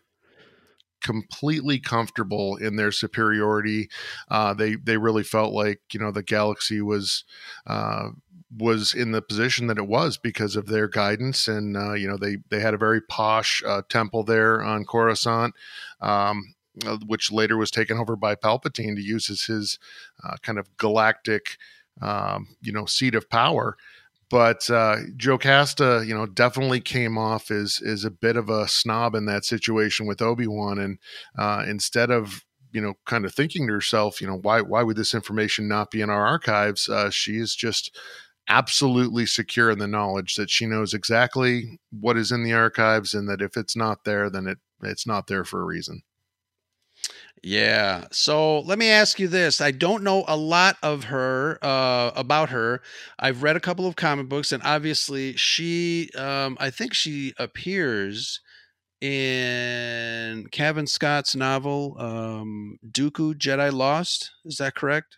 completely 1.03 1.77
comfortable 1.77 2.55
in 2.55 2.77
their 2.77 2.91
superiority. 2.91 3.89
Uh, 4.31 4.53
they 4.53 4.75
they 4.75 4.97
really 4.97 5.23
felt 5.23 5.53
like 5.53 5.81
you 5.91 5.99
know 5.99 6.11
the 6.11 6.23
galaxy 6.23 6.81
was 6.81 7.25
uh, 7.67 8.09
was 8.55 8.93
in 8.93 9.11
the 9.11 9.21
position 9.21 9.67
that 9.67 9.77
it 9.77 9.87
was 9.87 10.17
because 10.17 10.55
of 10.55 10.67
their 10.67 10.87
guidance. 10.87 11.47
And 11.47 11.75
uh, 11.75 11.93
you 11.93 12.07
know 12.07 12.17
they 12.17 12.37
they 12.49 12.59
had 12.59 12.73
a 12.73 12.79
very 12.79 13.01
posh 13.01 13.63
uh, 13.65 13.81
temple 13.89 14.23
there 14.23 14.61
on 14.63 14.85
Coruscant 14.85 15.53
um, 16.01 16.55
uh, 16.85 16.97
which 17.05 17.31
later 17.31 17.57
was 17.57 17.71
taken 17.71 17.97
over 17.97 18.15
by 18.15 18.35
Palpatine 18.35 18.95
to 18.95 19.01
use 19.01 19.29
as 19.29 19.43
his 19.43 19.79
uh, 20.23 20.35
kind 20.41 20.59
of 20.59 20.75
galactic 20.77 21.57
um, 22.01 22.55
you 22.61 22.71
know 22.71 22.85
seat 22.85 23.15
of 23.15 23.29
power. 23.29 23.77
But 24.29 24.69
uh, 24.71 24.97
Jocasta, 25.15 26.03
you 26.05 26.15
know, 26.15 26.25
definitely 26.25 26.81
came 26.81 27.17
off 27.17 27.51
as 27.51 27.79
as 27.85 28.03
a 28.03 28.11
bit 28.11 28.35
of 28.35 28.49
a 28.49 28.67
snob 28.67 29.15
in 29.15 29.25
that 29.25 29.45
situation 29.45 30.05
with 30.05 30.21
Obi 30.21 30.47
Wan, 30.47 30.79
and 30.79 30.99
uh, 31.37 31.63
instead 31.67 32.11
of 32.11 32.43
you 32.71 32.81
know, 32.81 32.95
kind 33.05 33.23
of 33.23 33.33
thinking 33.33 33.67
to 33.67 33.73
herself, 33.73 34.19
you 34.19 34.27
know, 34.27 34.37
why 34.37 34.59
why 34.59 34.83
would 34.83 34.97
this 34.97 35.13
information 35.13 35.67
not 35.69 35.91
be 35.91 36.01
in 36.01 36.09
our 36.09 36.25
archives? 36.25 36.89
Uh, 36.89 37.09
she 37.09 37.37
is 37.37 37.55
just 37.55 37.95
absolutely 38.47 39.25
secure 39.25 39.71
in 39.71 39.79
the 39.79 39.87
knowledge 39.87 40.35
that 40.35 40.49
she 40.49 40.65
knows 40.65 40.93
exactly 40.93 41.79
what 41.91 42.17
is 42.17 42.31
in 42.31 42.43
the 42.43 42.53
archives 42.53 43.13
and 43.13 43.27
that 43.27 43.41
if 43.41 43.57
it's 43.57 43.75
not 43.75 44.03
there 44.03 44.29
then 44.29 44.47
it 44.47 44.57
it's 44.83 45.07
not 45.07 45.27
there 45.27 45.43
for 45.43 45.61
a 45.61 45.65
reason 45.65 46.01
yeah 47.41 48.05
so 48.11 48.59
let 48.61 48.77
me 48.77 48.89
ask 48.89 49.19
you 49.19 49.27
this 49.27 49.61
i 49.61 49.71
don't 49.71 50.03
know 50.03 50.23
a 50.27 50.37
lot 50.37 50.77
of 50.83 51.05
her 51.05 51.57
uh, 51.63 52.11
about 52.15 52.49
her 52.49 52.81
i've 53.19 53.43
read 53.43 53.55
a 53.55 53.59
couple 53.59 53.87
of 53.87 53.95
comic 53.95 54.29
books 54.29 54.51
and 54.51 54.61
obviously 54.63 55.35
she 55.35 56.09
um, 56.15 56.55
i 56.59 56.69
think 56.69 56.93
she 56.93 57.33
appears 57.39 58.41
in 59.01 60.47
Cavan 60.51 60.87
Scott's 60.87 61.35
novel 61.35 61.95
um, 61.99 62.79
Dooku 62.89 63.35
Jedi 63.35 63.71
Lost. 63.71 64.31
Is 64.45 64.57
that 64.57 64.73
correct? 64.73 65.17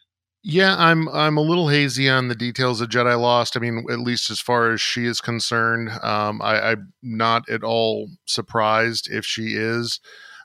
Yeah, 0.49 0.77
I'm 0.77 1.10
I'm 1.10 1.36
a 1.36 1.41
little 1.41 1.67
hazy 1.67 2.07
on 2.10 2.29
the 2.29 2.36
details 2.36 2.79
of 2.79 2.88
Jedi 2.88 3.19
Lost. 3.19 3.57
I 3.57 3.60
mean, 3.60 3.83
at 3.91 3.99
least 3.99 4.29
as 4.29 4.39
far 4.39 4.71
as 4.71 4.79
she 4.79 5.03
is 5.03 5.19
concerned, 5.19 5.89
um, 6.01 6.41
I, 6.41 6.71
I'm 6.71 6.93
not 7.03 7.49
at 7.49 7.65
all 7.65 8.12
surprised 8.23 9.10
if 9.12 9.25
she 9.25 9.55
is. 9.55 9.99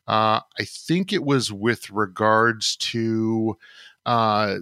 Uh, 0.08 0.40
I 0.58 0.64
think 0.64 1.12
it 1.12 1.22
was 1.22 1.52
with 1.52 1.88
regards 1.88 2.74
to 2.78 3.56
uh, 4.04 4.56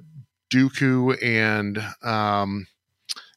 Dooku 0.50 1.16
and 1.22 1.83
um, 2.03 2.66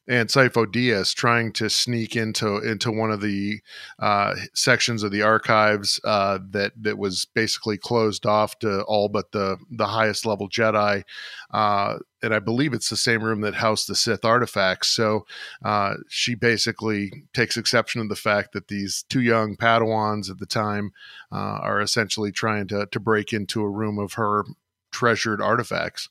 and 0.06 0.28
Sifo 0.28 0.66
Dyas 0.66 1.14
trying 1.14 1.52
to 1.52 1.70
sneak 1.70 2.14
into 2.14 2.58
into 2.58 2.90
one 2.90 3.10
of 3.10 3.20
the 3.20 3.60
uh, 3.98 4.34
sections 4.54 5.02
of 5.02 5.10
the 5.10 5.22
archives 5.22 5.98
uh, 6.04 6.38
that 6.50 6.72
that 6.80 6.98
was 6.98 7.26
basically 7.34 7.78
closed 7.78 8.26
off 8.26 8.58
to 8.58 8.82
all 8.82 9.08
but 9.08 9.32
the 9.32 9.56
the 9.70 9.86
highest 9.86 10.26
level 10.26 10.48
Jedi, 10.48 11.04
uh, 11.52 11.98
and 12.22 12.34
I 12.34 12.38
believe 12.38 12.74
it's 12.74 12.90
the 12.90 12.96
same 12.96 13.22
room 13.22 13.40
that 13.42 13.54
housed 13.54 13.88
the 13.88 13.94
Sith 13.94 14.24
artifacts. 14.24 14.88
So 14.88 15.26
uh, 15.64 15.94
she 16.08 16.34
basically 16.34 17.10
takes 17.32 17.56
exception 17.56 18.02
to 18.02 18.08
the 18.08 18.16
fact 18.16 18.52
that 18.52 18.68
these 18.68 19.04
two 19.08 19.22
young 19.22 19.56
Padawans 19.56 20.30
at 20.30 20.38
the 20.38 20.46
time 20.46 20.92
uh, 21.32 21.58
are 21.62 21.80
essentially 21.80 22.32
trying 22.32 22.68
to 22.68 22.86
to 22.86 23.00
break 23.00 23.32
into 23.32 23.62
a 23.62 23.70
room 23.70 23.98
of 23.98 24.14
her 24.14 24.44
treasured 24.92 25.40
artifacts. 25.40 26.08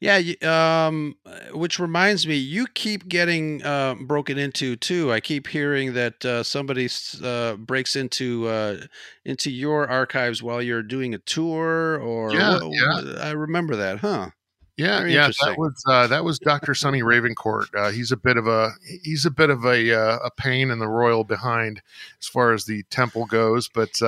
Yeah, 0.00 0.18
um, 0.42 1.16
uh, 1.24 1.56
which 1.56 1.78
reminds 1.78 2.26
me, 2.26 2.36
you 2.36 2.66
keep 2.66 3.08
getting 3.08 3.62
uh, 3.62 3.94
broken 3.94 4.38
into 4.38 4.76
too. 4.76 5.12
I 5.12 5.20
keep 5.20 5.46
hearing 5.46 5.94
that 5.94 6.24
uh, 6.24 6.42
somebody 6.42 6.88
uh, 7.22 7.54
breaks 7.54 7.94
into 7.96 8.48
uh, 8.48 8.78
into 9.24 9.50
your 9.50 9.88
archives 9.88 10.42
while 10.42 10.60
you're 10.60 10.82
doing 10.82 11.14
a 11.14 11.18
tour, 11.18 12.00
or 12.00 12.32
yeah, 12.32 12.58
what, 12.58 12.72
yeah. 12.72 13.22
I 13.22 13.30
remember 13.30 13.76
that, 13.76 13.98
huh? 13.98 14.30
Yeah, 14.76 15.00
Very 15.00 15.14
yeah, 15.14 15.30
that 15.44 15.58
was 15.58 15.82
uh, 15.86 16.06
that 16.06 16.24
was 16.24 16.38
Doctor 16.38 16.74
Sonny 16.74 17.02
Ravencourt. 17.02 17.66
Uh, 17.76 17.90
he's 17.90 18.10
a 18.10 18.16
bit 18.16 18.36
of 18.36 18.46
a 18.46 18.70
he's 19.04 19.26
a 19.26 19.30
bit 19.30 19.50
of 19.50 19.64
a 19.64 19.94
uh, 19.94 20.18
a 20.24 20.30
pain 20.30 20.70
in 20.70 20.78
the 20.78 20.88
royal 20.88 21.24
behind 21.24 21.82
as 22.20 22.26
far 22.26 22.52
as 22.52 22.64
the 22.64 22.82
temple 22.84 23.26
goes, 23.26 23.68
but 23.68 24.00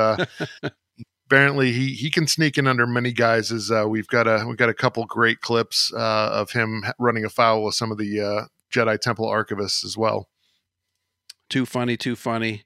apparently 1.27 1.73
he 1.73 1.95
he 1.95 2.11
can 2.11 2.27
sneak 2.27 2.59
in 2.59 2.67
under 2.67 2.87
many 2.87 3.13
guises. 3.13 3.71
Uh, 3.71 3.87
we've 3.89 4.07
got 4.09 4.27
a 4.27 4.45
we've 4.47 4.57
got 4.57 4.69
a 4.69 4.75
couple 4.75 5.05
great 5.07 5.41
clips 5.41 5.93
uh, 5.95 6.31
of 6.33 6.51
him 6.53 6.85
running 6.99 7.25
afoul 7.25 7.67
of 7.69 7.75
some 7.75 7.91
of 7.91 7.99
the 7.99 8.21
uh, 8.21 8.45
Jedi 8.73 8.99
Temple 8.99 9.27
archivists 9.27 9.85
as 9.85 9.97
well. 9.97 10.29
Too 11.49 11.67
funny, 11.67 11.97
too 11.97 12.17
funny. 12.17 12.65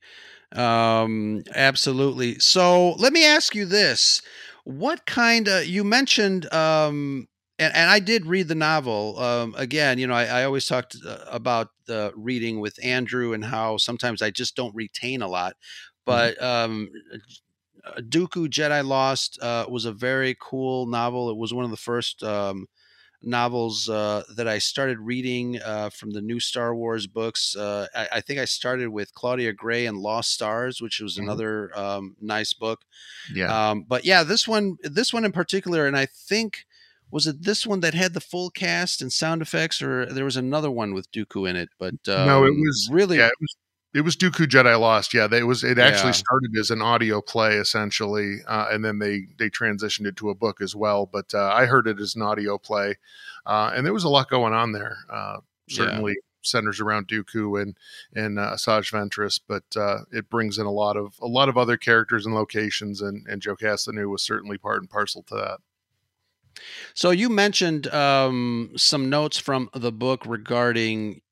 Um, 0.54 1.42
absolutely. 1.54 2.38
So 2.38 2.92
let 2.92 3.12
me 3.12 3.24
ask 3.24 3.54
you 3.54 3.64
this: 3.64 4.22
What 4.64 5.06
kind 5.06 5.48
of 5.48 5.66
you 5.66 5.84
mentioned? 5.84 6.52
Um, 6.52 7.28
and, 7.60 7.74
and 7.74 7.90
I 7.90 7.98
did 7.98 8.24
read 8.24 8.46
the 8.46 8.54
novel. 8.54 9.18
Um, 9.18 9.54
again, 9.58 9.98
you 9.98 10.06
know, 10.06 10.14
I, 10.14 10.26
I 10.26 10.44
always 10.44 10.66
talked 10.66 10.96
uh, 11.04 11.18
about 11.28 11.70
the 11.86 12.12
reading 12.14 12.60
with 12.60 12.78
Andrew 12.84 13.32
and 13.32 13.44
how 13.44 13.78
sometimes 13.78 14.22
I 14.22 14.30
just 14.30 14.54
don't 14.54 14.74
retain 14.74 15.22
a 15.22 15.28
lot. 15.28 15.54
Mm-hmm. 15.54 16.36
But 16.36 16.42
um, 16.42 16.88
Dooku 17.98 18.48
Jedi 18.48 18.84
Lost 18.86 19.38
uh, 19.42 19.66
was 19.68 19.84
a 19.84 19.92
very 19.92 20.36
cool 20.40 20.86
novel. 20.86 21.30
It 21.30 21.36
was 21.36 21.54
one 21.54 21.64
of 21.64 21.70
the 21.70 21.76
first 21.76 22.22
um, 22.22 22.66
novels 23.22 23.88
uh, 23.88 24.22
that 24.36 24.46
I 24.46 24.58
started 24.58 24.98
reading 24.98 25.60
uh, 25.60 25.90
from 25.90 26.10
the 26.10 26.20
new 26.20 26.40
Star 26.40 26.74
Wars 26.74 27.06
books. 27.06 27.56
Uh, 27.56 27.86
I, 27.94 28.08
I, 28.12 28.20
think 28.20 28.38
I 28.38 28.44
started 28.44 28.88
with 28.88 29.14
Claudia 29.14 29.52
Gray 29.52 29.86
and 29.86 29.98
Lost 29.98 30.32
Stars, 30.32 30.80
which 30.80 31.00
was 31.00 31.14
mm-hmm. 31.14 31.24
another 31.24 31.78
um, 31.78 32.16
nice 32.20 32.52
book. 32.52 32.82
Yeah. 33.32 33.70
Um, 33.70 33.84
but 33.88 34.04
yeah, 34.04 34.22
this 34.22 34.46
one, 34.46 34.76
this 34.82 35.12
one 35.12 35.24
in 35.24 35.32
particular, 35.32 35.86
and 35.86 35.96
I 35.96 36.06
think 36.06 36.66
was 37.10 37.26
it 37.26 37.42
this 37.42 37.66
one 37.66 37.80
that 37.80 37.94
had 37.94 38.14
the 38.14 38.20
full 38.20 38.50
cast 38.50 39.00
and 39.00 39.12
sound 39.12 39.42
effects, 39.42 39.80
or 39.80 40.06
there 40.06 40.24
was 40.24 40.36
another 40.36 40.70
one 40.70 40.94
with 40.94 41.10
Dooku 41.10 41.48
in 41.48 41.56
it? 41.56 41.70
But 41.78 41.94
no, 42.06 42.44
it 42.44 42.50
um, 42.50 42.60
was 42.60 42.88
really 42.92 43.18
yeah, 43.18 43.28
it 43.28 43.32
was 43.40 43.56
it 43.94 44.02
was 44.02 44.16
Dooku 44.16 44.46
Jedi 44.46 44.78
Lost. 44.78 45.14
Yeah, 45.14 45.28
it 45.32 45.46
was. 45.46 45.64
It 45.64 45.78
actually 45.78 46.08
yeah. 46.08 46.12
started 46.12 46.50
as 46.60 46.70
an 46.70 46.82
audio 46.82 47.20
play 47.20 47.54
essentially, 47.54 48.38
uh, 48.46 48.66
and 48.70 48.84
then 48.84 48.98
they 48.98 49.22
they 49.38 49.48
transitioned 49.48 50.06
it 50.06 50.16
to 50.16 50.30
a 50.30 50.34
book 50.34 50.60
as 50.60 50.76
well. 50.76 51.06
But 51.06 51.32
uh, 51.32 51.52
I 51.54 51.66
heard 51.66 51.86
it 51.86 51.98
as 51.98 52.14
an 52.14 52.22
audio 52.22 52.58
play, 52.58 52.96
uh, 53.46 53.72
and 53.74 53.86
there 53.86 53.94
was 53.94 54.04
a 54.04 54.08
lot 54.08 54.28
going 54.28 54.52
on 54.52 54.72
there. 54.72 54.98
Uh, 55.10 55.38
certainly 55.70 56.12
yeah. 56.12 56.22
centers 56.42 56.80
around 56.80 57.08
Dooku 57.08 57.60
and 57.62 57.76
and 58.14 58.38
uh, 58.38 58.52
Asajj 58.54 58.92
Ventress, 58.92 59.40
but 59.46 59.64
uh, 59.74 60.00
it 60.12 60.28
brings 60.28 60.58
in 60.58 60.66
a 60.66 60.72
lot 60.72 60.96
of 60.96 61.14
a 61.22 61.26
lot 61.26 61.48
of 61.48 61.56
other 61.56 61.78
characters 61.78 62.26
and 62.26 62.34
locations, 62.34 63.00
and 63.00 63.26
and 63.26 63.40
Jocasta 63.40 63.92
Nu 63.92 64.10
was 64.10 64.22
certainly 64.22 64.58
part 64.58 64.80
and 64.80 64.90
parcel 64.90 65.22
to 65.24 65.34
that. 65.34 65.58
So 66.92 67.10
you 67.10 67.28
mentioned 67.28 67.86
um, 67.88 68.72
some 68.76 69.08
notes 69.08 69.38
from 69.38 69.70
the 69.72 69.92
book 69.92 70.26
regarding 70.26 71.22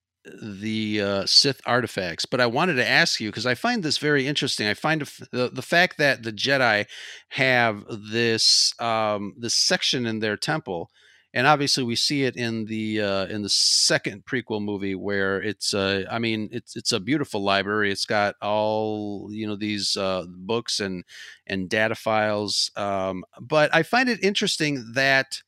the 0.43 1.01
uh, 1.01 1.27
Sith 1.27 1.61
artifacts, 1.67 2.27
but 2.27 2.41
I 2.41 2.47
wanted 2.47 2.75
to 2.75 2.89
ask 2.89 3.21
you 3.21 3.31
because 3.31 3.47
I 3.47 3.55
find 3.55 3.83
this 3.83 3.99
very 3.99 4.27
interesting. 4.27 4.67
I 4.67 4.75
find 4.75 5.03
the, 5.33 5.51
the 5.53 5.63
fact 5.63 5.99
that 5.99 6.23
the 6.23 6.33
Jedi 6.33 6.87
have 7.31 7.85
this 7.89 8.73
um, 8.81 9.35
this 9.39 9.55
section 9.55 10.07
in 10.07 10.21
their 10.21 10.37
temple, 10.37 10.91
and 11.33 11.47
obviously 11.47 11.85
we 11.85 11.97
see 11.97 12.25
it 12.25 12.37
in 12.37 12.67
the 12.67 13.01
uh, 13.01 13.27
in 13.27 13.43
the 13.43 13.49
second 13.49 14.25
prequel 14.25 14.63
movie 14.63 14.95
where 14.95 15.41
it's 15.41 15.75
uh, 15.75 16.05
I 16.11 16.19
mean 16.19 16.49
it's 16.53 16.77
it's 16.77 16.93
a 16.93 17.01
beautiful 17.01 17.43
library. 17.43 17.93
It's 17.93 18.07
got 18.07 18.35
all 18.43 19.29
you 19.31 19.47
know 19.47 19.57
these 19.57 19.97
uh, 19.97 20.25
books 20.29 20.81
and 20.81 21.05
and 21.47 21.69
data 21.69 21.95
files, 21.95 22.71
um, 22.77 23.25
but 23.41 23.75
I 23.75 23.83
find 23.83 24.09
it 24.09 24.23
interesting 24.23 24.93
that 24.95 25.43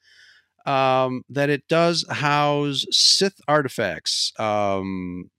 um, 0.68 1.22
that 1.31 1.48
it 1.48 1.66
does 1.68 2.04
house 2.11 2.85
Sith 2.90 3.40
artifacts. 3.48 4.33
Um, 4.38 5.31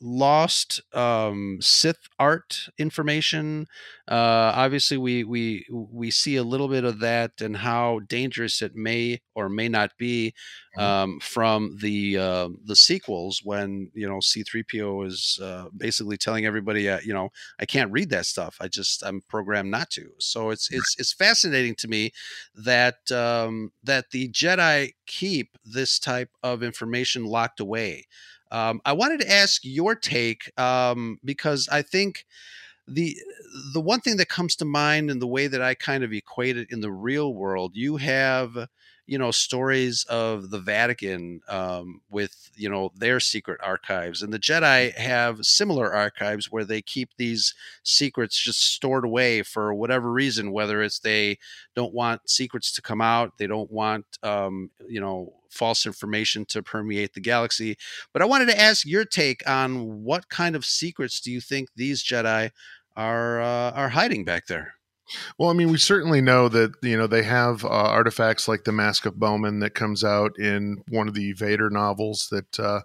lost 0.00 0.82
um, 0.94 1.58
Sith 1.60 2.08
art 2.18 2.68
information. 2.78 3.66
Uh, 4.08 4.52
obviously, 4.54 4.96
we 4.96 5.24
we 5.24 5.66
we 5.70 6.10
see 6.10 6.36
a 6.36 6.42
little 6.42 6.68
bit 6.68 6.84
of 6.84 7.00
that 7.00 7.40
and 7.40 7.56
how 7.56 8.00
dangerous 8.06 8.62
it 8.62 8.74
may 8.74 9.20
or 9.34 9.48
may 9.48 9.68
not 9.68 9.92
be 9.98 10.34
mm-hmm. 10.76 10.84
um, 10.84 11.20
from 11.20 11.78
the 11.80 12.18
uh, 12.18 12.48
the 12.64 12.76
sequels 12.76 13.40
when 13.42 13.90
you 13.94 14.08
know 14.08 14.20
C-3PO 14.20 15.06
is 15.06 15.40
uh, 15.42 15.66
basically 15.76 16.16
telling 16.16 16.46
everybody, 16.46 16.88
uh, 16.88 17.00
you 17.04 17.14
know, 17.14 17.30
I 17.58 17.66
can't 17.66 17.92
read 17.92 18.10
that 18.10 18.26
stuff. 18.26 18.56
I 18.60 18.68
just 18.68 19.02
I'm 19.02 19.22
programmed 19.28 19.70
not 19.70 19.90
to. 19.90 20.10
So 20.18 20.50
it's 20.50 20.70
it's 20.70 20.96
it's 20.98 21.12
fascinating 21.12 21.74
to 21.76 21.88
me 21.88 22.12
that 22.54 23.10
um, 23.10 23.72
that 23.82 24.10
the 24.10 24.28
Jedi 24.28 24.92
keep 25.06 25.56
this 25.64 25.98
type 25.98 26.30
of 26.42 26.62
information 26.62 27.24
locked 27.24 27.60
away. 27.60 28.06
Um, 28.50 28.80
I 28.84 28.92
wanted 28.92 29.20
to 29.20 29.30
ask 29.32 29.62
your 29.64 29.94
take 29.94 30.50
um, 30.58 31.18
because 31.24 31.68
I 31.70 31.82
think 31.82 32.24
the 32.88 33.16
the 33.72 33.80
one 33.80 34.00
thing 34.00 34.16
that 34.18 34.28
comes 34.28 34.56
to 34.56 34.64
mind 34.64 35.10
in 35.10 35.18
the 35.18 35.26
way 35.26 35.46
that 35.48 35.62
I 35.62 35.74
kind 35.74 36.04
of 36.04 36.12
equate 36.12 36.56
it 36.56 36.70
in 36.70 36.80
the 36.80 36.92
real 36.92 37.34
world, 37.34 37.72
you 37.74 37.96
have 37.96 38.68
you 39.06 39.18
know 39.18 39.30
stories 39.30 40.04
of 40.04 40.50
the 40.50 40.58
Vatican 40.58 41.40
um, 41.48 42.00
with 42.10 42.50
you 42.56 42.68
know 42.68 42.92
their 42.96 43.20
secret 43.20 43.60
archives, 43.62 44.22
and 44.22 44.32
the 44.32 44.38
Jedi 44.38 44.94
have 44.94 45.44
similar 45.44 45.92
archives 45.92 46.50
where 46.50 46.64
they 46.64 46.82
keep 46.82 47.10
these 47.16 47.54
secrets 47.82 48.38
just 48.38 48.60
stored 48.74 49.04
away 49.04 49.42
for 49.42 49.74
whatever 49.74 50.12
reason, 50.12 50.52
whether 50.52 50.82
it's 50.82 50.98
they 51.00 51.38
don't 51.74 51.94
want 51.94 52.28
secrets 52.28 52.72
to 52.72 52.82
come 52.82 53.00
out, 53.00 53.38
they 53.38 53.46
don't 53.46 53.70
want 53.70 54.06
um, 54.22 54.70
you 54.88 55.00
know 55.00 55.32
false 55.56 55.86
information 55.86 56.44
to 56.46 56.62
permeate 56.62 57.14
the 57.14 57.20
galaxy. 57.20 57.76
But 58.12 58.22
I 58.22 58.26
wanted 58.26 58.46
to 58.46 58.60
ask 58.60 58.86
your 58.86 59.04
take 59.04 59.48
on 59.48 60.04
what 60.04 60.28
kind 60.28 60.54
of 60.54 60.64
secrets 60.64 61.20
do 61.20 61.30
you 61.30 61.40
think 61.40 61.70
these 61.74 62.04
Jedi 62.04 62.50
are 62.96 63.40
uh, 63.40 63.70
are 63.72 63.90
hiding 63.90 64.24
back 64.24 64.46
there? 64.46 64.74
Well, 65.38 65.50
I 65.50 65.52
mean, 65.52 65.70
we 65.70 65.78
certainly 65.78 66.20
know 66.20 66.48
that 66.48 66.72
you 66.82 66.96
know 66.96 67.06
they 67.06 67.22
have 67.22 67.64
uh, 67.64 67.68
artifacts 67.68 68.48
like 68.48 68.64
the 68.64 68.72
Mask 68.72 69.06
of 69.06 69.18
Momin 69.18 69.60
that 69.60 69.74
comes 69.74 70.02
out 70.02 70.38
in 70.38 70.82
one 70.88 71.08
of 71.08 71.14
the 71.14 71.32
Vader 71.32 71.70
novels 71.70 72.28
that 72.30 72.58
uh, 72.58 72.80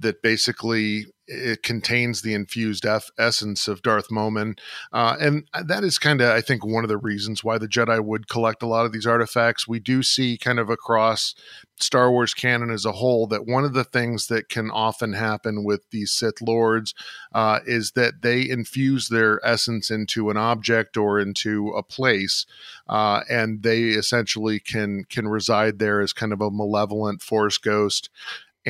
that 0.00 0.22
basically 0.22 1.06
it 1.32 1.62
contains 1.62 2.22
the 2.22 2.34
infused 2.34 2.84
F- 2.84 3.10
essence 3.16 3.68
of 3.68 3.82
Darth 3.82 4.10
Momin, 4.10 4.56
uh, 4.92 5.16
and 5.20 5.46
that 5.64 5.84
is 5.84 5.96
kind 5.96 6.20
of, 6.20 6.30
I 6.30 6.40
think, 6.40 6.66
one 6.66 6.82
of 6.82 6.88
the 6.88 6.96
reasons 6.96 7.44
why 7.44 7.56
the 7.56 7.68
Jedi 7.68 8.04
would 8.04 8.28
collect 8.28 8.64
a 8.64 8.66
lot 8.66 8.84
of 8.84 8.92
these 8.92 9.06
artifacts. 9.06 9.68
We 9.68 9.78
do 9.78 10.02
see 10.02 10.36
kind 10.36 10.58
of 10.58 10.68
across 10.68 11.36
Star 11.78 12.10
Wars 12.10 12.34
canon 12.34 12.70
as 12.70 12.84
a 12.84 12.92
whole 12.92 13.28
that 13.28 13.46
one 13.46 13.64
of 13.64 13.74
the 13.74 13.84
things 13.84 14.26
that 14.26 14.48
can 14.48 14.70
often 14.72 15.12
happen 15.12 15.62
with 15.62 15.88
these 15.90 16.10
Sith 16.10 16.42
lords 16.42 16.94
uh, 17.32 17.60
is 17.64 17.92
that 17.92 18.22
they 18.22 18.48
infuse 18.48 19.08
their 19.08 19.40
essence 19.46 19.88
into 19.88 20.30
an 20.30 20.36
object 20.36 20.96
or 20.96 21.20
into 21.20 21.68
a 21.68 21.82
place, 21.84 22.44
uh, 22.88 23.20
and 23.30 23.62
they 23.62 23.90
essentially 23.90 24.58
can 24.58 25.04
can 25.08 25.28
reside 25.28 25.78
there 25.78 26.00
as 26.00 26.12
kind 26.12 26.32
of 26.32 26.40
a 26.40 26.50
malevolent 26.50 27.22
Force 27.22 27.56
ghost 27.56 28.10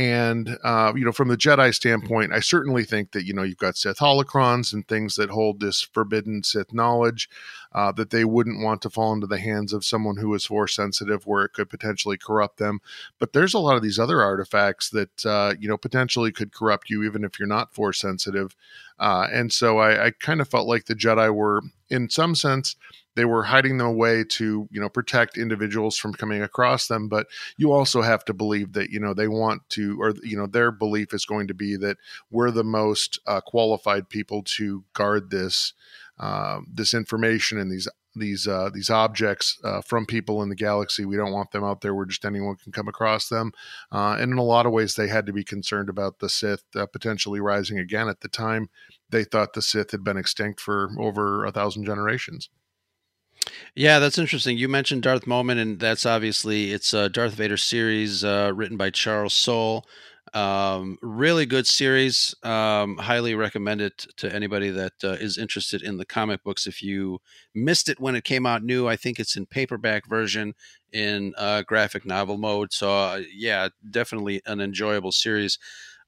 And 0.01 0.57
uh, 0.65 0.95
you 0.97 1.05
know, 1.05 1.13
from 1.13 1.29
the 1.29 1.37
Jedi 1.37 1.75
standpoint, 1.75 2.33
I 2.33 2.41
certainly 2.41 2.85
think 2.85 3.13
that 3.13 3.27
you 3.27 3.35
know 3.35 3.43
you've 3.43 3.59
got 3.59 3.77
Sith 3.77 3.99
holocrons 3.99 4.73
and 4.73 4.89
things 4.89 5.17
that 5.17 5.29
hold 5.29 5.61
this 5.61 5.83
forbidden 5.83 6.43
Sith 6.43 6.73
knowledge 6.73 7.29
uh, 7.75 7.93
that 7.93 8.09
they 8.09 8.25
wouldn't 8.25 8.65
want 8.65 8.81
to 8.81 8.89
fall 8.89 9.13
into 9.13 9.27
the 9.27 9.39
hands 9.39 9.75
of 9.75 9.85
someone 9.85 10.17
who 10.17 10.33
is 10.33 10.47
force 10.47 10.75
sensitive, 10.75 11.27
where 11.27 11.45
it 11.45 11.53
could 11.53 11.69
potentially 11.69 12.17
corrupt 12.17 12.57
them. 12.57 12.81
But 13.19 13.35
there's 13.35 13.53
a 13.53 13.59
lot 13.59 13.77
of 13.77 13.83
these 13.83 13.99
other 13.99 14.23
artifacts 14.23 14.89
that 14.89 15.27
uh, 15.27 15.53
you 15.61 15.69
know 15.69 15.77
potentially 15.77 16.33
could 16.33 16.51
corrupt 16.51 16.89
you, 16.89 17.03
even 17.03 17.23
if 17.23 17.39
you're 17.39 17.47
not 17.47 17.75
force 17.75 18.01
sensitive. 18.01 18.57
Uh, 18.99 19.27
and 19.31 19.53
so 19.53 19.81
I, 19.81 20.07
I 20.07 20.11
kind 20.13 20.41
of 20.41 20.49
felt 20.49 20.67
like 20.67 20.87
the 20.87 20.95
Jedi 20.95 21.31
were, 21.35 21.61
in 21.91 22.09
some 22.09 22.35
sense, 22.35 22.75
they 23.21 23.27
were 23.27 23.43
hiding 23.43 23.77
them 23.77 23.87
away 23.87 24.25
to 24.25 24.67
you 24.71 24.81
know 24.81 24.89
protect 24.89 25.37
individuals 25.37 25.99
from 25.99 26.15
coming 26.15 26.41
across 26.41 26.87
them 26.87 27.07
but 27.07 27.27
you 27.59 27.71
also 27.71 28.01
have 28.01 28.25
to 28.25 28.33
believe 28.33 28.73
that 28.73 28.89
you 28.89 28.99
know 28.99 29.13
they 29.13 29.29
want 29.29 29.61
to 29.69 30.01
or 30.01 30.15
you 30.23 30.39
know 30.39 30.47
their 30.47 30.73
belief 30.73 31.13
is 31.13 31.27
going 31.27 31.47
to 31.47 31.53
be 31.53 31.77
that 31.77 31.99
we're 32.31 32.51
the 32.51 32.65
most 32.65 33.21
uh, 33.27 33.43
qualified 33.43 34.09
people 34.09 34.43
to 34.43 34.83
guard 34.95 35.29
this 35.29 35.75
uh, 36.19 36.61
this 36.67 36.95
information 36.95 37.59
and 37.59 37.71
these 37.71 37.89
these 38.17 38.49
uh, 38.49 38.71
these 38.73 38.89
objects 38.89 39.59
uh, 39.65 39.83
from 39.83 40.07
people 40.07 40.43
in 40.43 40.49
the 40.49 40.57
galaxy. 40.57 41.05
We 41.05 41.17
don't 41.17 41.33
want 41.33 41.53
them 41.53 41.63
out 41.63 41.81
there 41.81 41.95
where 41.95 42.07
just 42.07 42.25
anyone 42.25 42.57
can 42.57 42.73
come 42.73 42.89
across 42.89 43.29
them. 43.29 43.53
Uh, 43.93 44.17
and 44.19 44.33
in 44.33 44.39
a 44.39 44.43
lot 44.43 44.67
of 44.67 44.73
ways, 44.73 44.95
they 44.95 45.07
had 45.07 45.27
to 45.27 45.33
be 45.33 45.45
concerned 45.45 45.89
about 45.89 46.19
the 46.19 46.29
Sith 46.29 46.65
uh, 46.75 46.87
potentially 46.87 47.41
rising 47.41 47.79
again. 47.79 48.09
At 48.09 48.21
the 48.21 48.29
time, 48.29 48.69
they 49.11 49.23
thought 49.23 49.53
the 49.53 49.63
Sith 49.63 49.93
had 49.93 50.03
been 50.03 50.17
extinct 50.17 50.61
for 50.61 50.91
over 50.99 51.45
a 51.45 51.53
thousand 51.53 51.85
generations. 51.85 52.51
Yeah, 53.75 53.99
that's 53.99 54.19
interesting. 54.19 54.59
You 54.59 54.69
mentioned 54.69 55.03
Darth 55.03 55.27
Momin, 55.27 55.59
and 55.59 55.79
that's 55.79 56.07
obviously 56.07 56.73
it's 56.73 56.93
a 56.93 57.09
Darth 57.09 57.35
Vader 57.35 57.57
series 57.57 58.25
uh, 58.25 58.53
written 58.55 58.77
by 58.77 58.91
Charles 58.91 59.35
Soule. 59.35 59.87
Um, 60.33 60.97
really 61.03 61.45
good 61.45 61.67
series. 61.67 62.35
Um, 62.43 62.97
highly 62.99 63.35
recommend 63.35 63.81
it 63.81 64.07
to 64.19 64.33
anybody 64.33 64.71
that 64.71 64.93
uh, 65.03 65.13
is 65.13 65.39
interested 65.39 65.83
in 65.83 65.97
the 65.97 66.05
comic 66.05 66.45
books. 66.45 66.67
If 66.67 66.83
you 66.83 67.21
missed 67.55 67.89
it 67.89 68.01
when 68.01 68.15
it 68.15 68.25
came 68.25 68.47
out 68.47 68.63
new, 68.63 68.87
I 68.87 68.97
think 68.97 69.19
it's 69.19 69.37
in 69.37 69.47
paperback 69.47 70.09
version 70.09 70.55
in 70.93 71.35
uh, 71.37 71.63
graphic 71.63 72.05
novel 72.05 72.39
mode. 72.39 72.73
So 72.73 72.91
uh, 72.91 73.21
yeah, 73.35 73.69
definitely 73.91 74.41
an 74.47 74.61
enjoyable 74.61 75.13
series. 75.13 75.59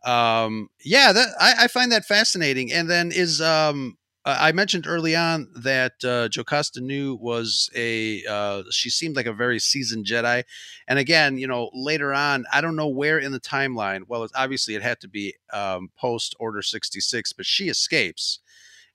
Um, 0.05 0.68
yeah, 0.85 1.12
that 1.12 1.28
I, 1.40 1.55
I, 1.61 1.68
find 1.68 1.92
that 1.92 2.05
fascinating. 2.05 2.72
And 2.72 2.90
then 2.90 3.12
is 3.12 3.40
um, 3.40 3.96
I 4.24 4.52
mentioned 4.52 4.87
early 4.87 5.16
on 5.16 5.48
that 5.56 5.94
uh, 6.04 6.28
Jocasta 6.28 6.80
Nu 6.80 7.16
was 7.20 7.68
a 7.74 8.22
uh, 8.24 8.62
she 8.70 8.88
seemed 8.88 9.16
like 9.16 9.26
a 9.26 9.32
very 9.32 9.58
seasoned 9.58 10.06
Jedi, 10.06 10.44
and 10.87 10.98
again, 11.00 11.38
you 11.38 11.48
know, 11.48 11.70
later 11.74 12.12
on, 12.14 12.44
I 12.52 12.61
don't 12.61 12.76
know 12.76 12.88
where 12.88 13.18
in 13.18 13.32
the 13.32 13.40
timeline. 13.40 14.02
Well, 14.06 14.22
it's, 14.22 14.32
obviously 14.37 14.76
it 14.76 14.82
had 14.82 15.00
to 15.00 15.08
be 15.08 15.35
um, 15.52 15.90
post 15.98 16.37
Order 16.38 16.62
sixty 16.62 17.00
six, 17.00 17.32
but 17.32 17.46
she 17.46 17.68
escapes, 17.68 18.38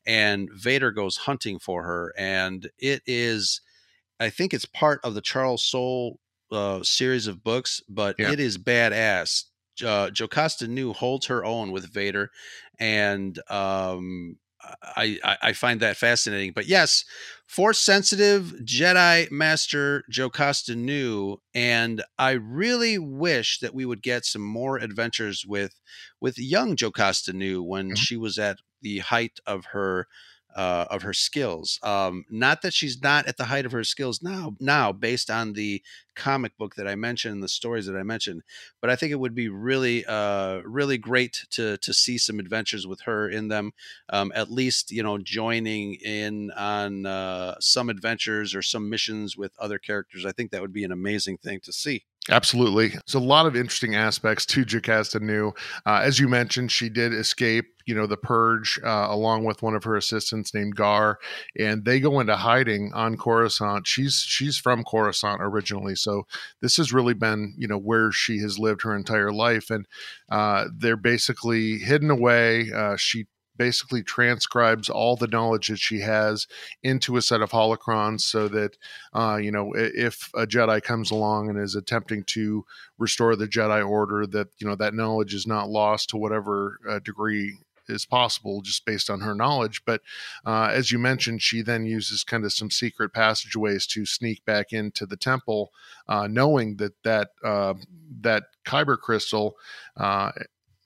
and 0.05 0.49
Vader 0.53 0.91
goes 0.91 1.17
hunting 1.17 1.59
for 1.59 1.83
her, 1.83 2.13
and 2.17 2.69
it 2.79 3.01
is, 3.05 3.59
I 4.21 4.29
think 4.29 4.53
it's 4.53 4.65
part 4.65 5.01
of 5.03 5.13
the 5.13 5.21
Charles 5.21 5.61
Soule 5.61 6.21
uh, 6.53 6.83
series 6.83 7.27
of 7.27 7.43
books, 7.43 7.81
but 7.89 8.15
yeah. 8.17 8.31
it 8.31 8.39
is 8.39 8.57
badass. 8.57 9.43
Uh, 9.85 10.09
Jocasta 10.09 10.67
Nu 10.69 10.93
holds 10.93 11.25
her 11.25 11.43
own 11.43 11.73
with 11.73 11.91
Vader, 11.91 12.31
and 12.79 13.37
um, 13.49 14.37
I, 14.95 15.37
I 15.41 15.53
find 15.53 15.79
that 15.81 15.97
fascinating. 15.97 16.51
But 16.53 16.67
yes, 16.67 17.05
force 17.45 17.77
sensitive 17.77 18.53
Jedi 18.63 19.29
Master 19.31 20.03
Jocasta 20.09 20.75
Nu, 20.75 21.37
and 21.53 22.03
I 22.17 22.31
really 22.31 22.97
wish 22.97 23.59
that 23.59 23.73
we 23.73 23.85
would 23.85 24.01
get 24.01 24.25
some 24.25 24.41
more 24.41 24.77
adventures 24.77 25.45
with 25.47 25.79
with 26.19 26.37
young 26.39 26.75
Jocasta 26.75 27.33
Nu 27.33 27.61
when 27.61 27.87
mm-hmm. 27.87 27.95
she 27.95 28.17
was 28.17 28.37
at 28.37 28.57
the 28.81 28.99
height 28.99 29.39
of 29.45 29.65
her 29.65 30.07
uh, 30.55 30.85
of 30.89 31.03
her 31.03 31.13
skills. 31.13 31.79
Um, 31.83 32.25
not 32.29 32.61
that 32.63 32.73
she's 32.73 33.01
not 33.01 33.27
at 33.27 33.37
the 33.37 33.45
height 33.45 33.65
of 33.65 33.71
her 33.71 33.83
skills 33.83 34.23
now, 34.23 34.55
now 34.59 34.91
based 34.91 35.29
on 35.29 35.53
the 35.53 35.83
comic 36.15 36.57
book 36.57 36.75
that 36.75 36.87
I 36.87 36.95
mentioned, 36.95 37.43
the 37.43 37.47
stories 37.47 37.85
that 37.85 37.95
I 37.95 38.03
mentioned, 38.03 38.41
but 38.81 38.89
I 38.89 38.95
think 38.95 39.11
it 39.11 39.19
would 39.19 39.35
be 39.35 39.49
really, 39.49 40.03
uh, 40.05 40.61
really 40.65 40.97
great 40.97 41.45
to 41.51 41.77
to 41.77 41.93
see 41.93 42.17
some 42.17 42.39
adventures 42.39 42.87
with 42.87 43.01
her 43.01 43.29
in 43.29 43.49
them. 43.49 43.71
Um, 44.09 44.31
at 44.35 44.51
least 44.51 44.91
you 44.91 45.03
know 45.03 45.17
joining 45.17 45.95
in 45.95 46.51
on 46.51 47.05
uh, 47.05 47.55
some 47.59 47.89
adventures 47.89 48.55
or 48.55 48.61
some 48.61 48.89
missions 48.89 49.37
with 49.37 49.51
other 49.59 49.77
characters. 49.77 50.25
I 50.25 50.31
think 50.31 50.51
that 50.51 50.61
would 50.61 50.73
be 50.73 50.83
an 50.83 50.91
amazing 50.91 51.37
thing 51.37 51.59
to 51.61 51.71
see. 51.71 52.05
Absolutely. 52.29 52.89
There's 52.89 53.13
a 53.13 53.19
lot 53.19 53.45
of 53.45 53.55
interesting 53.55 53.95
aspects 53.95 54.45
to 54.47 54.65
Jocasta 54.65 55.19
Nu. 55.19 55.53
Uh, 55.85 56.01
as 56.03 56.19
you 56.19 56.27
mentioned, 56.27 56.71
she 56.71 56.89
did 56.89 57.13
escape, 57.13 57.65
you 57.85 57.95
know, 57.95 58.05
the 58.05 58.17
purge 58.17 58.79
uh, 58.83 59.07
along 59.09 59.45
with 59.45 59.61
one 59.61 59.75
of 59.75 59.85
her 59.85 59.95
assistants 59.95 60.53
named 60.53 60.75
Gar, 60.75 61.19
and 61.57 61.85
they 61.85 62.01
go 62.01 62.19
into 62.19 62.35
hiding 62.35 62.91
on 62.93 63.15
Coruscant. 63.15 63.87
She's 63.87 64.15
she's 64.27 64.57
from 64.57 64.83
Coruscant 64.83 65.41
originally, 65.41 65.95
so 65.95 66.23
this 66.61 66.75
has 66.77 66.91
really 66.91 67.13
been, 67.13 67.53
you 67.57 67.67
know, 67.67 67.77
where 67.79 68.11
she 68.11 68.39
has 68.39 68.59
lived 68.59 68.81
her 68.83 68.93
entire 68.95 69.31
life, 69.31 69.69
and 69.69 69.85
uh, 70.29 70.65
they're 70.75 70.97
basically 70.97 71.77
hidden 71.77 72.11
away. 72.11 72.67
Uh, 72.75 72.97
she 72.97 73.27
basically 73.57 74.03
transcribes 74.03 74.89
all 74.89 75.15
the 75.15 75.27
knowledge 75.27 75.67
that 75.67 75.79
she 75.79 75.99
has 75.99 76.47
into 76.83 77.17
a 77.17 77.21
set 77.21 77.41
of 77.41 77.51
holocrons 77.51 78.21
so 78.21 78.47
that 78.47 78.77
uh, 79.13 79.37
you 79.41 79.51
know 79.51 79.73
if 79.75 80.29
a 80.35 80.45
jedi 80.45 80.81
comes 80.81 81.11
along 81.11 81.49
and 81.49 81.59
is 81.59 81.75
attempting 81.75 82.23
to 82.23 82.65
restore 82.97 83.35
the 83.35 83.47
jedi 83.47 83.87
order 83.87 84.25
that 84.25 84.47
you 84.57 84.67
know 84.67 84.75
that 84.75 84.93
knowledge 84.93 85.33
is 85.33 85.47
not 85.47 85.69
lost 85.69 86.09
to 86.09 86.17
whatever 86.17 86.79
uh, 86.89 86.99
degree 86.99 87.57
is 87.89 88.05
possible 88.05 88.61
just 88.61 88.85
based 88.85 89.09
on 89.09 89.21
her 89.21 89.33
knowledge. 89.33 89.83
But 89.85 90.01
uh, 90.45 90.69
as 90.71 90.91
you 90.91 90.99
mentioned, 90.99 91.41
she 91.41 91.61
then 91.61 91.85
uses 91.85 92.23
kind 92.23 92.45
of 92.45 92.53
some 92.53 92.71
secret 92.71 93.13
passageways 93.13 93.87
to 93.87 94.05
sneak 94.05 94.43
back 94.45 94.73
into 94.73 95.05
the 95.05 95.17
temple, 95.17 95.71
uh, 96.07 96.27
knowing 96.27 96.77
that 96.77 96.93
that 97.03 97.29
uh, 97.43 97.75
that 98.21 98.43
kyber 98.65 98.97
crystal 98.97 99.55
uh, 99.95 100.31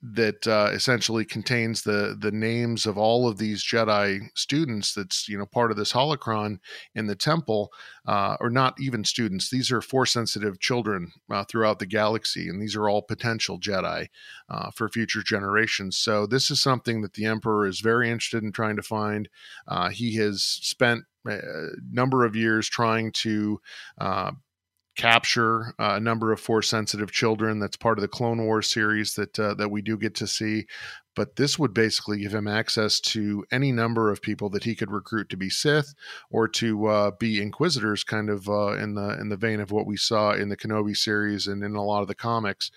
that 0.04 0.48
uh, 0.48 0.70
essentially 0.72 1.24
contains 1.24 1.84
the 1.84 2.16
the 2.20 2.32
names 2.32 2.86
of 2.86 2.98
all 2.98 3.28
of 3.28 3.38
these 3.38 3.64
Jedi 3.64 4.30
students. 4.36 4.94
That's 4.94 5.28
you 5.30 5.38
know 5.38 5.46
part 5.46 5.72
of 5.72 5.78
this 5.78 5.94
holocron 5.94 6.60
in 6.96 7.08
the 7.08 7.16
temple, 7.16 7.72
uh, 8.08 8.36
or 8.40 8.50
not 8.50 8.76
even 8.80 9.04
students. 9.04 9.50
These 9.50 9.72
are 9.72 9.82
force 9.82 10.12
sensitive 10.12 10.60
children 10.60 11.12
uh, 11.30 11.44
throughout 11.44 11.80
the 11.80 11.86
galaxy, 11.86 12.50
and 12.50 12.62
these 12.62 12.76
are 12.76 12.90
all 12.90 13.04
potential 13.04 13.60
Jedi 13.60 14.08
uh, 14.50 14.72
for 14.72 14.90
future 14.90 15.22
generations. 15.24 15.98
So 15.98 16.26
this 16.26 16.50
is 16.50 16.60
something 16.60 17.02
that 17.02 17.14
the 17.14 17.26
Emperor 17.26 17.68
is 17.68 17.80
very 17.80 18.10
interested 18.10 18.44
in 18.44 18.52
trying 18.52 18.78
to 18.78 18.84
find. 18.84 19.30
Uh, 19.68 19.90
he 19.90 20.16
has 20.16 20.42
spent 20.44 21.04
a 21.28 21.40
number 21.92 22.26
of 22.26 22.36
years 22.36 22.68
trying 22.68 23.12
to 23.12 23.62
uh, 24.00 24.32
capture 24.96 25.74
a 25.80 26.00
number 26.00 26.32
of 26.32 26.40
force 26.40 26.70
sensitive 26.70 27.12
children. 27.12 27.60
That's 27.60 27.78
part 27.78 27.98
of 27.98 28.02
the 28.02 28.08
Clone 28.08 28.46
War 28.46 28.62
series 28.62 29.14
that 29.16 29.40
uh, 29.40 29.54
that 29.56 29.72
we 29.72 29.82
do 29.82 29.98
get 29.98 30.16
to 30.16 30.28
see. 30.28 30.66
But 31.16 31.36
this 31.36 31.60
would 31.60 31.74
basically 31.74 32.20
give 32.20 32.34
him 32.34 32.48
access 32.48 33.00
to 33.02 33.44
any 33.52 33.74
number 33.74 34.12
of 34.12 34.22
people 34.22 34.50
that 34.52 34.64
he 34.64 34.76
could 34.76 34.92
recruit 34.92 35.30
to 35.30 35.38
be 35.38 35.50
Sith 35.50 35.94
or 36.30 36.48
to 36.50 36.88
uh, 36.88 37.12
be 37.20 37.42
Inquisitors, 37.42 38.06
kind 38.06 38.30
of 38.30 38.48
uh, 38.48 38.78
in 38.78 38.96
the 38.96 39.18
in 39.20 39.30
the 39.30 39.38
vein 39.38 39.60
of 39.60 39.72
what 39.72 39.86
we 39.86 39.98
saw 39.98 40.32
in 40.32 40.50
the 40.50 40.58
Kenobi 40.58 40.96
series 40.96 41.48
and 41.48 41.64
in 41.64 41.76
a 41.76 41.84
lot 41.84 42.02
of 42.02 42.08
the 42.08 42.16
comics. 42.16 42.72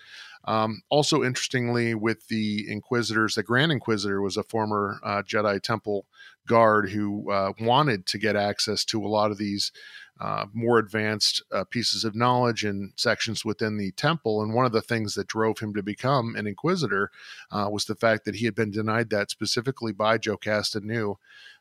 Um, 0.47 0.83
also, 0.89 1.23
interestingly, 1.23 1.95
with 1.95 2.27
the 2.27 2.65
Inquisitors, 2.69 3.35
the 3.35 3.43
Grand 3.43 3.71
Inquisitor 3.71 4.21
was 4.21 4.37
a 4.37 4.43
former 4.43 4.99
uh, 5.03 5.23
Jedi 5.23 5.61
Temple 5.61 6.05
guard 6.47 6.89
who 6.91 7.31
uh, 7.31 7.53
wanted 7.59 8.05
to 8.05 8.19
get 8.19 8.35
access 8.35 8.85
to 8.85 9.03
a 9.03 9.07
lot 9.07 9.31
of 9.31 9.37
these 9.37 9.71
uh, 10.19 10.45
more 10.53 10.79
advanced 10.79 11.43
uh, 11.51 11.63
pieces 11.65 12.03
of 12.05 12.15
knowledge 12.15 12.63
and 12.63 12.93
sections 12.95 13.43
within 13.43 13.77
the 13.77 13.91
temple. 13.91 14.41
And 14.41 14.53
one 14.53 14.65
of 14.65 14.71
the 14.71 14.81
things 14.81 15.13
that 15.15 15.27
drove 15.27 15.59
him 15.59 15.73
to 15.73 15.83
become 15.83 16.35
an 16.35 16.47
inquisitor 16.47 17.11
uh, 17.51 17.69
was 17.71 17.85
the 17.85 17.95
fact 17.95 18.25
that 18.25 18.35
he 18.35 18.45
had 18.45 18.55
been 18.55 18.71
denied 18.71 19.09
that 19.09 19.29
specifically 19.29 19.91
by 19.91 20.17
Jocasta 20.17 20.79
Nu. 20.79 21.17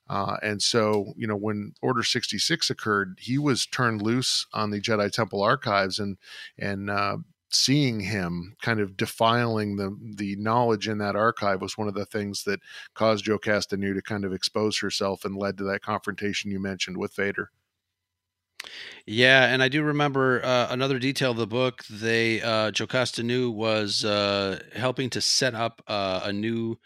Uh, 0.09 0.37
and 0.43 0.63
so, 0.63 1.15
you 1.17 1.27
know, 1.27 1.37
when 1.37 1.73
Order 1.83 2.03
66 2.03 2.71
occurred, 2.71 3.19
he 3.21 3.39
was 3.39 3.67
turned 3.67 4.03
loose 4.03 4.47
on 4.53 4.71
the 4.71 4.81
Jedi 4.81 5.11
Temple 5.11 5.43
archives 5.43 5.99
and, 5.99 6.19
and, 6.59 6.91
uh, 6.91 7.17
seeing 7.51 8.01
him 8.01 8.57
kind 8.63 8.81
of 8.81 8.97
defiling 8.97 9.77
the 9.77 9.97
the 10.17 10.35
knowledge 10.37 10.89
in 10.89 10.99
that 10.99 11.15
archive 11.15 11.61
was 11.63 11.79
one 11.79 11.87
of 11.87 11.95
the 11.95 12.05
things 12.05 12.43
that 12.43 12.59
caused 12.95 13.27
Jocasta 13.27 13.77
Nu 13.77 13.95
to 13.95 14.03
kind 14.03 14.25
of 14.25 14.33
expose 14.33 14.79
herself 14.81 15.25
and 15.25 15.37
led 15.37 15.57
to 15.59 15.65
that 15.65 15.81
confrontation 15.81 16.51
you 16.51 16.59
mentioned 16.59 16.97
with 16.97 17.15
Vader. 17.15 17.51
Yeah, 19.07 19.47
and 19.53 19.63
I 19.63 19.69
do 19.69 19.83
remember 19.83 20.45
uh, 20.45 20.69
another 20.71 20.99
detail 20.99 21.33
of 21.33 21.37
the 21.37 21.47
book. 21.47 21.85
They 21.91 22.41
uh, 22.41 22.71
Jocasta 22.71 23.23
Nu 23.23 23.51
was 23.51 24.05
uh, 24.05 24.61
helping 24.75 25.11
to 25.11 25.21
set 25.21 25.55
up 25.55 25.83
uh, 25.87 26.21
a 26.25 26.33
new 26.33 26.77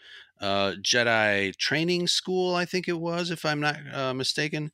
uh, 0.41 0.73
Jedi 0.81 1.55
training 1.57 2.07
school. 2.07 2.55
I 2.55 2.65
think 2.65 2.87
it 2.87 2.99
was, 2.99 3.31
if 3.31 3.45
I'm 3.45 3.59
not 3.59 3.77
uh, 3.93 4.13
mistaken. 4.13 4.71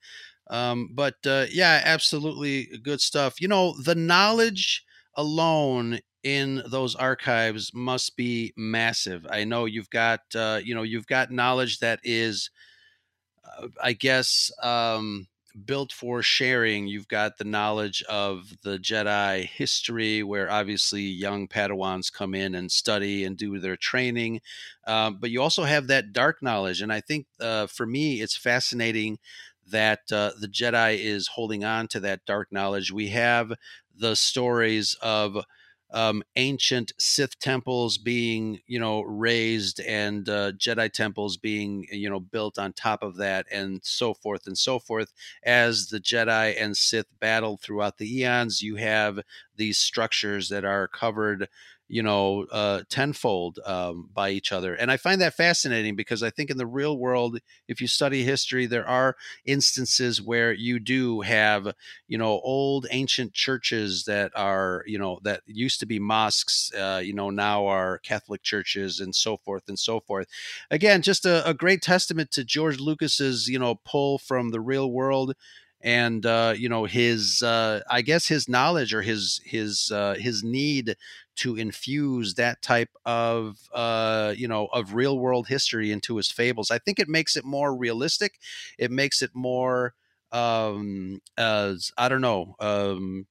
Um, 0.50 0.90
but 0.94 1.16
uh, 1.26 1.46
yeah, 1.52 1.82
absolutely 1.86 2.68
good 2.84 3.02
stuff. 3.02 3.42
You 3.42 3.48
know, 3.48 3.74
the 3.84 3.96
knowledge 3.96 4.84
alone 5.16 6.00
in 6.24 6.64
those 6.70 6.96
archives 6.96 7.72
must 7.74 8.16
be 8.18 8.54
massive. 8.58 9.26
I 9.30 9.44
know 9.44 9.66
you've 9.66 9.90
got 9.90 10.22
you 10.34 10.76
know 10.76 10.84
you've 10.84 11.08
got 11.08 11.32
knowledge 11.32 11.80
that 11.80 12.00
is, 12.04 12.50
I 13.82 13.94
guess, 13.94 14.52
um, 14.62 15.28
built 15.66 15.92
for 15.92 16.22
sharing. 16.22 16.88
You've 16.88 17.08
got 17.08 17.38
the 17.38 17.44
knowledge 17.44 18.04
of 18.04 18.54
the 18.64 18.78
Jedi 18.78 19.46
history, 19.46 20.24
where 20.24 20.50
obviously 20.50 21.02
young 21.02 21.48
Padawans 21.48 22.12
come 22.12 22.36
in 22.36 22.56
and 22.56 22.72
study 22.72 23.24
and 23.24 23.38
do 23.38 23.60
their 23.60 23.78
training. 23.78 24.42
Um, 24.86 25.18
but 25.20 25.30
you 25.30 25.42
also 25.42 25.64
have 25.64 25.88
that 25.88 26.14
dark 26.14 26.42
knowledge. 26.42 26.82
And 26.82 26.92
I 26.92 27.02
think 27.02 27.28
uh, 27.40 27.68
for 27.68 27.86
me, 27.86 28.22
it's 28.22 28.36
fascinating 28.36 29.20
that 29.68 30.12
uh, 30.12 30.32
the 30.40 30.48
Jedi 30.48 30.98
is 31.00 31.28
holding 31.28 31.64
on 31.64 31.88
to 31.88 32.00
that 32.02 32.26
dark 32.26 32.52
knowledge. 32.52 32.92
We 32.92 33.10
have 33.10 33.54
the 33.98 34.16
stories 34.16 34.96
of 35.02 35.38
um, 35.96 36.24
ancient 36.36 36.92
Sith 37.00 37.40
temples 37.40 37.98
being, 37.98 38.60
you 38.68 38.78
know, 38.80 39.02
raised 39.02 39.80
and 39.80 40.28
uh, 40.28 40.52
Jedi 40.52 40.92
temples 40.92 41.38
being, 41.38 41.88
you 41.90 42.10
know, 42.10 42.20
built 42.20 42.60
on 42.60 42.74
top 42.74 43.02
of 43.02 43.16
that, 43.16 43.46
and 43.50 43.80
so 43.82 44.14
forth 44.14 44.46
and 44.46 44.58
so 44.58 44.78
forth. 44.78 45.14
As 45.44 45.88
the 45.88 46.02
Jedi 46.02 46.62
and 46.62 46.76
Sith 46.76 47.08
battled 47.22 47.62
throughout 47.62 47.98
the 47.98 48.20
eons, 48.20 48.62
you 48.62 48.76
have 48.76 49.22
these 49.56 49.78
structures 49.78 50.50
that 50.50 50.66
are 50.66 50.90
covered 50.90 51.48
you 51.88 52.02
know, 52.02 52.46
uh, 52.52 52.82
tenfold 52.90 53.60
um, 53.66 54.10
by 54.14 54.32
each 54.32 54.52
other. 54.52 54.74
And 54.74 54.92
I 54.92 54.98
find 54.98 55.22
that 55.22 55.36
fascinating 55.36 55.96
because 55.96 56.24
I 56.24 56.30
think 56.32 56.50
in 56.50 56.58
the 56.58 56.66
real 56.66 56.98
world, 56.98 57.40
if 57.68 57.80
you 57.80 57.88
study 57.88 58.24
history, 58.24 58.66
there 58.66 58.88
are 58.88 59.16
instances 59.46 60.22
where 60.22 60.52
you 60.52 60.80
do 60.80 61.22
have, 61.22 61.74
you 62.08 62.18
know, 62.18 62.40
old 62.44 62.88
ancient 62.90 63.34
churches 63.34 64.06
that 64.06 64.32
are, 64.36 64.84
you 64.88 64.98
know, 64.98 65.20
that 65.24 65.42
used 65.46 65.80
to 65.82 65.86
be 65.86 66.00
mosques, 66.00 66.72
uh, 66.74 67.02
you 67.04 67.14
know, 67.14 67.30
now 67.30 67.68
are 67.68 68.00
Catholic 68.00 68.42
churches 68.42 69.00
and 69.00 69.14
so 69.14 69.38
forth 69.38 69.64
and 69.68 69.78
so 69.78 70.00
forth. 70.00 70.28
Again, 70.72 71.02
just 71.04 71.26
a, 71.26 71.48
a 71.48 71.54
great 71.54 71.82
testament 71.82 72.32
to 72.32 72.44
George 72.44 72.80
Lucas's, 72.80 73.48
you 73.48 73.60
know, 73.60 73.76
pull 73.86 74.18
from 74.18 74.50
the 74.50 74.62
real 74.62 74.92
world 74.92 75.36
and 75.86 76.26
uh, 76.26 76.54
you 76.58 76.68
know 76.70 76.86
his 76.86 77.44
uh, 77.44 77.82
I 77.90 78.02
guess 78.02 78.28
his 78.28 78.50
knowledge 78.50 78.94
or 78.94 79.04
his 79.04 79.42
his 79.46 79.92
uh, 79.94 80.16
his 80.20 80.44
need 80.44 80.98
to 81.38 81.56
infuse 81.58 82.34
that 82.36 82.62
type 82.62 82.90
of 83.06 83.58
uh, 83.74 84.34
you 84.36 84.50
know 84.50 84.68
of 84.74 84.96
real 84.96 85.20
world 85.20 85.48
history 85.48 85.92
into 85.92 86.18
his 86.18 86.32
fables. 86.32 86.72
I 86.72 86.80
think 86.80 87.00
it 87.00 87.10
makes 87.10 87.38
it 87.38 87.46
more 87.46 87.76
realistic. 87.76 88.40
It 88.80 88.92
makes 88.92 89.22
it 89.22 89.32
more 89.36 89.94
um, 90.34 91.22
as 91.38 91.92
I 91.98 92.10
don't 92.10 92.22
know 92.22 92.56
um, 92.60 93.28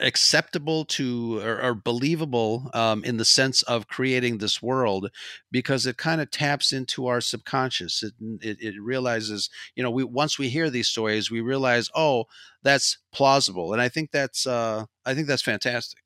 acceptable 0.00 0.84
to 0.84 1.38
or, 1.40 1.62
or 1.62 1.74
believable 1.74 2.70
um, 2.74 3.04
in 3.04 3.16
the 3.16 3.24
sense 3.24 3.62
of 3.62 3.88
creating 3.88 4.38
this 4.38 4.62
world 4.62 5.10
because 5.50 5.86
it 5.86 5.96
kind 5.96 6.20
of 6.20 6.30
taps 6.30 6.72
into 6.72 7.06
our 7.06 7.20
subconscious. 7.20 8.02
It, 8.02 8.12
it, 8.40 8.56
it 8.60 8.74
realizes 8.80 9.50
you 9.76 9.82
know 9.82 9.90
we 9.90 10.04
once 10.04 10.38
we 10.38 10.48
hear 10.48 10.70
these 10.70 10.88
stories 10.88 11.30
we 11.30 11.40
realize 11.40 11.90
oh 11.94 12.24
that's 12.62 12.98
plausible. 13.12 13.72
And 13.72 13.82
i 13.82 13.88
think 13.88 14.10
that's 14.12 14.46
uh 14.46 14.86
i 15.04 15.14
think 15.14 15.26
that's 15.26 15.42
fantastic 15.42 16.01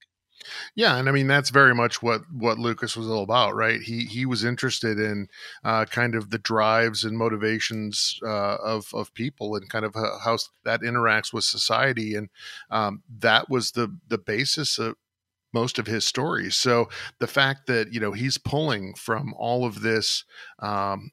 yeah, 0.74 0.96
and 0.96 1.09
I 1.09 1.12
mean 1.12 1.26
that's 1.26 1.50
very 1.50 1.74
much 1.74 2.02
what 2.02 2.22
what 2.32 2.59
Lucas 2.59 2.96
was 2.96 3.09
all 3.09 3.22
about, 3.22 3.54
right? 3.54 3.80
He 3.80 4.04
he 4.04 4.26
was 4.26 4.44
interested 4.44 4.98
in 4.98 5.28
uh, 5.64 5.85
kind 5.87 6.14
of 6.14 6.30
the 6.30 6.38
drives 6.38 7.04
and 7.04 7.16
motivations 7.16 8.18
uh, 8.22 8.56
of 8.56 8.88
of 8.94 9.14
people 9.14 9.56
and 9.56 9.68
kind 9.68 9.85
of 9.85 9.94
how 9.94 10.38
that 10.64 10.80
interacts 10.80 11.32
with 11.32 11.44
society, 11.44 12.14
and 12.14 12.28
um, 12.70 13.02
that 13.18 13.48
was 13.48 13.72
the 13.72 13.96
the 14.09 14.18
basis 14.18 14.78
of 14.78 14.96
most 15.52 15.78
of 15.78 15.87
his 15.87 16.06
stories. 16.06 16.56
So 16.56 16.88
the 17.18 17.26
fact 17.26 17.66
that 17.66 17.92
you 17.92 18.00
know 18.00 18.12
he's 18.12 18.38
pulling 18.38 18.94
from 18.94 19.35
all 19.38 19.64
of 19.64 19.80
this, 19.80 20.24
um, 20.59 21.11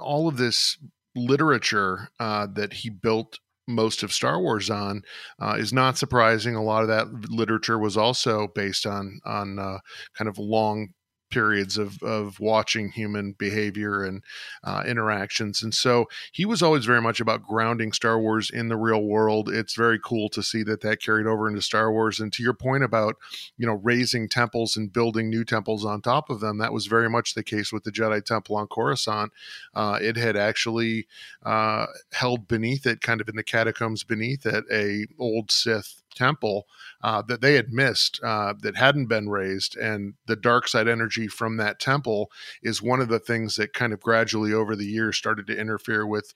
all 0.00 0.28
of 0.28 0.36
this 0.36 0.78
literature 1.14 2.08
uh, 2.18 2.46
that 2.54 2.72
he 2.72 2.90
built 2.90 3.38
most 3.66 4.02
of 4.02 4.12
Star 4.12 4.40
Wars 4.40 4.70
on 4.70 5.02
uh, 5.40 5.56
is 5.58 5.72
not 5.72 5.98
surprising. 5.98 6.54
A 6.54 6.62
lot 6.62 6.82
of 6.82 6.88
that 6.88 7.30
literature 7.30 7.78
was 7.78 7.96
also 7.96 8.48
based 8.54 8.86
on 8.86 9.20
on 9.24 9.58
uh, 9.58 9.78
kind 10.16 10.28
of 10.28 10.38
long 10.38 10.88
periods 11.34 11.76
of 11.76 12.00
of 12.00 12.38
watching 12.38 12.90
human 12.90 13.32
behavior 13.32 14.04
and 14.04 14.22
uh, 14.62 14.84
interactions. 14.86 15.64
And 15.64 15.74
so 15.74 16.06
he 16.30 16.46
was 16.46 16.62
always 16.62 16.84
very 16.84 17.02
much 17.02 17.18
about 17.18 17.42
grounding 17.42 17.92
Star 17.92 18.20
Wars 18.20 18.50
in 18.50 18.68
the 18.68 18.76
real 18.76 19.02
world. 19.02 19.48
It's 19.48 19.74
very 19.74 19.98
cool 19.98 20.28
to 20.28 20.44
see 20.44 20.62
that 20.62 20.80
that 20.82 21.02
carried 21.02 21.26
over 21.26 21.48
into 21.48 21.60
Star 21.60 21.90
Wars. 21.90 22.20
And 22.20 22.32
to 22.34 22.42
your 22.44 22.54
point 22.54 22.84
about 22.84 23.16
you 23.58 23.66
know 23.66 23.80
raising 23.82 24.28
temples 24.28 24.76
and 24.76 24.92
building 24.92 25.28
new 25.28 25.44
temples 25.44 25.84
on 25.84 26.00
top 26.00 26.30
of 26.30 26.38
them, 26.38 26.58
that 26.58 26.72
was 26.72 26.86
very 26.86 27.10
much 27.10 27.34
the 27.34 27.42
case 27.42 27.72
with 27.72 27.82
the 27.82 27.90
Jedi 27.90 28.24
Temple 28.24 28.56
on 28.56 28.68
Coruscant. 28.68 29.32
Uh, 29.74 29.98
it 30.00 30.16
had 30.16 30.36
actually 30.36 31.08
uh, 31.44 31.86
held 32.12 32.46
beneath 32.46 32.86
it, 32.86 33.00
kind 33.00 33.20
of 33.20 33.28
in 33.28 33.34
the 33.34 33.42
catacombs 33.42 34.04
beneath 34.04 34.46
it, 34.46 34.64
a 34.70 35.06
old 35.18 35.50
Sith 35.50 36.03
temple 36.14 36.66
uh, 37.02 37.22
that 37.22 37.40
they 37.40 37.54
had 37.54 37.72
missed 37.72 38.20
uh, 38.22 38.54
that 38.62 38.76
hadn't 38.76 39.06
been 39.06 39.28
raised. 39.28 39.76
And 39.76 40.14
the 40.26 40.36
dark 40.36 40.68
side 40.68 40.88
energy 40.88 41.28
from 41.28 41.56
that 41.58 41.78
temple 41.80 42.30
is 42.62 42.82
one 42.82 43.00
of 43.00 43.08
the 43.08 43.18
things 43.18 43.56
that 43.56 43.72
kind 43.72 43.92
of 43.92 44.00
gradually 44.00 44.52
over 44.52 44.74
the 44.76 44.86
years 44.86 45.16
started 45.16 45.46
to 45.48 45.58
interfere 45.58 46.06
with 46.06 46.32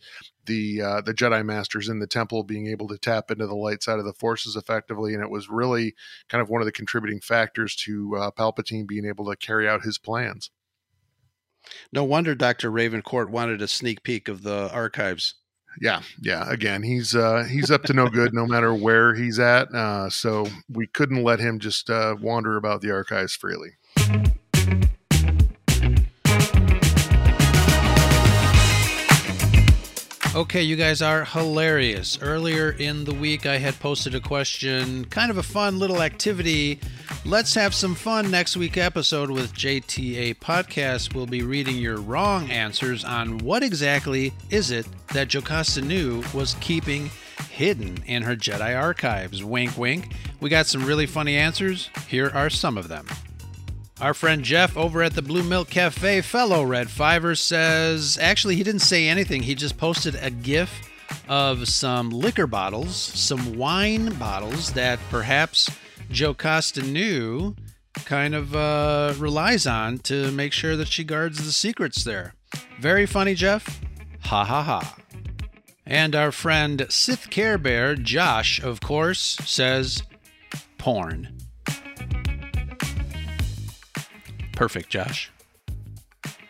the 0.47 0.83
uh, 0.83 1.01
the 1.01 1.15
Jedi 1.15 1.45
Masters 1.45 1.89
in 1.89 1.99
the 1.99 2.07
temple 2.07 2.43
being 2.43 2.67
able 2.67 2.89
to 2.89 2.99
tap 2.99 3.31
into 3.31 3.47
the 3.47 3.55
light 3.55 3.83
side 3.83 3.99
of 3.99 4.05
the 4.05 4.13
forces 4.13 4.57
effectively. 4.57 5.15
And 5.15 5.23
it 5.23 5.31
was 5.31 5.49
really 5.49 5.95
kind 6.29 6.43
of 6.43 6.51
one 6.51 6.61
of 6.61 6.67
the 6.67 6.73
contributing 6.73 7.21
factors 7.21 7.77
to 7.77 8.17
uh, 8.17 8.31
Palpatine 8.31 8.87
being 8.87 9.05
able 9.05 9.27
to 9.31 9.37
carry 9.37 9.69
out 9.69 9.85
his 9.85 9.99
plans. 9.99 10.51
No 11.93 12.05
wonder 12.05 12.35
Dr. 12.35 12.71
Ravencourt 12.71 13.31
wanted 13.31 13.61
a 13.61 13.69
sneak 13.69 14.03
peek 14.03 14.29
of 14.29 14.43
the 14.43 14.71
archives 14.73 15.35
yeah, 15.81 16.03
yeah. 16.21 16.51
Again, 16.51 16.83
he's 16.83 17.15
uh, 17.15 17.45
he's 17.45 17.71
up 17.71 17.83
to 17.85 17.93
no 17.93 18.09
good 18.09 18.33
no 18.33 18.47
matter 18.47 18.75
where 18.75 19.15
he's 19.15 19.39
at. 19.39 19.73
Uh, 19.75 20.11
so 20.11 20.47
we 20.69 20.87
couldn't 20.87 21.23
let 21.23 21.41
him 21.41 21.59
just 21.59 21.91
uh, 21.91 22.17
wander 22.21 22.57
about 22.57 22.81
the 22.81 22.91
archives 22.91 23.35
freely. 23.35 23.71
Okay, 30.39 30.63
you 30.63 30.77
guys 30.77 31.03
are 31.03 31.25
hilarious. 31.25 32.17
Earlier 32.23 32.71
in 32.71 33.03
the 33.03 33.13
week, 33.13 33.45
I 33.45 33.59
had 33.59 33.77
posted 33.81 34.15
a 34.15 34.21
question, 34.21 35.05
kind 35.07 35.33
of 35.33 35.39
a 35.39 35.43
fun 35.43 35.81
little 35.81 36.01
activity. 36.01 36.79
Let's 37.25 37.57
have 37.57 37.75
some 37.75 37.97
fun 37.97 38.31
next 38.31 38.57
week 38.57 38.77
episode 38.77 39.33
with 39.33 39.53
JTA 39.53 40.37
Podcast. 40.37 41.13
We'll 41.13 41.27
be 41.27 41.43
reading 41.43 41.75
your 41.75 41.97
wrong 41.97 42.53
answers 42.53 43.05
on 43.05 43.39
what 43.39 43.65
exactly 43.65 44.33
is 44.49 44.71
it 44.71 44.87
that 45.13 45.27
Jocasta 45.27 45.83
Nu 45.83 46.23
was 46.33 46.55
keeping 46.61 47.11
hidden 47.51 47.99
in 48.07 48.23
her 48.23 48.37
Jedi 48.37 48.81
archives. 48.81 49.43
Wink, 49.43 49.77
wink. 49.77 50.15
We 50.39 50.51
got 50.51 50.67
some 50.67 50.85
really 50.85 51.07
funny 51.07 51.37
answers. 51.37 51.91
Here 52.07 52.31
are 52.33 52.49
some 52.49 52.79
of 52.79 52.87
them. 52.87 53.09
Our 54.01 54.15
friend 54.15 54.45
Jeff 54.45 54.77
over 54.77 55.03
at 55.03 55.15
the 55.15 55.23
Blue 55.23 55.43
Milk 55.43 55.71
Cafe, 55.71 56.21
fellow 56.21 56.63
Red 56.63 56.89
Fiver, 56.89 57.35
says 57.35 58.17
actually, 58.21 58.55
he 58.55 58.63
didn't 58.63 58.83
say 58.83 59.09
anything. 59.09 59.43
He 59.43 59.57
just 59.57 59.77
posted 59.77 60.15
a 60.23 60.31
GIF 60.31 60.89
of 61.29 61.69
some 61.69 62.11
liquor 62.11 62.47
bottles, 62.47 62.95
some 62.97 63.57
wine 63.59 64.15
bottles 64.15 64.73
that 64.75 65.01
perhaps 65.11 65.69
Jocasta 66.11 66.83
Nu 66.83 67.57
kind 68.05 68.37
of 68.37 68.55
uh, 68.55 69.15
relies 69.19 69.67
on 69.67 69.99
to 69.99 70.31
make 70.31 70.53
sure 70.53 70.77
that 70.77 70.89
she 70.89 71.03
guards 71.03 71.45
the 71.45 71.53
secrets 71.53 72.05
there. 72.05 72.35
Very 72.81 73.05
funny, 73.05 73.35
Jeff. 73.35 73.81
Ha 74.27 74.45
ha 74.45 74.63
ha. 74.63 74.97
And 75.85 76.15
our 76.15 76.31
friend 76.31 76.87
Sith 76.89 77.31
Care 77.31 77.59
Bear, 77.59 77.97
Josh, 77.97 78.63
of 78.63 78.81
course, 78.81 79.39
says 79.45 80.05
porn. 80.77 81.38
Perfect, 84.59 84.89
Josh. 84.91 85.31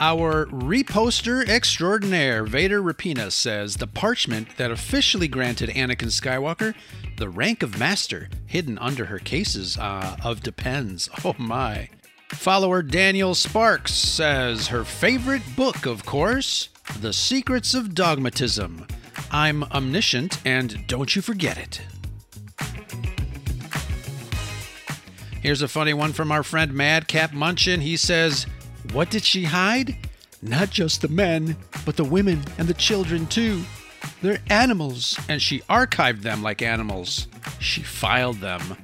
Our 0.01 0.49
reposter 0.51 1.43
extraordinaire, 1.47 2.43
Vader 2.47 2.81
Rapina, 2.83 3.31
says 3.31 3.77
the 3.77 3.87
parchment 3.87 4.57
that 4.57 4.71
officially 4.71 5.29
granted 5.29 5.69
Anakin 5.69 6.09
Skywalker 6.09 6.75
the 7.19 7.29
rank 7.29 7.63
of 7.63 7.79
master 7.79 8.31
hidden 8.47 8.79
under 8.79 9.05
her 9.05 9.19
cases 9.19 9.77
uh, 9.77 10.17
of 10.25 10.43
depends. 10.43 11.11
Oh 11.23 11.35
my. 11.37 11.91
Follower 12.31 12.81
Daniel 12.83 13.35
Sparks 13.35 13.93
says 13.93 14.69
her 14.69 14.85
favorite 14.85 15.43
book, 15.55 15.85
of 15.85 16.07
course, 16.07 16.71
The 17.01 17.13
Secrets 17.13 17.75
of 17.75 17.95
Dogmatism. 17.95 18.89
I'm 19.31 19.65
omniscient, 19.65 20.41
and 20.47 20.87
don't 20.87 21.15
you 21.15 21.21
forget 21.21 21.59
it. 21.59 21.83
Here's 25.49 25.63
a 25.63 25.67
funny 25.67 25.95
one 25.95 26.13
from 26.13 26.31
our 26.31 26.43
friend 26.43 26.75
Madcap 26.75 27.31
Munchin. 27.31 27.81
He 27.81 27.97
says, 27.97 28.47
What 28.93 29.09
did 29.09 29.25
she 29.25 29.45
hide? 29.45 29.97
Not 30.43 30.69
just 30.69 31.01
the 31.01 31.09
men, 31.09 31.57
but 31.87 31.97
the 31.97 32.05
women 32.05 32.45
and 32.59 32.69
the 32.69 32.75
children 32.75 33.27
too. 33.29 33.63
They're 34.21 34.43
animals, 34.51 35.19
and 35.27 35.41
she 35.41 35.61
archived 35.61 36.21
them 36.21 36.43
like 36.43 36.61
animals. 36.61 37.29
She 37.61 37.83
filed 37.83 38.41
them. 38.41 38.77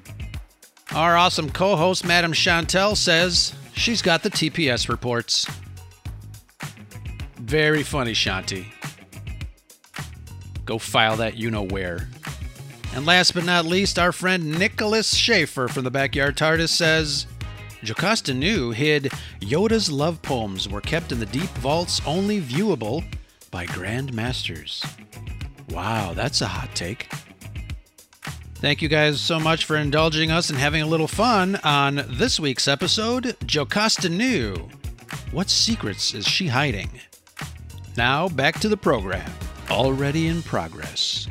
Our 0.94 1.18
awesome 1.18 1.50
co 1.50 1.76
host, 1.76 2.06
Madam 2.06 2.32
Chantel, 2.32 2.96
says 2.96 3.54
she's 3.74 4.00
got 4.00 4.22
the 4.22 4.30
TPS 4.30 4.88
reports. 4.88 5.46
Very 7.36 7.82
funny, 7.82 8.14
Shanti. 8.14 8.64
Go 10.64 10.78
file 10.78 11.18
that 11.18 11.36
you 11.36 11.50
know 11.50 11.66
where. 11.66 12.08
And 12.94 13.04
last 13.04 13.34
but 13.34 13.44
not 13.44 13.64
least, 13.64 13.98
our 13.98 14.12
friend 14.12 14.56
Nicholas 14.56 15.16
Schaefer 15.16 15.66
from 15.66 15.82
the 15.82 15.90
Backyard 15.90 16.36
TARDIS 16.36 16.68
says 16.68 17.26
Jocasta 17.82 18.32
Nu 18.32 18.70
hid 18.70 19.10
Yoda's 19.40 19.90
love 19.90 20.22
poems 20.22 20.68
were 20.68 20.80
kept 20.80 21.10
in 21.10 21.18
the 21.18 21.26
deep 21.26 21.50
vaults 21.58 22.00
only 22.06 22.40
viewable 22.40 23.04
by 23.50 23.66
Grand 23.66 24.14
Masters. 24.14 24.84
Wow, 25.70 26.12
that's 26.14 26.40
a 26.40 26.46
hot 26.46 26.72
take. 26.76 27.12
Thank 28.54 28.80
you 28.80 28.88
guys 28.88 29.20
so 29.20 29.40
much 29.40 29.64
for 29.64 29.76
indulging 29.76 30.30
us 30.30 30.48
and 30.48 30.58
having 30.58 30.80
a 30.80 30.86
little 30.86 31.08
fun 31.08 31.56
on 31.64 32.04
this 32.08 32.38
week's 32.38 32.68
episode 32.68 33.36
Jocasta 33.44 34.08
Nu. 34.08 34.68
What 35.32 35.50
secrets 35.50 36.14
is 36.14 36.28
she 36.28 36.46
hiding? 36.46 37.00
Now, 37.96 38.28
back 38.28 38.60
to 38.60 38.68
the 38.68 38.76
program. 38.76 39.28
Already 39.68 40.28
in 40.28 40.42
progress. 40.42 41.26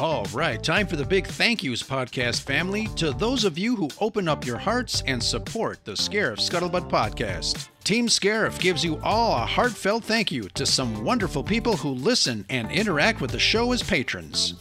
All 0.00 0.24
right, 0.32 0.62
time 0.62 0.86
for 0.86 0.96
the 0.96 1.04
big 1.04 1.26
thank 1.26 1.62
yous 1.62 1.82
podcast 1.82 2.40
family 2.40 2.86
to 2.96 3.10
those 3.10 3.44
of 3.44 3.58
you 3.58 3.76
who 3.76 3.90
open 4.00 4.28
up 4.28 4.46
your 4.46 4.56
hearts 4.56 5.02
and 5.06 5.22
support 5.22 5.84
the 5.84 5.92
Scarif 5.92 6.38
Scuttlebutt 6.38 6.88
podcast. 6.88 7.68
Team 7.84 8.06
Scarif 8.06 8.58
gives 8.58 8.82
you 8.82 8.98
all 9.02 9.34
a 9.36 9.44
heartfelt 9.44 10.04
thank 10.04 10.32
you 10.32 10.44
to 10.54 10.64
some 10.64 11.04
wonderful 11.04 11.44
people 11.44 11.76
who 11.76 11.90
listen 11.90 12.46
and 12.48 12.72
interact 12.72 13.20
with 13.20 13.30
the 13.30 13.38
show 13.38 13.72
as 13.72 13.82
patrons. 13.82 14.54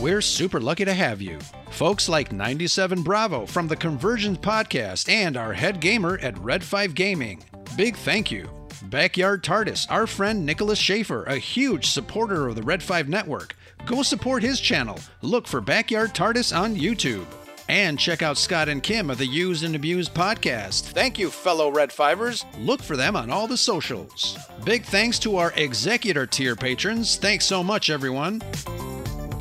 We're 0.00 0.20
super 0.22 0.60
lucky 0.60 0.84
to 0.84 0.94
have 0.94 1.20
you. 1.20 1.40
Folks 1.70 2.08
like 2.08 2.30
97 2.30 3.02
Bravo 3.02 3.46
from 3.46 3.66
the 3.66 3.74
Convergence 3.74 4.38
podcast 4.38 5.08
and 5.08 5.36
our 5.36 5.54
head 5.54 5.80
gamer 5.80 6.18
at 6.22 6.38
Red 6.38 6.62
5 6.62 6.94
Gaming. 6.94 7.42
Big 7.76 7.96
thank 7.96 8.30
you. 8.30 8.48
Backyard 8.84 9.42
TARDIS, 9.42 9.90
our 9.90 10.06
friend 10.06 10.46
Nicholas 10.46 10.78
Schaefer, 10.78 11.24
a 11.24 11.38
huge 11.38 11.86
supporter 11.86 12.46
of 12.46 12.54
the 12.54 12.62
Red 12.62 12.80
5 12.84 13.08
network. 13.08 13.56
Go 13.86 14.02
support 14.02 14.42
his 14.42 14.58
channel. 14.60 14.98
Look 15.22 15.46
for 15.46 15.60
Backyard 15.60 16.12
TARDIS 16.12 16.56
on 16.56 16.74
YouTube. 16.74 17.24
And 17.68 17.98
check 17.98 18.20
out 18.20 18.36
Scott 18.36 18.68
and 18.68 18.82
Kim 18.82 19.10
of 19.10 19.18
the 19.18 19.26
Used 19.26 19.64
and 19.64 19.74
Abused 19.76 20.12
podcast. 20.12 20.82
Thank 20.92 21.18
you, 21.18 21.30
fellow 21.30 21.70
Red 21.70 21.90
Fivers. 21.90 22.44
Look 22.58 22.82
for 22.82 22.96
them 22.96 23.14
on 23.16 23.30
all 23.30 23.46
the 23.46 23.56
socials. 23.56 24.36
Big 24.64 24.84
thanks 24.84 25.18
to 25.20 25.36
our 25.36 25.52
executor 25.56 26.26
tier 26.26 26.56
patrons. 26.56 27.16
Thanks 27.16 27.44
so 27.44 27.62
much, 27.62 27.88
everyone. 27.88 28.42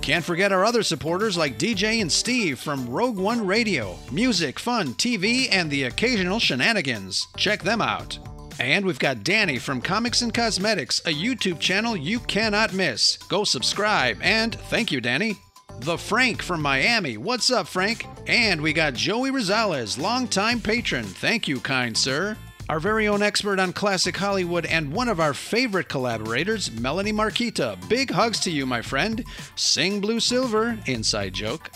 Can't 0.02 0.24
forget 0.26 0.52
our 0.52 0.64
other 0.64 0.84
supporters 0.84 1.38
like 1.38 1.58
DJ 1.58 2.00
and 2.02 2.12
Steve 2.12 2.60
from 2.60 2.88
Rogue 2.88 3.18
One 3.18 3.46
Radio, 3.46 3.98
music, 4.12 4.60
fun, 4.60 4.93
TV, 4.93 5.48
and 5.52 5.72
the 5.72 5.84
occasional 5.84 6.39
shenanigans. 6.39 7.28
Check 7.38 7.64
them 7.64 7.82
out. 7.82 8.20
And 8.60 8.86
we've 8.86 8.99
got 8.99 9.24
Danny 9.24 9.58
from 9.58 9.82
Comics 9.82 10.22
and 10.22 10.34
Cosmetics, 10.34 10.99
a 11.01 11.14
YouTube 11.14 11.60
channel 11.60 11.95
you 11.95 12.20
cannot 12.20 12.74
miss. 12.74 13.18
Go 13.18 13.43
subscribe, 13.43 14.18
and 14.22 14.56
thank 14.56 14.91
you, 14.91 15.01
Danny. 15.01 15.38
The 15.82 15.97
Frank 15.97 16.41
from 16.41 16.62
Miami. 16.62 17.18
What's 17.18 17.51
up, 17.51 17.68
Frank? 17.68 18.06
And 18.28 18.62
we 18.62 18.72
got 18.72 18.93
Joey 18.93 19.32
Rosales, 19.32 19.99
longtime 19.99 20.62
patron. 20.62 21.03
Thank 21.03 21.49
you, 21.49 21.60
kind 21.60 21.97
sir. 21.97 22.38
Our 22.70 22.80
very 22.80 23.08
own 23.08 23.22
expert 23.22 23.60
on 23.60 23.74
classic 23.74 24.16
Hollywood 24.16 24.66
and 24.66 24.91
one 24.91 25.10
of 25.10 25.20
our 25.20 25.34
favorite 25.34 25.89
collaborators, 25.89 26.72
Melanie 26.72 27.14
Marquita. 27.14 27.78
Big 27.89 28.10
hugs 28.10 28.39
to 28.41 28.51
you, 28.51 28.66
my 28.66 28.82
friend. 28.82 29.24
Sing 29.56 29.99
Blue 29.99 30.20
Silver, 30.20 30.80
inside 30.88 31.34
joke. 31.34 31.70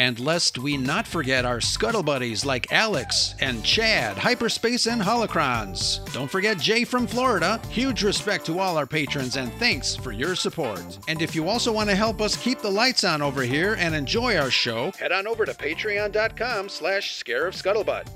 And 0.00 0.18
lest 0.18 0.56
we 0.56 0.78
not 0.78 1.06
forget 1.06 1.44
our 1.44 1.60
scuttle 1.60 2.02
buddies 2.02 2.46
like 2.46 2.72
Alex 2.72 3.34
and 3.38 3.62
Chad, 3.62 4.16
Hyperspace 4.16 4.86
and 4.86 5.02
Holocrons. 5.02 6.10
Don't 6.14 6.30
forget 6.30 6.58
Jay 6.58 6.84
from 6.84 7.06
Florida. 7.06 7.60
Huge 7.68 8.02
respect 8.02 8.46
to 8.46 8.60
all 8.60 8.78
our 8.78 8.86
patrons 8.86 9.36
and 9.36 9.52
thanks 9.58 9.94
for 9.94 10.12
your 10.12 10.34
support. 10.34 10.98
And 11.06 11.20
if 11.20 11.34
you 11.34 11.50
also 11.50 11.70
want 11.70 11.90
to 11.90 11.94
help 11.94 12.22
us 12.22 12.34
keep 12.34 12.62
the 12.62 12.70
lights 12.70 13.04
on 13.04 13.20
over 13.20 13.42
here 13.42 13.76
and 13.78 13.94
enjoy 13.94 14.38
our 14.38 14.50
show, 14.50 14.90
head 14.92 15.12
on 15.12 15.26
over 15.26 15.44
to 15.44 15.52
patreon.com 15.52 16.70
slash 16.70 17.22
scarif 17.22 17.62
scuttlebutt. 17.62 18.08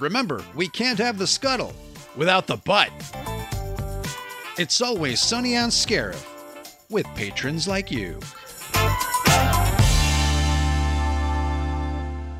Remember, 0.00 0.42
we 0.56 0.66
can't 0.68 0.98
have 0.98 1.18
the 1.18 1.26
scuttle 1.26 1.74
without 2.16 2.46
the 2.46 2.56
butt. 2.56 2.88
It's 4.56 4.80
always 4.80 5.20
sunny 5.20 5.58
on 5.58 5.68
Scarif 5.68 6.24
with 6.88 7.04
patrons 7.14 7.68
like 7.68 7.90
you. 7.90 8.18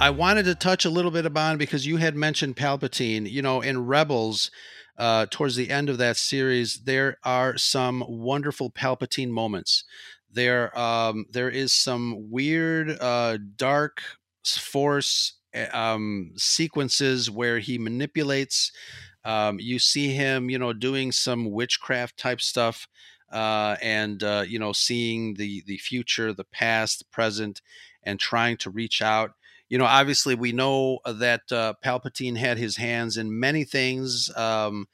I 0.01 0.11
wanted 0.11 0.45
to 0.45 0.55
touch 0.55 0.85
a 0.85 0.91
little 0.91 1.11
bit 1.11 1.27
about 1.27 1.59
because 1.59 1.85
you 1.85 1.97
had 1.97 2.15
mentioned 2.15 2.57
Palpatine. 2.57 3.29
You 3.29 3.43
know, 3.43 3.61
in 3.61 3.85
Rebels, 3.85 4.49
uh, 4.97 5.27
towards 5.29 5.57
the 5.57 5.71
end 5.71 5.89
of 5.89 5.99
that 5.99 6.17
series, 6.17 6.83
there 6.85 7.19
are 7.25 7.59
some 7.59 8.05
wonderful 8.07 8.71
Palpatine 8.71 9.31
moments. 9.31 9.83
There, 10.31 10.77
um, 10.79 11.27
there 11.33 11.51
is 11.51 11.73
some 11.73 12.31
weird, 12.31 12.97
uh, 13.01 13.39
dark 13.57 14.03
force 14.47 15.35
eh, 15.53 15.67
um, 15.73 16.31
sequences 16.37 17.29
where 17.29 17.59
he 17.59 17.77
manipulates. 17.77 18.71
Um, 19.25 19.59
you 19.59 19.81
see 19.81 20.13
him, 20.15 20.49
you 20.49 20.61
know, 20.61 20.73
doing 20.73 21.11
some 21.11 21.51
witchcraft 21.51 22.17
type 22.17 22.41
stuff, 22.41 22.87
uh, 23.33 23.77
and 23.83 24.23
uh, 24.23 24.45
you 24.47 24.61
know, 24.61 24.73
seeing 24.73 25.35
the 25.35 25.63
the 25.67 25.79
future, 25.79 26.33
the 26.33 26.45
past, 26.45 27.01
the 27.01 27.05
present, 27.07 27.63
and 28.05 28.21
trying 28.21 28.57
to 28.59 28.71
reach 28.71 29.03
out 29.03 29.33
you 29.69 29.79
know, 29.79 29.85
obviously 29.85 30.35
we 30.35 30.53
know 30.53 30.99
uh, 31.05 31.13
that 31.15 31.43
uh, 31.53 31.75
Palpatine 31.85 32.37
had 32.37 32.59
his 32.59 32.77
hands 32.77 33.17
in 33.17 33.39
many 33.39 33.65
things, 33.65 34.31
um, 34.37 34.87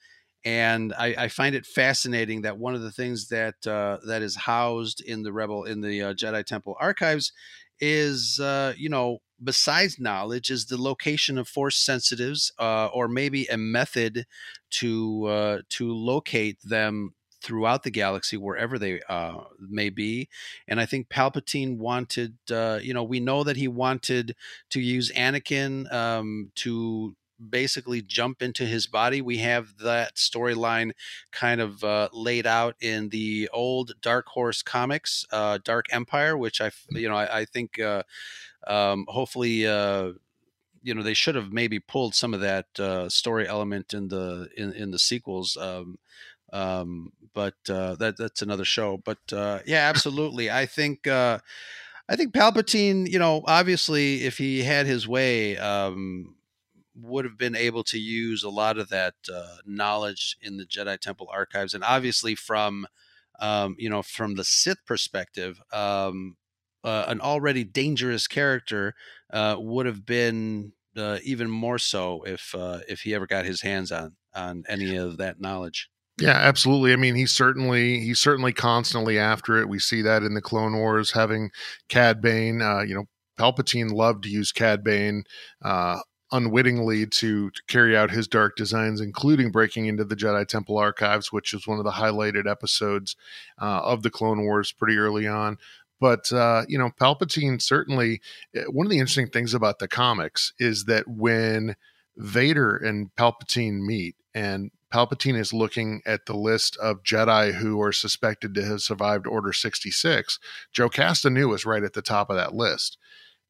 and 0.45 0.93
I, 0.99 1.15
I, 1.17 1.29
find 1.29 1.55
it 1.55 1.65
fascinating 1.65 2.43
that 2.43 2.59
one 2.59 2.75
of 2.75 2.83
the 2.83 2.91
things 2.91 3.29
that 3.29 3.67
uh, 3.67 3.99
that 4.07 4.21
is 4.21 4.37
housed 4.37 5.01
in 5.01 5.23
the 5.23 5.33
Rebel 5.33 5.65
in 5.65 5.81
the 5.81 6.03
uh, 6.03 6.15
Jedi 6.15 6.45
Temple 6.45 6.77
archives 6.79 7.33
is, 7.81 8.39
uh, 8.41 8.75
you 8.77 8.91
know, 8.91 9.19
besides 9.43 9.99
knowledge, 9.99 10.51
is 10.51 10.67
the 10.67 10.81
location 10.81 11.39
of 11.39 11.49
Force 11.49 11.77
sensitives, 11.77 12.53
uh, 12.59 12.87
or 12.87 13.09
maybe 13.09 13.47
a 13.47 13.57
method 13.57 14.27
to 14.71 15.63
to 15.71 15.93
locate 15.93 16.59
them 16.63 17.15
throughout 17.45 17.83
the 17.83 17.91
galaxy, 17.91 18.39
wherever 18.39 18.79
they 18.79 19.01
uh, 19.09 19.45
may 19.61 19.91
be. 19.91 20.29
And 20.67 20.81
I 20.81 20.87
think 20.87 21.11
Palpatine 21.11 21.77
wanted, 21.77 22.37
uh, 22.51 22.81
you 22.83 22.95
know, 22.95 23.05
we 23.05 23.21
know 23.21 23.45
that 23.45 23.59
he 23.59 23.69
wanted 23.69 24.35
to 24.71 24.81
use 24.81 25.13
Anakin 25.13 25.93
um, 25.93 26.51
to 26.57 27.15
basically 27.51 28.01
jump 28.01 28.41
into 28.41 28.65
his 28.65 28.87
body. 28.87 29.21
We 29.21 29.39
have 29.39 29.77
that 29.79 30.15
storyline 30.15 30.93
kind 31.33 31.61
of 31.61 31.85
uh, 31.85 32.09
laid 32.15 32.47
out 32.47 32.77
in 32.81 33.11
the 33.11 33.51
old 33.53 33.93
Dark 34.01 34.27
Horse 34.29 34.63
comics, 34.63 35.27
uh, 35.31 35.59
Dark 35.63 35.87
Empire, 35.91 36.39
which 36.39 36.63
I, 36.63 36.71
you 36.91 37.09
know, 37.11 37.17
I, 37.17 37.41
I 37.41 37.45
think 37.45 37.79
uh, 37.79 38.05
um, 38.67 39.05
hopefully 39.09 39.67
uh, 39.67 40.13
you 40.85 40.95
know 40.95 41.03
they 41.03 41.15
should 41.15 41.35
have 41.35 41.53
maybe 41.53 41.81
pulled 41.81 42.15
some 42.15 42.35
of 42.35 42.41
that 42.41 42.67
uh, 42.79 43.09
story 43.09 43.49
element 43.49 43.93
in 43.93 44.09
the 44.09 44.49
in, 44.57 44.73
in 44.73 44.91
the 44.91 44.99
sequels 44.99 45.57
um, 45.57 45.99
um, 46.55 47.13
but 47.35 47.57
uh, 47.69 47.97
that 47.97 48.17
that's 48.17 48.41
another 48.41 48.65
show. 48.65 48.97
But 49.05 49.19
uh, 49.33 49.59
yeah, 49.67 49.89
absolutely. 49.89 50.51
I 50.51 50.67
think 50.67 51.07
uh, 51.07 51.41
I 52.09 52.17
think 52.17 52.33
Palpatine. 52.33 53.09
You 53.09 53.19
know, 53.19 53.43
obviously, 53.47 54.23
if 54.23 54.39
he 54.39 54.63
had 54.63 54.87
his 54.87 55.07
way, 55.07 55.59
um, 55.59 56.37
would 56.95 57.25
have 57.25 57.37
been 57.37 57.57
able 57.57 57.83
to 57.85 57.99
use 57.99 58.45
a 58.45 58.49
lot 58.49 58.79
of 58.79 58.89
that 58.91 59.15
uh, 59.33 59.57
knowledge 59.67 60.37
in 60.41 60.57
the 60.57 60.65
Jedi 60.65 60.99
Temple 60.99 61.29
archives, 61.31 61.75
and 61.75 61.83
obviously 61.83 62.37
from 62.37 62.87
um, 63.41 63.75
you 63.79 63.91
know 63.91 64.03
from 64.03 64.37
the 64.37 64.45
Sith 64.45 64.87
perspective. 64.87 65.61
Um, 65.73 66.37
uh, 66.85 67.07
an 67.09 67.19
already 67.23 67.65
dangerous 67.65 68.27
character 68.27 68.95
uh, 69.33 69.57
would 69.59 69.87
have 69.87 70.05
been 70.05 70.73
even 71.23 71.51
more 71.51 71.79
so 71.79 72.23
if 72.25 72.55
if 72.87 73.01
he 73.01 73.15
ever 73.15 73.27
got 73.27 73.47
his 73.47 73.63
hands 73.63 73.91
on 73.91 74.15
on 74.35 74.65
any 74.69 74.95
of 74.95 75.17
that 75.17 75.41
knowledge. 75.41 75.89
Yeah, 76.21 76.31
absolutely. 76.31 76.93
I 76.93 76.97
mean, 76.97 77.17
he's 77.17 77.33
certainly 77.33 78.01
he's 78.01 78.21
certainly 78.21 78.53
constantly 78.53 79.19
after 79.19 79.57
it. 79.59 79.69
We 79.69 79.81
see 79.81 80.01
that 80.03 80.23
in 80.23 80.35
the 80.35 80.41
Clone 80.41 80.77
Wars, 80.77 81.11
having 81.13 81.51
Cad 81.89 82.21
Bane. 82.21 82.63
Uh, 82.63 82.83
you 82.83 82.95
know, 82.95 83.05
Palpatine 83.39 83.91
loved 83.91 84.23
to 84.25 84.29
use 84.31 84.53
Cad 84.53 84.85
Bane 84.85 85.25
uh, 85.63 85.99
unwittingly 86.31 87.07
to, 87.07 87.51
to 87.51 87.63
carry 87.67 87.97
out 87.97 88.13
his 88.13 88.29
dark 88.29 88.55
designs, 88.57 89.01
including 89.01 89.51
breaking 89.51 89.87
into 89.87 90.05
the 90.05 90.15
Jedi 90.15 90.47
Temple 90.47 90.79
archives, 90.79 91.33
which 91.33 91.53
is 91.53 91.67
one 91.67 91.79
of 91.79 91.85
the 91.85 91.91
highlighted 91.91 92.49
episodes 92.49 93.17
uh, 93.61 93.81
of 93.83 94.03
the 94.05 94.11
Clone 94.11 94.45
Wars 94.45 94.71
pretty 94.73 94.97
early 94.97 95.27
on. 95.27 95.59
But 96.01 96.33
uh, 96.33 96.65
you 96.69 96.79
know, 96.79 96.91
Palpatine 97.01 97.61
certainly. 97.61 98.21
Eh, 98.55 98.63
one 98.71 98.87
of 98.87 98.91
the 98.91 98.99
interesting 98.99 99.31
things 99.31 99.53
about 99.53 99.81
the 99.81 99.89
comics 99.89 100.53
is 100.61 100.85
that 100.85 101.09
when 101.09 101.75
Vader 102.17 102.77
and 102.77 103.11
Palpatine 103.17 103.81
meet, 103.81 104.15
and 104.35 104.71
Palpatine 104.95 105.37
is 105.37 105.53
looking 105.53 106.03
at 106.07 106.27
the 106.27 106.37
list 106.37 106.77
of 106.77 107.03
Jedi 107.03 107.55
who 107.55 107.83
are 107.83 107.91
suspected 107.91 108.55
to 108.55 108.65
have 108.65 108.81
survived 108.81 109.27
Order 109.27 109.53
66, 109.53 110.39
Jocasta 110.73 111.31
Nu 111.31 111.53
is 111.53 111.67
right 111.67 111.83
at 111.83 111.95
the 111.95 112.03
top 112.03 112.31
of 112.31 112.37
that 112.37 112.55
list. 112.55 112.97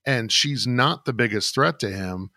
And 0.07 0.33
she's 0.33 0.67
not 0.67 1.05
the 1.05 1.13
biggest 1.13 1.55
threat 1.55 1.79
to 1.81 1.91
him 1.91 2.31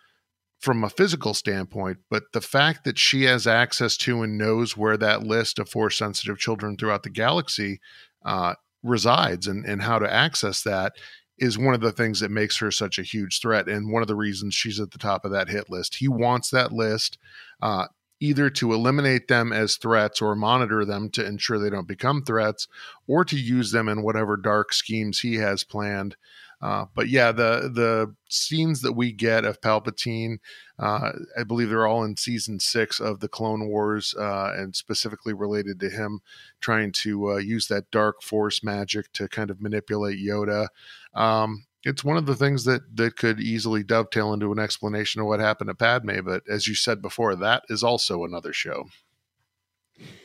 from 0.60 0.84
a 0.84 0.90
physical 0.90 1.34
standpoint, 1.34 2.00
but 2.10 2.34
the 2.34 2.42
fact 2.42 2.84
that 2.84 3.00
she 3.00 3.24
has 3.24 3.48
access 3.48 3.96
to 3.96 4.24
and 4.24 4.38
knows 4.38 4.76
where 4.76 4.98
that 4.98 5.24
list 5.24 5.58
of 5.58 5.70
force 5.70 5.98
sensitive 5.98 6.38
children 6.38 6.76
throughout 6.76 7.04
the 7.04 7.10
galaxy 7.10 7.80
uh, 8.26 8.56
resides 8.84 9.48
and, 9.48 9.66
and 9.66 9.84
how 9.84 10.00
to 10.00 10.12
access 10.12 10.64
that 10.64 10.94
is 11.38 11.58
one 11.58 11.74
of 11.74 11.82
the 11.82 11.94
things 11.94 12.20
that 12.20 12.32
makes 12.32 12.58
her 12.58 12.72
such 12.72 13.00
a 13.00 13.04
huge 13.04 13.40
threat 13.40 13.70
and 13.70 13.90
one 13.90 14.02
of 14.02 14.10
the 14.10 14.16
reasons 14.16 14.54
she's 14.54 14.82
at 14.82 14.92
the 14.92 14.98
top 14.98 15.24
of 15.24 15.32
that 15.32 15.48
hit 15.48 15.70
list. 15.70 15.96
He 15.96 16.10
wants 16.10 16.50
that 16.50 16.74
list 16.74 17.18
uh, 17.62 17.86
either 18.20 18.50
to 18.50 18.74
eliminate 18.74 19.28
them 19.28 19.54
as 19.54 19.76
threats 19.76 20.22
or 20.22 20.36
monitor 20.36 20.84
them 20.84 21.10
to 21.10 21.26
ensure 21.26 21.60
they 21.60 21.70
don't 21.70 21.88
become 21.88 22.24
threats 22.24 22.68
or 23.08 23.24
to 23.24 23.38
use 23.38 23.72
them 23.72 23.88
in 23.88 24.02
whatever 24.02 24.36
dark 24.38 24.74
schemes 24.74 25.20
he 25.20 25.36
has 25.36 25.64
planned 25.64 26.16
uh, 26.60 26.86
but 26.96 27.08
yeah, 27.08 27.32
the 27.32 27.70
the 27.72 28.16
scenes 28.30 28.82
that 28.82 28.94
we 28.94 29.12
get 29.12 29.46
of 29.46 29.62
Palpatine, 29.62 30.38
uh, 30.80 31.12
I 31.38 31.44
believe 31.44 31.70
they're 31.70 31.86
all 31.86 32.04
in 32.04 32.18
season 32.18 32.60
six 32.60 33.00
of 33.00 33.20
the 33.20 33.28
Clone 33.28 33.68
Wars, 33.68 34.16
uh, 34.18 34.54
and 34.56 34.76
specifically 34.76 35.34
related 35.34 35.80
to 35.82 35.90
him 35.90 36.22
trying 36.60 36.92
to 36.94 37.34
uh, 37.34 37.38
use 37.38 37.68
that 37.68 37.92
dark 37.92 38.24
force 38.24 38.64
magic 38.64 39.12
to 39.14 39.28
kind 39.28 39.52
of 39.52 39.62
manipulate 39.62 40.18
Yoda. 40.18 40.70
Um, 41.14 41.67
it's 41.84 42.04
one 42.04 42.18
of 42.18 42.26
the 42.26 42.36
things 42.36 42.66
that 42.66 42.82
that 42.98 43.16
could 43.18 43.40
easily 43.40 43.84
dovetail 43.84 44.34
into 44.34 44.52
an 44.52 44.60
explanation 44.60 45.22
of 45.22 45.28
what 45.28 45.40
happened 45.40 45.70
to 45.70 45.76
Padme. 45.76 46.20
But 46.26 46.44
as 46.50 46.68
you 46.68 46.76
said 46.76 47.02
before, 47.02 47.36
that 47.36 47.64
is 47.70 47.84
also 47.84 48.24
another 48.24 48.54
show. 48.54 48.86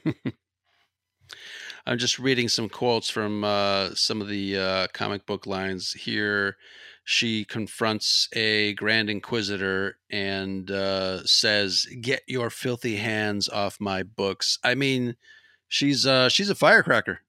I'm 1.85 1.99
just 1.99 2.19
reading 2.19 2.49
some 2.49 2.69
quotes 2.69 3.11
from 3.11 3.43
uh, 3.43 3.91
some 3.95 4.21
of 4.21 4.29
the 4.29 4.57
uh, 4.57 4.87
comic 4.93 5.27
book 5.27 5.47
lines 5.47 5.93
here. 5.93 6.57
She 7.05 7.45
confronts 7.45 8.29
a 8.35 8.75
Grand 8.75 9.11
Inquisitor 9.11 9.99
and 10.09 10.71
uh, 10.71 11.25
says, 11.25 11.87
"Get 12.01 12.23
your 12.29 12.51
filthy 12.51 12.97
hands 12.97 13.49
off 13.49 13.81
my 13.81 14.05
books." 14.05 14.59
I 14.63 14.77
mean, 14.77 15.17
she's 15.67 16.07
uh, 16.07 16.29
she's 16.29 16.51
a 16.51 16.55
firecracker. 16.55 17.23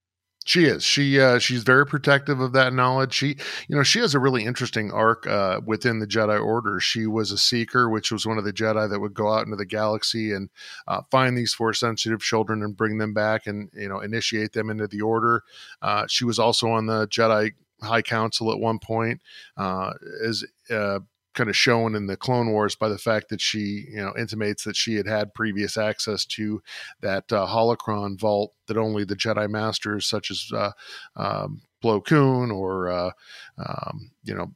She 0.46 0.66
is. 0.66 0.84
She 0.84 1.22
uh, 1.22 1.40
she's 1.40 1.64
very 1.64 1.86
protective 1.86 2.42
of 2.42 2.52
that 2.52 2.74
knowledge. 2.74 3.14
She, 3.14 3.38
you 3.68 3.76
know, 3.76 3.84
she 3.84 4.00
has 4.00 4.14
a 4.14 4.20
really 4.20 4.44
interesting 4.44 4.92
arc 4.92 5.26
uh, 5.26 5.62
within 5.66 6.00
the 6.00 6.08
Jedi 6.08 6.44
Order. 6.44 6.82
She 6.82 7.08
was 7.08 7.32
a 7.32 7.38
seeker, 7.38 7.90
which 7.90 8.12
was 8.12 8.26
one 8.26 8.38
of 8.38 8.44
the 8.44 8.52
Jedi 8.52 8.90
that 8.90 9.00
would 9.00 9.14
go 9.14 9.32
out 9.32 9.46
into 9.46 9.56
the 9.56 9.66
galaxy 9.66 10.34
and 10.34 10.50
uh, 10.86 11.02
find 11.10 11.38
these 11.38 11.54
force 11.54 11.80
sensitive 11.80 12.20
children 12.20 12.62
and 12.62 12.76
bring 12.76 12.98
them 12.98 13.14
back 13.14 13.48
and 13.48 13.70
you 13.74 13.88
know 13.88 14.02
initiate 14.02 14.52
them 14.52 14.70
into 14.70 14.88
the 14.88 15.02
Order. 15.02 15.44
Uh, 15.82 16.08
she 16.08 16.26
was 16.26 16.40
also 16.40 16.70
on 16.70 16.88
the 16.88 17.08
Jedi 17.08 17.54
High 17.82 18.02
Council 18.02 18.52
at 18.52 18.60
one 18.60 18.80
point 18.80 19.22
as 19.58 20.44
uh, 20.70 21.00
kind 21.34 21.50
of 21.50 21.56
shown 21.56 21.96
in 21.96 22.08
the 22.08 22.18
Clone 22.18 22.52
Wars 22.52 22.76
by 22.76 22.90
the 22.90 22.98
fact 22.98 23.30
that 23.30 23.42
she, 23.42 23.86
you 23.90 23.98
know, 23.98 24.14
intimates 24.18 24.64
that 24.64 24.76
she 24.76 24.96
had 24.96 25.08
had 25.08 25.34
previous 25.34 25.78
access 25.78 26.26
to 26.26 26.62
that 27.02 27.32
uh, 27.32 27.48
holocron 27.48 28.20
vault 28.20 28.54
that 28.68 28.78
only 28.78 29.04
the 29.04 29.16
Jedi 29.16 29.50
Masters, 29.50 30.06
such 30.06 30.32
as 30.32 30.50
uh, 30.54 30.72
um, 31.16 31.62
Plo 31.84 32.06
Koon 32.06 32.52
or, 32.52 32.90
uh, 32.90 33.12
um, 33.58 34.12
you 34.24 34.34
know, 34.34 34.52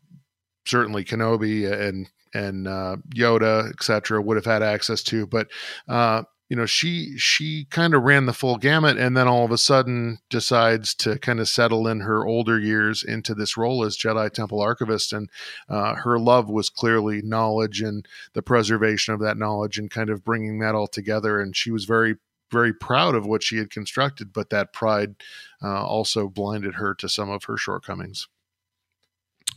certainly 0.65 1.03
Kenobi 1.03 1.69
and 1.71 2.09
and 2.33 2.67
uh, 2.67 2.97
Yoda, 3.15 3.69
etc., 3.71 4.21
would 4.21 4.37
have 4.37 4.45
had 4.45 4.61
access 4.61 5.01
to. 5.03 5.25
But 5.25 5.47
uh, 5.87 6.23
you 6.49 6.55
know 6.55 6.65
she 6.65 7.17
she 7.17 7.65
kind 7.65 7.93
of 7.93 8.03
ran 8.03 8.25
the 8.25 8.33
full 8.33 8.57
gamut 8.57 8.97
and 8.97 9.17
then 9.17 9.27
all 9.27 9.43
of 9.43 9.51
a 9.51 9.57
sudden 9.57 10.19
decides 10.29 10.93
to 10.95 11.19
kind 11.19 11.39
of 11.39 11.49
settle 11.49 11.87
in 11.87 12.01
her 12.01 12.25
older 12.25 12.57
years 12.57 13.03
into 13.03 13.35
this 13.35 13.57
role 13.57 13.83
as 13.83 13.97
jedi 13.97 14.31
temple 14.31 14.61
archivist. 14.61 15.11
And 15.11 15.29
uh, 15.69 15.95
her 15.95 16.17
love 16.17 16.49
was 16.49 16.69
clearly 16.69 17.21
knowledge 17.21 17.81
and 17.81 18.07
the 18.33 18.41
preservation 18.41 19.13
of 19.13 19.19
that 19.21 19.37
knowledge 19.37 19.77
and 19.77 19.91
kind 19.91 20.09
of 20.09 20.23
bringing 20.23 20.59
that 20.59 20.75
all 20.75 20.87
together. 20.87 21.39
And 21.39 21.55
she 21.55 21.71
was 21.71 21.85
very 21.85 22.15
very 22.49 22.73
proud 22.73 23.13
of 23.13 23.25
what 23.25 23.43
she 23.43 23.57
had 23.57 23.69
constructed 23.69 24.31
but 24.31 24.49
that 24.49 24.71
pride 24.71 25.15
uh, 25.61 25.85
also 25.85 26.29
blinded 26.29 26.75
her 26.75 26.93
to 26.95 27.09
some 27.09 27.29
of 27.29 27.43
her 27.43 27.57
shortcomings. 27.57 28.27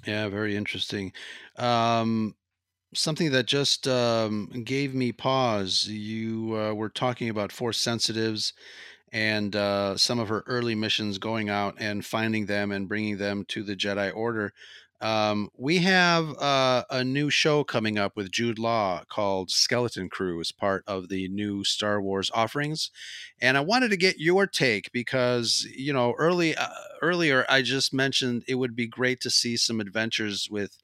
Yeah 0.06 0.28
very 0.28 0.56
interesting. 0.56 1.12
Um 1.56 2.34
something 2.94 3.30
that 3.32 3.46
just 3.46 3.86
um, 3.86 4.62
gave 4.64 4.94
me 4.94 5.12
pause. 5.12 5.86
You 5.86 6.56
uh, 6.56 6.74
were 6.74 6.88
talking 6.88 7.28
about 7.28 7.52
force 7.52 7.78
sensitives 7.78 8.52
and 9.12 9.56
uh, 9.56 9.96
some 9.96 10.18
of 10.18 10.28
her 10.28 10.44
early 10.46 10.74
missions 10.74 11.18
going 11.18 11.48
out 11.48 11.74
and 11.78 12.04
finding 12.04 12.46
them 12.46 12.70
and 12.70 12.88
bringing 12.88 13.18
them 13.18 13.44
to 13.48 13.62
the 13.62 13.76
Jedi 13.76 14.14
Order. 14.14 14.52
Um, 15.00 15.48
we 15.56 15.78
have 15.78 16.36
uh, 16.38 16.84
a 16.90 17.02
new 17.02 17.30
show 17.30 17.64
coming 17.64 17.98
up 17.98 18.16
with 18.16 18.30
Jude 18.30 18.58
Law 18.58 19.02
called 19.08 19.50
Skeleton 19.50 20.10
Crew 20.10 20.38
as 20.40 20.52
part 20.52 20.84
of 20.86 21.08
the 21.08 21.26
new 21.28 21.64
Star 21.64 22.02
Wars 22.02 22.30
offerings, 22.34 22.90
and 23.40 23.56
I 23.56 23.60
wanted 23.60 23.90
to 23.92 23.96
get 23.96 24.20
your 24.20 24.46
take 24.46 24.92
because 24.92 25.66
you 25.74 25.94
know 25.94 26.12
early 26.18 26.54
uh, 26.54 26.68
earlier 27.00 27.46
I 27.48 27.62
just 27.62 27.94
mentioned 27.94 28.44
it 28.46 28.56
would 28.56 28.76
be 28.76 28.86
great 28.86 29.20
to 29.20 29.30
see 29.30 29.56
some 29.56 29.80
adventures 29.80 30.48
with 30.50 30.76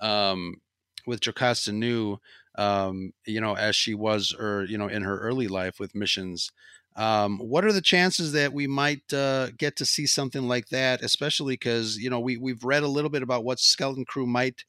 um, 0.00 0.60
with 1.06 1.20
Jocasta 1.20 1.72
Nu, 1.72 2.18
um, 2.56 3.12
you 3.26 3.40
know, 3.40 3.56
as 3.56 3.76
she 3.76 3.94
was, 3.94 4.34
or 4.38 4.64
you 4.64 4.78
know, 4.78 4.88
in 4.88 5.02
her 5.02 5.18
early 5.20 5.48
life 5.48 5.78
with 5.78 5.94
missions. 5.94 6.50
Um, 6.96 7.38
what 7.38 7.64
are 7.64 7.72
the 7.72 7.80
chances 7.80 8.32
that 8.32 8.52
we 8.52 8.68
might 8.68 9.12
uh, 9.12 9.48
get 9.58 9.74
to 9.76 9.84
see 9.84 10.06
something 10.06 10.46
like 10.46 10.68
that? 10.68 11.02
Especially 11.02 11.54
because 11.54 11.98
you 11.98 12.08
know 12.08 12.20
we 12.20 12.36
we've 12.36 12.64
read 12.64 12.84
a 12.84 12.88
little 12.88 13.10
bit 13.10 13.22
about 13.22 13.44
what 13.44 13.58
Skeleton 13.58 14.04
Crew 14.04 14.26
might 14.26 14.64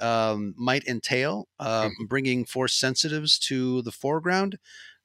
um, 0.00 0.54
might 0.56 0.86
entail, 0.86 1.48
uh, 1.60 1.84
mm-hmm. 1.84 2.04
bringing 2.06 2.44
force 2.44 2.74
sensitives 2.74 3.38
to 3.40 3.82
the 3.82 3.92
foreground. 3.92 4.58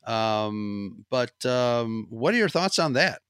Um, 0.05 1.05
but 1.09 1.45
um, 1.45 2.07
what 2.09 2.33
are 2.33 2.37
your 2.37 2.49
thoughts 2.49 2.79
on 2.79 2.93
that? 2.93 3.21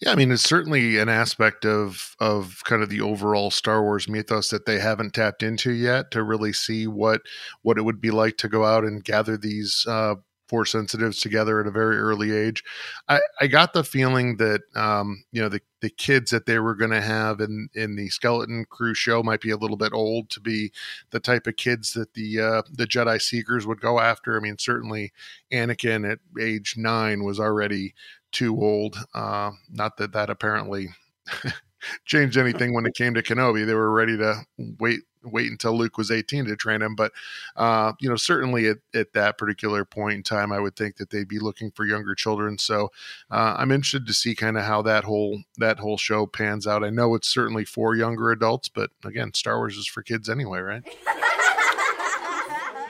Yeah, 0.00 0.12
I 0.12 0.14
mean 0.14 0.30
it's 0.30 0.42
certainly 0.42 0.98
an 0.98 1.08
aspect 1.08 1.64
of 1.64 2.14
of 2.20 2.60
kind 2.64 2.82
of 2.82 2.88
the 2.88 3.00
overall 3.00 3.50
Star 3.50 3.82
Wars 3.82 4.08
mythos 4.08 4.48
that 4.50 4.66
they 4.66 4.78
haven't 4.78 5.14
tapped 5.14 5.42
into 5.42 5.72
yet 5.72 6.10
to 6.12 6.22
really 6.22 6.52
see 6.52 6.86
what 6.86 7.22
what 7.62 7.78
it 7.78 7.82
would 7.82 8.00
be 8.00 8.10
like 8.10 8.36
to 8.38 8.48
go 8.48 8.64
out 8.64 8.84
and 8.84 9.04
gather 9.04 9.36
these 9.36 9.84
uh, 9.88 10.14
force 10.48 10.72
sensitives 10.72 11.20
together 11.20 11.60
at 11.60 11.66
a 11.66 11.70
very 11.70 11.98
early 11.98 12.32
age. 12.32 12.64
I, 13.08 13.20
I 13.40 13.46
got 13.46 13.72
the 13.72 13.84
feeling 13.84 14.36
that 14.38 14.62
um, 14.74 15.24
you 15.32 15.40
know 15.40 15.48
the 15.48 15.60
the 15.80 15.90
kids 15.90 16.30
that 16.30 16.46
they 16.46 16.58
were 16.58 16.74
going 16.74 16.90
to 16.90 17.00
have 17.00 17.40
in 17.40 17.68
in 17.74 17.96
the 17.96 18.08
Skeleton 18.08 18.64
Crew 18.68 18.94
show 18.94 19.22
might 19.22 19.40
be 19.40 19.50
a 19.50 19.56
little 19.56 19.76
bit 19.76 19.92
old 19.92 20.30
to 20.30 20.40
be 20.40 20.72
the 21.10 21.20
type 21.20 21.46
of 21.46 21.56
kids 21.56 21.92
that 21.92 22.14
the 22.14 22.40
uh, 22.40 22.62
the 22.72 22.86
Jedi 22.86 23.20
Seekers 23.20 23.66
would 23.66 23.80
go 23.80 24.00
after. 24.00 24.36
I 24.36 24.40
mean, 24.40 24.58
certainly 24.58 25.12
Anakin 25.52 26.10
at 26.10 26.18
age 26.40 26.74
nine 26.76 27.24
was 27.24 27.38
already 27.38 27.94
too 28.32 28.60
old. 28.60 28.96
Uh, 29.14 29.52
not 29.70 29.96
that 29.98 30.12
that 30.12 30.30
apparently 30.30 30.88
changed 32.04 32.36
anything 32.36 32.74
when 32.74 32.86
it 32.86 32.94
came 32.94 33.14
to 33.14 33.22
Kenobi. 33.22 33.66
They 33.66 33.74
were 33.74 33.90
ready 33.90 34.16
to 34.16 34.44
wait 34.56 35.00
wait 35.24 35.50
until 35.50 35.76
Luke 35.76 35.98
was 35.98 36.10
18 36.10 36.46
to 36.46 36.56
train 36.56 36.82
him. 36.82 36.94
But 36.94 37.12
uh, 37.56 37.92
you 38.00 38.08
know, 38.08 38.16
certainly 38.16 38.68
at, 38.68 38.78
at, 38.94 39.12
that 39.12 39.38
particular 39.38 39.84
point 39.84 40.14
in 40.14 40.22
time, 40.22 40.52
I 40.52 40.60
would 40.60 40.76
think 40.76 40.96
that 40.96 41.10
they'd 41.10 41.28
be 41.28 41.38
looking 41.38 41.70
for 41.70 41.84
younger 41.84 42.14
children. 42.14 42.58
So 42.58 42.90
uh, 43.30 43.56
I'm 43.58 43.72
interested 43.72 44.06
to 44.06 44.14
see 44.14 44.34
kind 44.34 44.56
of 44.56 44.64
how 44.64 44.82
that 44.82 45.04
whole 45.04 45.42
that 45.58 45.78
whole 45.78 45.96
show 45.96 46.26
pans 46.26 46.66
out. 46.66 46.84
I 46.84 46.90
know 46.90 47.14
it's 47.14 47.28
certainly 47.28 47.64
for 47.64 47.94
younger 47.94 48.30
adults, 48.30 48.68
but 48.68 48.90
again, 49.04 49.34
Star 49.34 49.58
Wars 49.58 49.76
is 49.76 49.86
for 49.86 50.02
kids 50.02 50.28
anyway, 50.28 50.60
right? 50.60 50.82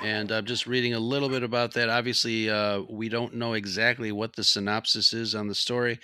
And 0.00 0.30
I'm 0.30 0.44
just 0.44 0.66
reading 0.66 0.94
a 0.94 1.00
little 1.00 1.28
bit 1.28 1.42
about 1.42 1.74
that. 1.74 1.88
Obviously, 1.88 2.48
uh, 2.48 2.82
we 2.88 3.08
don't 3.08 3.34
know 3.34 3.54
exactly 3.54 4.12
what 4.12 4.36
the 4.36 4.44
synopsis 4.44 5.12
is 5.12 5.34
on 5.34 5.48
the 5.48 5.54
story. 5.56 5.98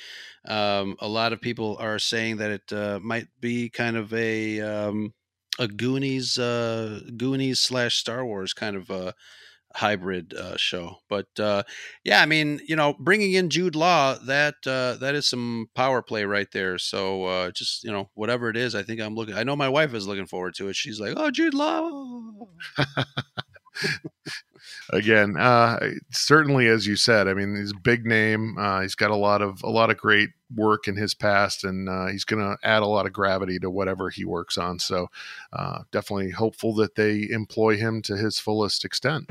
Um, 0.46 0.96
a 1.00 1.08
lot 1.08 1.32
of 1.32 1.40
people 1.40 1.76
are 1.78 1.98
saying 2.00 2.38
that 2.38 2.50
it 2.50 2.72
uh, 2.72 2.98
might 3.02 3.28
be 3.40 3.70
kind 3.70 3.96
of 3.96 4.12
a 4.12 4.60
um, 4.60 5.14
a 5.60 5.68
Goonies 5.68 6.38
uh, 6.38 7.00
Goonies 7.16 7.60
slash 7.60 7.96
Star 7.96 8.26
Wars 8.26 8.52
kind 8.52 8.74
of 8.76 8.90
a 8.90 9.14
hybrid 9.74 10.34
uh, 10.34 10.56
show. 10.56 10.96
But 11.08 11.28
uh, 11.38 11.62
yeah, 12.04 12.22
I 12.22 12.26
mean, 12.26 12.60
you 12.66 12.76
know, 12.76 12.94
bringing 12.98 13.34
in 13.34 13.50
Jude 13.50 13.76
Law 13.76 14.14
that 14.26 14.56
uh, 14.66 14.94
that 15.00 15.14
is 15.14 15.28
some 15.28 15.68
power 15.76 16.02
play 16.02 16.24
right 16.24 16.48
there. 16.52 16.78
So 16.78 17.26
uh, 17.26 17.50
just 17.52 17.84
you 17.84 17.92
know, 17.92 18.10
whatever 18.14 18.48
it 18.50 18.56
is, 18.56 18.74
I 18.74 18.82
think 18.82 19.00
I'm 19.00 19.14
looking. 19.14 19.36
I 19.36 19.44
know 19.44 19.56
my 19.56 19.68
wife 19.68 19.94
is 19.94 20.08
looking 20.08 20.26
forward 20.26 20.54
to 20.56 20.68
it. 20.68 20.76
She's 20.76 21.00
like, 21.00 21.14
"Oh, 21.16 21.30
Jude 21.30 21.54
Law." 21.54 22.48
Again, 24.90 25.36
uh, 25.36 25.78
certainly, 26.10 26.68
as 26.68 26.86
you 26.86 26.96
said, 26.96 27.28
I 27.28 27.34
mean, 27.34 27.56
he's 27.56 27.72
a 27.72 27.80
big 27.80 28.06
name. 28.06 28.56
Uh, 28.58 28.80
he's 28.80 28.94
got 28.94 29.10
a 29.10 29.16
lot 29.16 29.42
of 29.42 29.62
a 29.62 29.70
lot 29.70 29.90
of 29.90 29.96
great 29.96 30.30
work 30.54 30.88
in 30.88 30.96
his 30.96 31.14
past, 31.14 31.64
and 31.64 31.88
uh, 31.88 32.06
he's 32.06 32.24
going 32.24 32.42
to 32.42 32.56
add 32.66 32.82
a 32.82 32.86
lot 32.86 33.06
of 33.06 33.12
gravity 33.12 33.58
to 33.58 33.70
whatever 33.70 34.10
he 34.10 34.24
works 34.24 34.58
on. 34.58 34.78
So, 34.78 35.08
uh, 35.52 35.80
definitely 35.90 36.30
hopeful 36.30 36.74
that 36.76 36.94
they 36.94 37.28
employ 37.30 37.76
him 37.76 38.02
to 38.02 38.16
his 38.16 38.38
fullest 38.38 38.84
extent. 38.84 39.30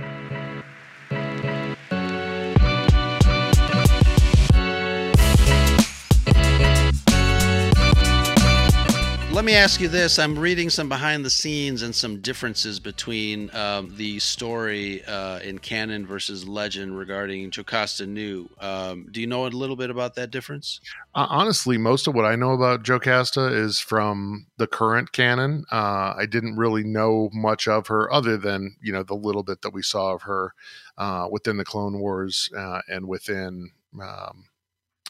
Let 9.44 9.48
me 9.48 9.56
ask 9.56 9.82
you 9.82 9.90
this: 9.90 10.20
I'm 10.20 10.40
reading 10.40 10.70
some 10.70 10.88
behind 10.88 11.26
the 11.26 11.30
scenes 11.30 11.82
and 11.82 11.94
some 11.94 12.22
differences 12.22 12.80
between 12.80 13.54
um, 13.54 13.94
the 13.98 14.18
story 14.20 15.04
uh, 15.04 15.40
in 15.40 15.60
canon 15.60 16.08
versus 16.08 16.48
legend 16.48 16.98
regarding 16.98 17.52
Jocasta 17.52 18.06
Nu. 18.06 18.48
Um, 18.62 19.10
do 19.12 19.20
you 19.20 19.28
know 19.28 19.46
a 19.46 19.48
little 19.48 19.76
bit 19.76 19.90
about 19.90 20.16
that 20.16 20.32
difference? 20.32 20.80
Uh, 21.14 21.28
honestly, 21.30 21.78
most 21.78 22.08
of 22.08 22.16
what 22.16 22.24
I 22.24 22.38
know 22.38 22.54
about 22.54 22.84
Jocasta 22.84 23.48
is 23.48 23.80
from 23.80 24.48
the 24.56 24.66
current 24.66 25.12
canon. 25.12 25.66
Uh, 25.70 26.14
I 26.18 26.26
didn't 26.26 26.56
really 26.56 26.86
know 26.86 27.30
much 27.34 27.68
of 27.68 27.88
her 27.88 28.10
other 28.14 28.38
than 28.38 28.78
you 28.82 28.94
know 28.94 29.04
the 29.04 29.14
little 29.14 29.44
bit 29.44 29.62
that 29.64 29.74
we 29.74 29.82
saw 29.82 30.14
of 30.14 30.22
her 30.22 30.54
uh, 30.98 31.28
within 31.30 31.58
the 31.58 31.66
Clone 31.66 32.00
Wars 32.00 32.50
uh, 32.58 32.80
and 32.88 33.10
within 33.10 33.72
um, 34.02 34.46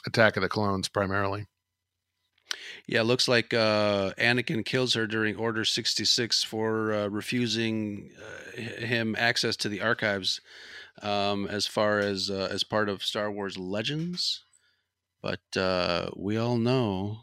Attack 0.08 0.38
of 0.38 0.42
the 0.42 0.50
Clones, 0.50 0.88
primarily. 0.88 1.46
Yeah, 2.88 3.01
looks 3.01 3.28
like 3.28 3.54
uh, 3.54 4.12
Anakin 4.18 4.66
kills 4.66 4.93
her 4.93 5.08
during 5.08 5.36
Order 5.36 5.66
66 5.66 6.43
for 6.43 6.93
uh, 6.93 7.08
refusing 7.08 8.12
uh, 8.20 8.62
him 8.62 9.16
access 9.18 9.56
to 9.58 9.70
the 9.70 9.82
archives 9.82 10.41
um, 11.01 11.47
as 11.47 11.68
far 11.68 11.99
as 11.99 12.30
uh, 12.30 12.49
as 12.51 12.64
part 12.64 12.89
of 12.89 13.04
Star 13.04 13.32
Wars 13.32 13.58
Legends. 13.58 14.43
But 15.22 15.58
uh, 15.58 16.10
we 16.16 16.38
all 16.38 16.58
know 16.58 17.20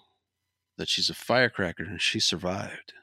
that 0.79 0.89
she's 0.89 1.11
a 1.11 1.15
firecracker 1.15 1.85
and 1.85 2.01
she 2.01 2.19
survived. 2.21 2.95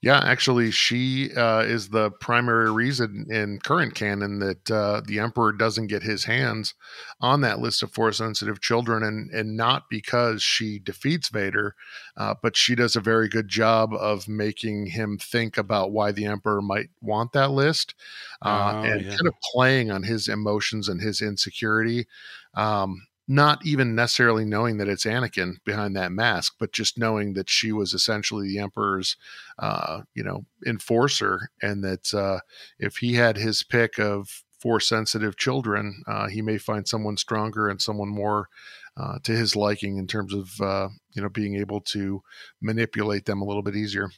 Yeah, 0.00 0.18
actually, 0.18 0.70
she 0.70 1.32
uh, 1.34 1.60
is 1.60 1.88
the 1.88 2.10
primary 2.10 2.70
reason 2.70 3.26
in 3.30 3.58
current 3.60 3.94
canon 3.94 4.38
that 4.38 4.70
uh, 4.70 5.02
the 5.04 5.18
Emperor 5.18 5.52
doesn't 5.52 5.88
get 5.88 6.02
his 6.02 6.24
hands 6.24 6.74
on 7.20 7.40
that 7.42 7.58
list 7.60 7.82
of 7.82 7.92
force 7.92 8.18
sensitive 8.18 8.60
children, 8.60 9.02
and 9.02 9.30
and 9.30 9.56
not 9.56 9.90
because 9.90 10.42
she 10.42 10.78
defeats 10.78 11.28
Vader, 11.28 11.74
uh, 12.16 12.34
but 12.42 12.56
she 12.56 12.74
does 12.74 12.96
a 12.96 13.00
very 13.00 13.28
good 13.28 13.48
job 13.48 13.92
of 13.94 14.28
making 14.28 14.86
him 14.86 15.18
think 15.18 15.58
about 15.58 15.92
why 15.92 16.12
the 16.12 16.26
Emperor 16.26 16.62
might 16.62 16.90
want 17.00 17.32
that 17.32 17.50
list, 17.50 17.94
uh, 18.42 18.74
Oh, 18.74 18.82
and 18.82 19.00
yeah. 19.00 19.18
kind 19.18 19.28
of 19.28 19.34
playing 19.52 19.90
on 19.90 20.02
his 20.04 20.28
emotions 20.28 20.88
and 20.88 21.00
his 21.00 21.20
insecurity. 21.20 22.06
Um, 22.54 23.07
not 23.30 23.64
even 23.64 23.94
necessarily 23.94 24.46
knowing 24.46 24.78
that 24.78 24.88
it's 24.88 25.04
Anakin 25.04 25.56
behind 25.64 25.94
that 25.94 26.10
mask, 26.10 26.54
but 26.58 26.72
just 26.72 26.98
knowing 26.98 27.34
that 27.34 27.50
she 27.50 27.70
was 27.70 27.92
essentially 27.92 28.48
the 28.48 28.58
Emperor's, 28.58 29.16
uh, 29.58 30.00
you 30.14 30.24
know, 30.24 30.46
enforcer, 30.66 31.50
and 31.60 31.84
that 31.84 32.14
uh, 32.14 32.40
if 32.78 32.96
he 32.96 33.14
had 33.14 33.36
his 33.36 33.62
pick 33.62 33.98
of 33.98 34.42
force 34.58 34.88
sensitive 34.88 35.36
children, 35.36 36.02
uh, 36.06 36.28
he 36.28 36.40
may 36.40 36.56
find 36.56 36.88
someone 36.88 37.18
stronger 37.18 37.68
and 37.68 37.82
someone 37.82 38.08
more 38.08 38.48
uh, 38.96 39.18
to 39.22 39.32
his 39.32 39.54
liking 39.54 39.98
in 39.98 40.06
terms 40.06 40.32
of 40.32 40.60
uh, 40.62 40.88
you 41.12 41.20
know 41.20 41.28
being 41.28 41.54
able 41.54 41.82
to 41.82 42.22
manipulate 42.62 43.26
them 43.26 43.42
a 43.42 43.44
little 43.44 43.62
bit 43.62 43.76
easier. 43.76 44.10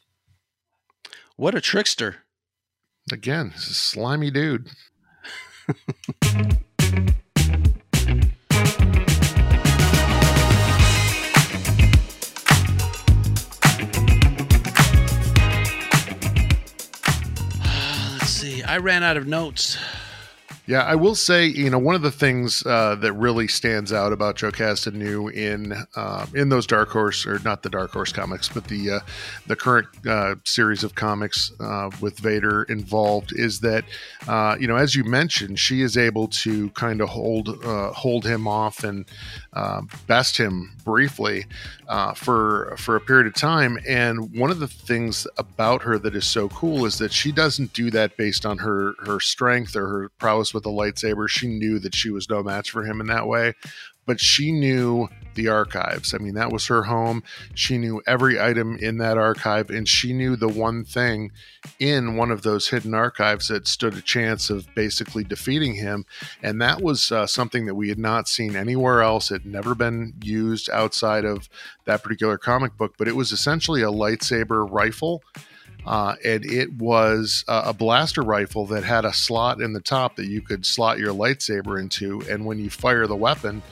What 1.37 1.57
a 1.57 1.61
trickster! 1.61 2.19
Again, 3.11 3.53
slimy 3.57 4.31
dude. 4.31 4.71
I 18.71 18.77
ran 18.77 19.03
out 19.03 19.17
of 19.17 19.27
notes. 19.27 19.77
Yeah, 20.71 20.85
I 20.85 20.95
will 20.95 21.17
say, 21.17 21.47
you 21.47 21.69
know, 21.69 21.81
one 21.81 21.97
of 21.97 22.03
the 22.03 22.13
things 22.13 22.65
uh, 22.65 22.95
that 23.01 23.13
really 23.15 23.49
stands 23.49 23.93
out 23.93 24.13
about 24.13 24.37
Jocasta 24.37 24.93
Nu 24.93 25.27
in 25.27 25.75
uh, 25.97 26.27
in 26.33 26.49
those 26.49 26.65
Dark 26.65 26.91
Horse 26.91 27.27
or 27.27 27.41
not 27.41 27.65
the 27.65 27.71
Dark 27.71 27.91
Horse 27.91 28.13
comics, 28.13 28.49
but 28.49 28.69
the 28.69 28.89
uh, 28.89 29.01
the 29.49 29.57
current 29.57 29.89
uh, 30.07 30.37
series 30.45 30.85
of 30.85 30.95
comics 30.95 31.51
uh, 31.59 31.91
with 32.01 32.21
Vader 32.21 32.63
involved 32.63 33.33
is 33.35 33.59
that, 33.63 33.85
uh, 34.29 34.57
you 34.61 34.69
know, 34.69 34.77
as 34.77 34.95
you 34.95 35.03
mentioned, 35.03 35.59
she 35.59 35.83
is 35.83 35.97
able 35.97 36.29
to 36.29 36.71
kind 36.71 37.01
of 37.01 37.09
hold 37.09 37.49
hold 37.65 38.25
him 38.25 38.47
off 38.47 38.85
and 38.85 39.07
best 40.07 40.37
him 40.37 40.71
briefly 40.85 41.47
for 42.15 42.77
for 42.79 42.95
a 42.95 43.01
period 43.01 43.27
of 43.27 43.35
time. 43.35 43.77
And 43.89 44.33
one 44.39 44.53
of 44.53 44.61
the 44.61 44.69
things 44.69 45.27
about 45.37 45.83
her 45.83 45.99
that 45.99 46.15
is 46.15 46.29
so 46.29 46.49
cool 46.49 46.87
is 46.87 46.99
that 46.99 47.13
she 47.13 47.33
doesn't 47.33 47.73
do 47.73 47.91
that 47.91 48.17
based 48.17 48.47
on 48.47 48.59
her 48.59 48.95
her 49.01 49.19
strength 49.19 49.75
or 49.75 49.89
her 49.89 50.09
prowess 50.11 50.55
with 50.55 50.60
a 50.67 50.71
lightsaber. 50.71 51.29
She 51.29 51.47
knew 51.47 51.79
that 51.79 51.95
she 51.95 52.11
was 52.11 52.29
no 52.29 52.43
match 52.43 52.71
for 52.71 52.85
him 52.85 53.01
in 53.01 53.07
that 53.09 53.27
way, 53.27 53.55
but 54.07 54.21
she 54.21 54.53
knew 54.53 55.09
the 55.35 55.49
archives. 55.49 56.13
I 56.15 56.19
mean, 56.19 56.35
that 56.35 56.51
was 56.51 56.67
her 56.67 56.85
home. 56.85 57.23
She 57.55 57.79
knew 57.79 58.03
every 58.07 58.41
item 58.41 58.77
in 58.77 58.99
that 58.99 59.17
archive, 59.17 59.71
and 59.71 59.89
she 59.89 60.13
knew 60.13 60.37
the 60.37 60.49
one 60.49 60.85
thing 60.85 61.31
in 61.79 62.17
one 62.17 62.31
of 62.31 62.43
those 62.43 62.69
hidden 62.69 62.95
archives 62.95 63.49
that 63.49 63.69
stood 63.69 63.95
a 63.95 64.03
chance 64.03 64.51
of 64.51 64.67
basically 64.75 65.23
defeating 65.23 65.75
him. 65.75 66.07
And 66.43 66.61
that 66.61 66.83
was 66.83 67.13
uh, 67.13 67.27
something 67.27 67.67
that 67.67 67.75
we 67.75 67.89
had 67.89 67.99
not 67.99 68.29
seen 68.29 68.57
anywhere 68.57 69.03
else. 69.03 69.31
It 69.31 69.43
had 69.43 69.53
never 69.53 69.75
been 69.75 70.15
used 70.23 70.69
outside 70.71 71.25
of 71.25 71.49
that 71.85 72.03
particular 72.03 72.39
comic 72.39 72.77
book, 72.77 72.95
but 72.99 73.09
it 73.09 73.17
was 73.17 73.33
essentially 73.33 73.83
a 73.83 73.87
lightsaber 73.87 74.69
rifle. 74.71 75.23
Uh, 75.87 76.15
and 76.25 76.45
it 76.45 76.73
was 76.75 77.45
a 77.49 77.73
blaster 77.73 78.23
rifle 78.23 78.67
that 78.67 78.85
had 78.85 79.05
a 79.05 79.13
slot 79.13 79.61
in 79.61 79.73
the 79.73 79.81
top 79.81 80.17
that 80.17 80.27
you 80.27 80.41
could 80.41 80.67
slot 80.67 80.99
your 80.99 81.15
lightsaber 81.15 81.81
into. 81.81 82.23
And 82.31 82.45
when 82.45 82.59
you 82.59 82.71
fire 82.71 83.07
the 83.07 83.17
weapon, 83.17 83.63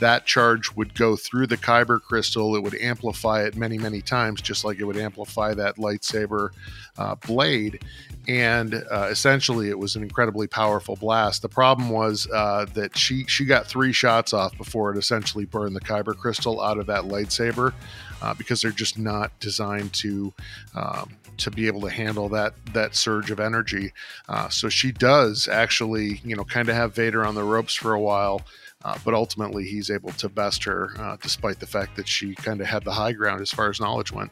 that 0.00 0.26
charge 0.26 0.74
would 0.76 0.94
go 0.94 1.16
through 1.16 1.46
the 1.46 1.56
kyber 1.56 2.00
crystal. 2.00 2.54
It 2.54 2.62
would 2.62 2.74
amplify 2.76 3.42
it 3.44 3.56
many, 3.56 3.78
many 3.78 4.00
times, 4.00 4.40
just 4.40 4.64
like 4.64 4.78
it 4.78 4.84
would 4.84 4.96
amplify 4.96 5.54
that 5.54 5.76
lightsaber 5.76 6.50
uh, 6.96 7.16
blade. 7.16 7.82
And 8.28 8.74
uh, 8.90 9.08
essentially, 9.10 9.70
it 9.70 9.78
was 9.78 9.96
an 9.96 10.02
incredibly 10.02 10.46
powerful 10.46 10.96
blast. 10.96 11.42
The 11.42 11.48
problem 11.48 11.90
was 11.90 12.28
uh, 12.32 12.66
that 12.74 12.96
she 12.96 13.24
she 13.24 13.44
got 13.44 13.66
three 13.66 13.92
shots 13.92 14.32
off 14.32 14.56
before 14.56 14.92
it 14.92 14.98
essentially 14.98 15.46
burned 15.46 15.74
the 15.74 15.80
kyber 15.80 16.16
crystal 16.16 16.60
out 16.60 16.78
of 16.78 16.86
that 16.86 17.04
lightsaber. 17.04 17.72
Uh, 18.20 18.34
because 18.34 18.60
they're 18.60 18.72
just 18.72 18.98
not 18.98 19.30
designed 19.38 19.92
to 19.92 20.32
um, 20.74 21.08
to 21.38 21.50
be 21.50 21.66
able 21.66 21.80
to 21.80 21.90
handle 21.90 22.28
that 22.28 22.54
that 22.72 22.94
surge 22.94 23.30
of 23.30 23.40
energy. 23.40 23.92
Uh, 24.28 24.48
so 24.48 24.68
she 24.68 24.92
does 24.92 25.48
actually, 25.48 26.20
you 26.24 26.36
know, 26.36 26.44
kind 26.44 26.68
of 26.68 26.74
have 26.74 26.94
Vader 26.94 27.24
on 27.24 27.34
the 27.34 27.42
ropes 27.42 27.74
for 27.74 27.94
a 27.94 28.00
while, 28.00 28.42
uh, 28.84 28.98
but 29.04 29.14
ultimately 29.14 29.64
he's 29.64 29.90
able 29.90 30.10
to 30.12 30.28
best 30.28 30.64
her, 30.64 30.90
uh, 30.98 31.16
despite 31.22 31.60
the 31.60 31.66
fact 31.66 31.96
that 31.96 32.06
she 32.06 32.34
kind 32.34 32.60
of 32.60 32.66
had 32.66 32.84
the 32.84 32.92
high 32.92 33.12
ground 33.12 33.40
as 33.40 33.50
far 33.50 33.70
as 33.70 33.80
knowledge 33.80 34.12
went. 34.12 34.30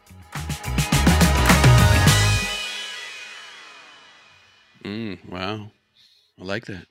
Mm, 4.85 5.29
wow, 5.29 5.71
I 6.41 6.45
like 6.45 6.67
that. 6.67 6.87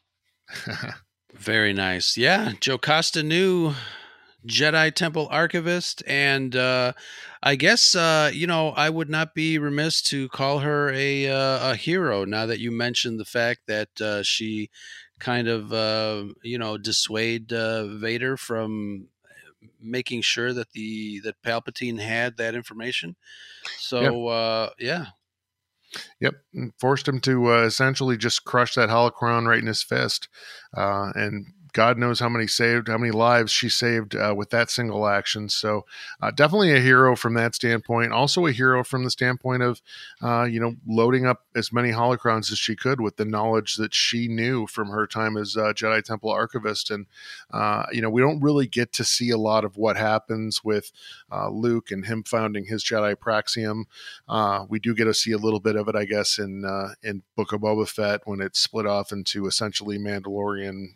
Very 1.34 1.74
nice. 1.74 2.18
Yeah, 2.18 2.52
Jocasta 2.60 3.24
Nu, 3.24 3.74
Jedi 4.46 4.94
Temple 4.94 5.28
archivist, 5.32 6.04
and 6.08 6.56
uh, 6.56 6.94
I 7.42 7.56
guess 7.56 7.96
uh, 7.96 8.32
you 8.34 8.48
know 8.48 8.70
I 8.70 8.90
would 8.90 9.10
not 9.10 9.34
be 9.34 9.58
remiss 9.58 10.02
to 10.04 10.30
call 10.30 10.60
her 10.60 10.92
a 10.92 11.30
uh, 11.30 11.72
a 11.72 11.76
hero. 11.76 12.26
Now 12.26 12.46
that 12.46 12.60
you 12.60 12.72
mentioned 12.72 13.20
the 13.20 13.26
fact 13.26 13.62
that 13.68 14.02
uh, 14.02 14.24
she 14.24 14.70
kind 15.20 15.48
of 15.48 15.74
uh, 15.74 16.26
you 16.44 16.58
know 16.58 16.78
dissuade 16.78 17.52
uh, 17.54 17.86
Vader 17.88 18.38
from 18.38 19.08
making 19.82 20.22
sure 20.22 20.54
that 20.54 20.72
the 20.72 21.20
that 21.22 21.42
Palpatine 21.42 22.00
had 22.00 22.38
that 22.38 22.56
information. 22.56 23.16
So 23.80 24.28
uh, 24.28 24.70
yeah, 24.80 25.08
Yep, 26.20 26.34
forced 26.80 27.08
him 27.08 27.20
to 27.22 27.54
uh, 27.54 27.62
essentially 27.64 28.18
just 28.18 28.46
crush 28.46 28.76
that 28.76 28.90
holocron 28.90 29.48
right 29.48 29.60
in 29.60 29.68
his 29.68 29.84
fist, 29.84 30.28
uh, 30.76 31.12
and 31.16 31.48
God 31.76 31.98
knows 31.98 32.22
how 32.22 32.30
many 32.30 32.48
saved, 32.48 32.88
how 32.88 32.98
many 32.98 33.12
lives 33.12 33.52
she 33.52 33.68
saved 33.68 34.16
uh, 34.16 34.34
with 34.36 34.50
that 34.52 34.70
single 34.70 35.06
action. 35.06 35.50
So 35.50 35.86
uh, 36.22 36.32
definitely 36.32 36.72
a 36.72 36.80
hero 36.80 37.18
from 37.18 37.34
that 37.34 37.54
standpoint. 37.54 38.14
Also 38.14 38.46
a 38.46 38.54
hero 38.54 38.82
from 38.82 39.04
the 39.04 39.12
standpoint 39.12 39.62
of, 39.62 39.82
uh, 40.22 40.44
you 40.44 40.62
know, 40.62 40.76
loading 40.88 41.26
up 41.26 41.44
as 41.54 41.74
many 41.74 41.90
holocrons 41.90 42.50
as 42.50 42.58
she 42.58 42.78
could 42.78 43.02
with 43.02 43.18
the 43.18 43.26
knowledge 43.26 43.76
that 43.76 43.94
she 43.94 44.30
knew 44.30 44.66
from 44.68 44.88
her 44.88 45.06
time 45.06 45.36
as 45.36 45.56
Jedi 45.56 46.02
Temple 46.02 46.30
archivist. 46.30 46.90
And 46.90 47.08
uh, 47.52 47.88
you 47.92 48.02
know, 48.02 48.10
we 48.10 48.22
don't 48.22 48.40
really 48.40 48.68
get 48.68 48.94
to 48.94 49.04
see 49.04 49.30
a 49.30 49.38
lot 49.38 49.66
of 49.66 49.76
what 49.76 49.98
happens 49.98 50.64
with 50.64 50.94
uh, 51.30 51.50
Luke 51.50 51.92
and 51.92 52.06
him 52.06 52.24
founding 52.24 52.68
his 52.68 52.86
Jedi 52.86 53.18
Praxeum. 53.18 53.84
Uh, 54.30 54.66
we 54.70 54.80
do 54.80 54.96
get 54.96 55.06
to 55.06 55.14
see 55.14 55.34
a 55.34 55.38
little 55.38 55.60
bit 55.60 55.76
of 55.76 55.90
it, 55.90 55.96
I 55.98 56.06
guess, 56.06 56.40
in 56.40 56.64
in 57.04 57.24
Book 57.36 57.52
of 57.52 57.60
Boba 57.60 57.86
Fett 57.86 58.22
when 58.24 58.40
it 58.40 58.56
split 58.56 58.86
off 58.86 59.12
into 59.12 59.46
essentially 59.46 60.00
Mandalorian 60.00 60.94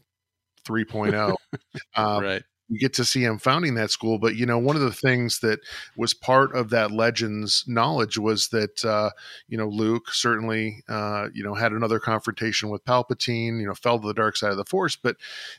3.0. 0.64 1.36
um, 1.96 2.24
right. 2.24 2.44
you 2.68 2.80
get 2.80 2.94
to 2.94 3.06
see 3.06 3.24
him 3.24 3.40
founding 3.40 3.76
that 3.76 3.92
school. 3.92 4.20
But 4.20 4.36
you 4.36 4.46
know, 4.46 4.58
one 4.58 4.76
of 4.76 4.82
the 4.82 4.94
things 4.94 5.40
that 5.40 5.60
was 5.98 6.14
part 6.14 6.56
of 6.56 6.70
that 6.70 6.92
legend's 6.92 7.64
knowledge 7.68 8.18
was 8.18 8.50
that 8.50 8.84
uh, 8.86 9.12
you 9.48 9.58
know 9.58 9.68
Luke 9.68 10.14
certainly 10.14 10.84
uh, 10.90 11.30
you 11.34 11.44
know 11.44 11.54
had 11.54 11.72
another 11.72 12.00
confrontation 12.00 12.70
with 12.70 12.86
Palpatine. 12.86 13.60
You 13.60 13.68
know, 13.68 13.76
fell 13.76 14.00
to 14.00 14.08
the 14.08 14.14
dark 14.14 14.38
side 14.38 14.52
of 14.52 14.58
the 14.58 14.66
Force, 14.66 14.96
but 14.96 15.18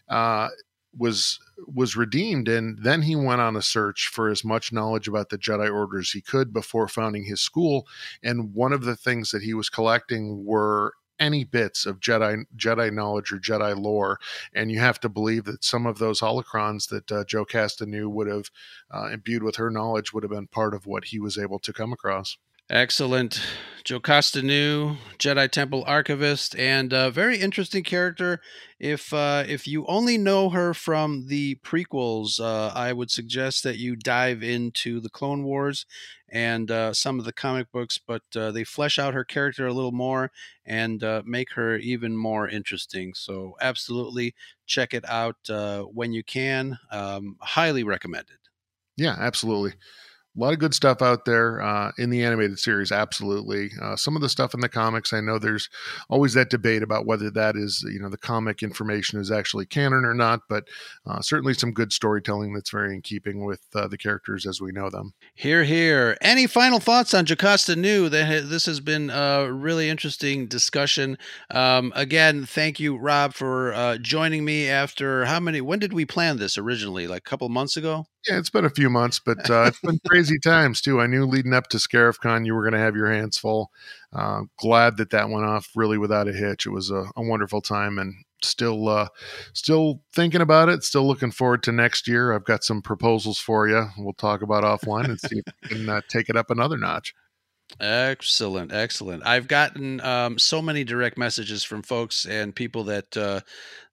uh, 0.08 0.48
was 0.96 1.38
was 1.66 1.96
redeemed 1.96 2.48
and 2.48 2.78
then 2.82 3.02
he 3.02 3.14
went 3.14 3.40
on 3.40 3.54
a 3.54 3.62
search 3.62 4.10
for 4.12 4.28
as 4.28 4.44
much 4.44 4.72
knowledge 4.72 5.06
about 5.06 5.28
the 5.28 5.38
jedi 5.38 5.72
order 5.72 5.98
as 5.98 6.10
he 6.10 6.20
could 6.20 6.52
before 6.52 6.88
founding 6.88 7.24
his 7.24 7.40
school 7.40 7.86
and 8.22 8.52
one 8.54 8.72
of 8.72 8.82
the 8.82 8.96
things 8.96 9.30
that 9.30 9.42
he 9.42 9.54
was 9.54 9.68
collecting 9.68 10.44
were 10.44 10.94
any 11.20 11.44
bits 11.44 11.86
of 11.86 12.00
jedi 12.00 12.42
jedi 12.56 12.92
knowledge 12.92 13.30
or 13.30 13.38
jedi 13.38 13.78
lore 13.78 14.18
and 14.54 14.72
you 14.72 14.80
have 14.80 14.98
to 14.98 15.08
believe 15.08 15.44
that 15.44 15.62
some 15.62 15.86
of 15.86 15.98
those 15.98 16.20
holocrons 16.20 16.88
that 16.88 17.12
uh, 17.12 17.24
jocasta 17.24 17.86
nu 17.86 18.08
would 18.08 18.26
have 18.26 18.50
uh, 18.92 19.08
imbued 19.12 19.42
with 19.42 19.56
her 19.56 19.70
knowledge 19.70 20.12
would 20.12 20.24
have 20.24 20.30
been 20.30 20.46
part 20.46 20.74
of 20.74 20.86
what 20.86 21.04
he 21.04 21.20
was 21.20 21.38
able 21.38 21.58
to 21.58 21.72
come 21.72 21.92
across 21.92 22.38
Excellent. 22.70 23.40
Jocasta 23.84 24.42
Nu, 24.42 24.96
Jedi 25.18 25.50
Temple 25.50 25.82
archivist, 25.88 26.54
and 26.54 26.92
a 26.92 27.10
very 27.10 27.38
interesting 27.38 27.82
character. 27.82 28.40
If 28.78 29.12
uh, 29.12 29.42
if 29.48 29.66
you 29.66 29.84
only 29.86 30.16
know 30.16 30.50
her 30.50 30.72
from 30.72 31.26
the 31.26 31.56
prequels, 31.64 32.38
uh, 32.38 32.72
I 32.72 32.92
would 32.92 33.10
suggest 33.10 33.64
that 33.64 33.78
you 33.78 33.96
dive 33.96 34.44
into 34.44 35.00
the 35.00 35.10
Clone 35.10 35.42
Wars 35.42 35.84
and 36.28 36.70
uh, 36.70 36.92
some 36.92 37.18
of 37.18 37.24
the 37.24 37.32
comic 37.32 37.72
books, 37.72 37.98
but 37.98 38.22
uh, 38.36 38.52
they 38.52 38.62
flesh 38.62 39.00
out 39.00 39.14
her 39.14 39.24
character 39.24 39.66
a 39.66 39.72
little 39.72 39.90
more 39.90 40.30
and 40.64 41.02
uh, 41.02 41.22
make 41.26 41.54
her 41.54 41.76
even 41.78 42.16
more 42.16 42.48
interesting. 42.48 43.14
So, 43.14 43.56
absolutely 43.60 44.36
check 44.66 44.94
it 44.94 45.04
out 45.08 45.38
uh, 45.48 45.82
when 45.82 46.12
you 46.12 46.22
can. 46.22 46.78
Um, 46.92 47.36
highly 47.40 47.82
recommended. 47.82 48.38
Yeah, 48.96 49.16
absolutely 49.18 49.72
a 50.40 50.42
lot 50.42 50.52
of 50.52 50.58
good 50.58 50.74
stuff 50.74 51.02
out 51.02 51.26
there 51.26 51.60
uh, 51.60 51.92
in 51.98 52.08
the 52.08 52.24
animated 52.24 52.58
series 52.58 52.90
absolutely. 52.90 53.70
Uh, 53.80 53.94
some 53.94 54.16
of 54.16 54.22
the 54.22 54.28
stuff 54.28 54.54
in 54.54 54.60
the 54.60 54.68
comics 54.68 55.12
i 55.12 55.20
know 55.20 55.38
there's 55.38 55.68
always 56.08 56.34
that 56.34 56.50
debate 56.50 56.82
about 56.82 57.06
whether 57.06 57.30
that 57.30 57.56
is 57.56 57.84
you 57.92 58.00
know 58.00 58.08
the 58.08 58.16
comic 58.16 58.62
information 58.62 59.20
is 59.20 59.30
actually 59.30 59.66
canon 59.66 60.04
or 60.04 60.14
not 60.14 60.40
but 60.48 60.64
uh, 61.06 61.20
certainly 61.20 61.52
some 61.52 61.72
good 61.72 61.92
storytelling 61.92 62.52
that's 62.52 62.70
very 62.70 62.94
in 62.94 63.02
keeping 63.02 63.44
with 63.44 63.60
uh, 63.74 63.86
the 63.86 63.98
characters 63.98 64.46
as 64.46 64.60
we 64.60 64.72
know 64.72 64.88
them. 64.90 65.12
Here 65.34 65.64
here 65.64 66.16
any 66.20 66.46
final 66.46 66.80
thoughts 66.80 67.12
on 67.12 67.26
jocasta 67.26 67.76
nu? 67.76 68.08
This 68.08 68.66
has 68.66 68.80
been 68.80 69.10
a 69.10 69.52
really 69.52 69.88
interesting 69.88 70.46
discussion. 70.46 71.18
Um, 71.50 71.92
again 71.94 72.46
thank 72.46 72.80
you 72.80 72.96
rob 72.96 73.34
for 73.34 73.74
uh, 73.74 73.98
joining 73.98 74.44
me 74.44 74.68
after 74.68 75.24
how 75.26 75.40
many 75.40 75.60
when 75.60 75.78
did 75.78 75.92
we 75.92 76.06
plan 76.06 76.38
this 76.38 76.56
originally? 76.56 77.06
Like 77.06 77.18
a 77.18 77.30
couple 77.30 77.48
months 77.48 77.76
ago 77.76 78.06
yeah, 78.28 78.38
it's 78.38 78.50
been 78.50 78.64
a 78.64 78.70
few 78.70 78.90
months, 78.90 79.18
but 79.18 79.48
uh, 79.50 79.64
it's 79.66 79.80
been 79.80 79.98
crazy 80.06 80.38
times 80.38 80.80
too. 80.80 81.00
I 81.00 81.06
knew 81.06 81.24
leading 81.24 81.54
up 81.54 81.68
to 81.68 81.78
ScarifCon 81.78 82.44
you 82.44 82.54
were 82.54 82.62
going 82.62 82.74
to 82.74 82.78
have 82.78 82.96
your 82.96 83.10
hands 83.10 83.38
full. 83.38 83.70
Uh, 84.12 84.42
glad 84.58 84.96
that 84.98 85.10
that 85.10 85.30
went 85.30 85.46
off 85.46 85.70
really 85.74 85.98
without 85.98 86.28
a 86.28 86.32
hitch. 86.32 86.66
It 86.66 86.70
was 86.70 86.90
a, 86.90 87.04
a 87.16 87.22
wonderful 87.22 87.60
time, 87.60 87.98
and 87.98 88.14
still, 88.42 88.88
uh, 88.88 89.08
still 89.54 90.02
thinking 90.12 90.40
about 90.40 90.68
it. 90.68 90.84
Still 90.84 91.06
looking 91.06 91.30
forward 91.30 91.62
to 91.64 91.72
next 91.72 92.06
year. 92.06 92.34
I've 92.34 92.44
got 92.44 92.64
some 92.64 92.82
proposals 92.82 93.38
for 93.38 93.68
you. 93.68 93.86
We'll 93.96 94.12
talk 94.12 94.42
about 94.42 94.64
offline 94.64 95.06
and 95.06 95.20
see 95.20 95.38
if 95.38 95.54
we 95.62 95.76
can 95.76 95.88
uh, 95.88 96.00
take 96.08 96.28
it 96.28 96.36
up 96.36 96.50
another 96.50 96.76
notch. 96.76 97.14
Excellent, 97.78 98.72
excellent. 98.72 99.24
I've 99.24 99.46
gotten 99.46 100.00
um, 100.00 100.38
so 100.38 100.60
many 100.60 100.82
direct 100.82 101.16
messages 101.16 101.62
from 101.62 101.82
folks 101.82 102.26
and 102.26 102.54
people 102.54 102.84
that 102.84 103.16
uh, 103.16 103.40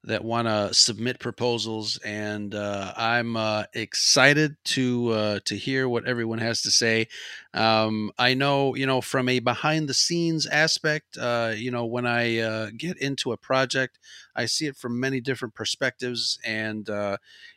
that 0.04 0.24
want 0.24 0.48
to 0.48 0.72
submit 0.74 1.18
proposals, 1.20 1.98
and 2.04 2.54
uh, 2.54 2.92
I'm 2.96 3.36
uh, 3.36 3.64
excited 3.74 4.56
to 4.66 5.10
uh, 5.10 5.40
to 5.44 5.56
hear 5.56 5.88
what 5.88 6.06
everyone 6.06 6.38
has 6.38 6.62
to 6.62 6.70
say. 6.70 7.08
Um, 7.54 8.10
I 8.18 8.34
know, 8.34 8.74
you 8.74 8.86
know, 8.86 9.00
from 9.00 9.28
a 9.28 9.38
behind 9.38 9.88
the 9.88 9.94
scenes 9.94 10.46
aspect, 10.46 11.16
uh, 11.16 11.52
you 11.56 11.70
know, 11.70 11.86
when 11.86 12.06
I 12.06 12.38
uh, 12.38 12.70
get 12.76 12.98
into 12.98 13.32
a 13.32 13.36
project, 13.36 13.98
I 14.34 14.46
see 14.46 14.66
it 14.66 14.76
from 14.76 14.98
many 15.00 15.20
different 15.20 15.54
perspectives, 15.54 16.38
and 16.44 16.88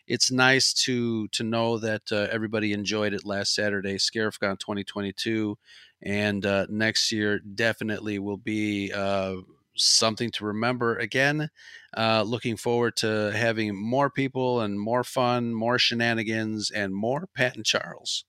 it's 0.08 0.32
nice 0.32 0.74
to 0.74 1.28
to 1.30 1.44
know 1.44 1.78
that 1.80 2.12
everybody 2.12 2.74
enjoyed 2.74 3.14
it 3.14 3.26
last 3.26 3.54
Saturday, 3.56 3.96
ScarifCon 3.96 4.60
2022 4.60 5.58
and 6.02 6.46
uh, 6.46 6.68
next 6.70 7.12
year 7.12 7.40
definitely 7.40 8.20
will 8.20 8.38
be 8.38 8.92
uh, 8.94 9.36
something 9.76 10.32
to 10.32 10.46
remember 10.46 10.98
again. 10.98 11.50
Uh, 11.96 12.24
looking 12.26 12.58
forward 12.58 12.96
to 12.98 13.32
having 13.36 13.76
more 13.76 14.10
people 14.10 14.62
and 14.62 14.80
more 14.80 15.04
fun, 15.04 15.54
more 15.54 15.78
shenanigans, 15.78 16.72
and 16.72 16.94
more 16.94 17.28
Pat 17.36 17.56
and 17.56 17.66
Charles. 17.66 18.26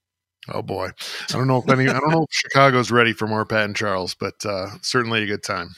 Oh 0.48 0.62
boy, 0.62 0.88
I 0.88 1.32
don't 1.32 1.46
know 1.46 1.58
if 1.58 1.70
any, 1.70 1.88
I 1.88 2.00
don't 2.00 2.10
know 2.10 2.24
if 2.28 2.34
Chicago's 2.34 2.90
ready 2.90 3.12
for 3.12 3.28
more 3.28 3.44
Pat 3.44 3.66
and 3.66 3.76
Charles, 3.76 4.14
but 4.14 4.44
uh, 4.44 4.70
certainly 4.82 5.22
a 5.22 5.26
good 5.26 5.44
time. 5.44 5.76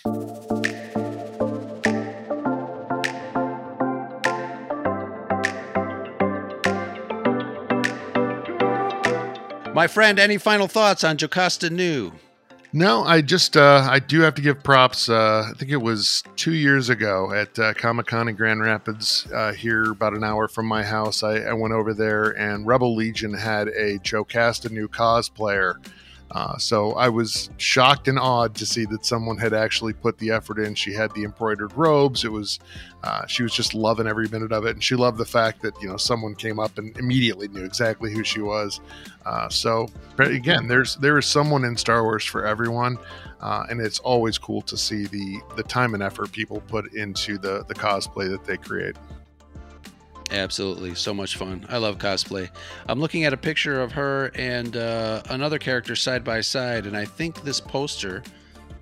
My 9.74 9.88
friend, 9.88 10.20
any 10.20 10.38
final 10.38 10.68
thoughts 10.68 11.02
on 11.02 11.16
Jocasta 11.16 11.68
Nu? 11.68 12.12
No, 12.72 13.02
I 13.02 13.22
just 13.22 13.56
uh, 13.56 13.84
I 13.90 13.98
do 13.98 14.20
have 14.20 14.36
to 14.36 14.42
give 14.42 14.62
props. 14.62 15.08
Uh, 15.08 15.48
I 15.50 15.52
think 15.58 15.72
it 15.72 15.82
was 15.82 16.22
two 16.36 16.54
years 16.54 16.90
ago 16.90 17.32
at 17.32 17.58
uh, 17.58 17.74
Comic 17.74 18.06
Con 18.06 18.28
in 18.28 18.36
Grand 18.36 18.60
Rapids, 18.60 19.26
uh, 19.34 19.52
here 19.52 19.90
about 19.90 20.14
an 20.14 20.22
hour 20.22 20.46
from 20.46 20.66
my 20.66 20.84
house. 20.84 21.24
I, 21.24 21.38
I, 21.38 21.52
went 21.54 21.74
over 21.74 21.92
there, 21.92 22.30
and 22.30 22.64
Rebel 22.64 22.94
Legion 22.94 23.34
had 23.34 23.66
a 23.66 23.98
Jocasta 23.98 24.70
Nu 24.70 24.86
cosplayer 24.86 25.84
uh, 26.34 26.58
so 26.58 26.92
I 26.94 27.08
was 27.08 27.48
shocked 27.58 28.08
and 28.08 28.18
awed 28.18 28.56
to 28.56 28.66
see 28.66 28.84
that 28.86 29.06
someone 29.06 29.38
had 29.38 29.54
actually 29.54 29.92
put 29.92 30.18
the 30.18 30.32
effort 30.32 30.58
in. 30.58 30.74
She 30.74 30.92
had 30.92 31.12
the 31.14 31.22
embroidered 31.22 31.72
robes. 31.76 32.24
It 32.24 32.32
was, 32.32 32.58
uh, 33.04 33.24
she 33.26 33.44
was 33.44 33.54
just 33.54 33.72
loving 33.72 34.08
every 34.08 34.28
minute 34.28 34.50
of 34.50 34.66
it, 34.66 34.70
and 34.70 34.82
she 34.82 34.96
loved 34.96 35.16
the 35.16 35.24
fact 35.24 35.62
that 35.62 35.80
you 35.80 35.88
know 35.88 35.96
someone 35.96 36.34
came 36.34 36.58
up 36.58 36.76
and 36.76 36.96
immediately 36.98 37.46
knew 37.46 37.64
exactly 37.64 38.12
who 38.12 38.24
she 38.24 38.40
was. 38.40 38.80
Uh, 39.24 39.48
so 39.48 39.88
again, 40.18 40.66
there's 40.66 40.96
there 40.96 41.18
is 41.18 41.26
someone 41.26 41.64
in 41.64 41.76
Star 41.76 42.02
Wars 42.02 42.24
for 42.24 42.44
everyone, 42.44 42.98
uh, 43.40 43.66
and 43.70 43.80
it's 43.80 44.00
always 44.00 44.36
cool 44.36 44.60
to 44.62 44.76
see 44.76 45.06
the 45.06 45.40
the 45.54 45.62
time 45.62 45.94
and 45.94 46.02
effort 46.02 46.32
people 46.32 46.60
put 46.62 46.94
into 46.94 47.38
the 47.38 47.64
the 47.68 47.74
cosplay 47.74 48.28
that 48.28 48.44
they 48.44 48.56
create. 48.56 48.96
Absolutely, 50.34 50.96
so 50.96 51.14
much 51.14 51.36
fun. 51.36 51.64
I 51.68 51.78
love 51.78 51.98
cosplay. 51.98 52.50
I'm 52.88 52.98
looking 52.98 53.22
at 53.22 53.32
a 53.32 53.36
picture 53.36 53.80
of 53.80 53.92
her 53.92 54.32
and 54.34 54.76
uh, 54.76 55.22
another 55.30 55.58
character 55.58 55.94
side 55.94 56.24
by 56.24 56.40
side, 56.40 56.86
and 56.86 56.96
I 56.96 57.04
think 57.04 57.42
this 57.42 57.60
poster, 57.60 58.20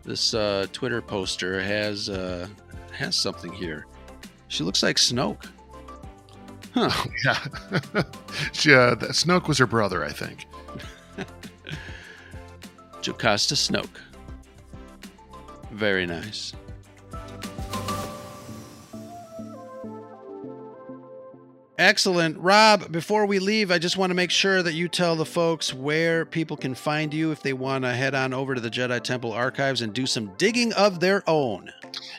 this 0.03 0.33
uh, 0.33 0.67
Twitter 0.73 1.03
poster, 1.03 1.61
has 1.61 2.09
uh, 2.09 2.49
has 2.93 3.17
something 3.17 3.53
here. 3.53 3.87
She 4.49 4.65
looks 4.65 4.83
like 4.83 4.97
Snoke. 4.97 5.47
Huh? 6.73 6.91
Yeah. 7.25 7.39
she, 8.53 8.73
uh, 8.73 8.97
Snoke 9.13 9.47
was 9.47 9.59
her 9.59 9.67
brother, 9.67 10.03
I 10.03 10.11
think. 10.11 10.47
Jocasta 13.03 13.55
Snoke. 13.55 13.99
Very 15.71 16.07
nice. 16.07 16.55
Excellent. 21.83 22.39
Rob, 22.39 22.93
before 22.93 23.27
we 23.27 23.41
leave, 23.41 23.73
I 23.73 23.81
just 23.81 23.97
want 23.97 24.11
to 24.11 24.15
make 24.15 24.31
sure 24.31 24.63
that 24.63 24.75
you 24.75 24.87
tell 24.87 25.17
the 25.17 25.27
folks 25.27 25.75
where 25.75 26.25
people 26.25 26.57
can 26.57 26.77
find 26.77 27.13
you 27.13 27.33
if 27.33 27.43
they 27.43 27.55
want 27.55 27.83
to 27.83 27.93
head 27.93 28.15
on 28.15 28.33
over 28.33 28.55
to 28.55 28.61
the 28.61 28.71
Jedi 28.71 29.03
Temple 29.03 29.33
archives 29.33 29.83
and 29.83 29.93
do 29.93 30.07
some 30.07 30.31
digging 30.37 30.73
of 30.75 31.01
their 31.01 31.29
own. 31.29 31.73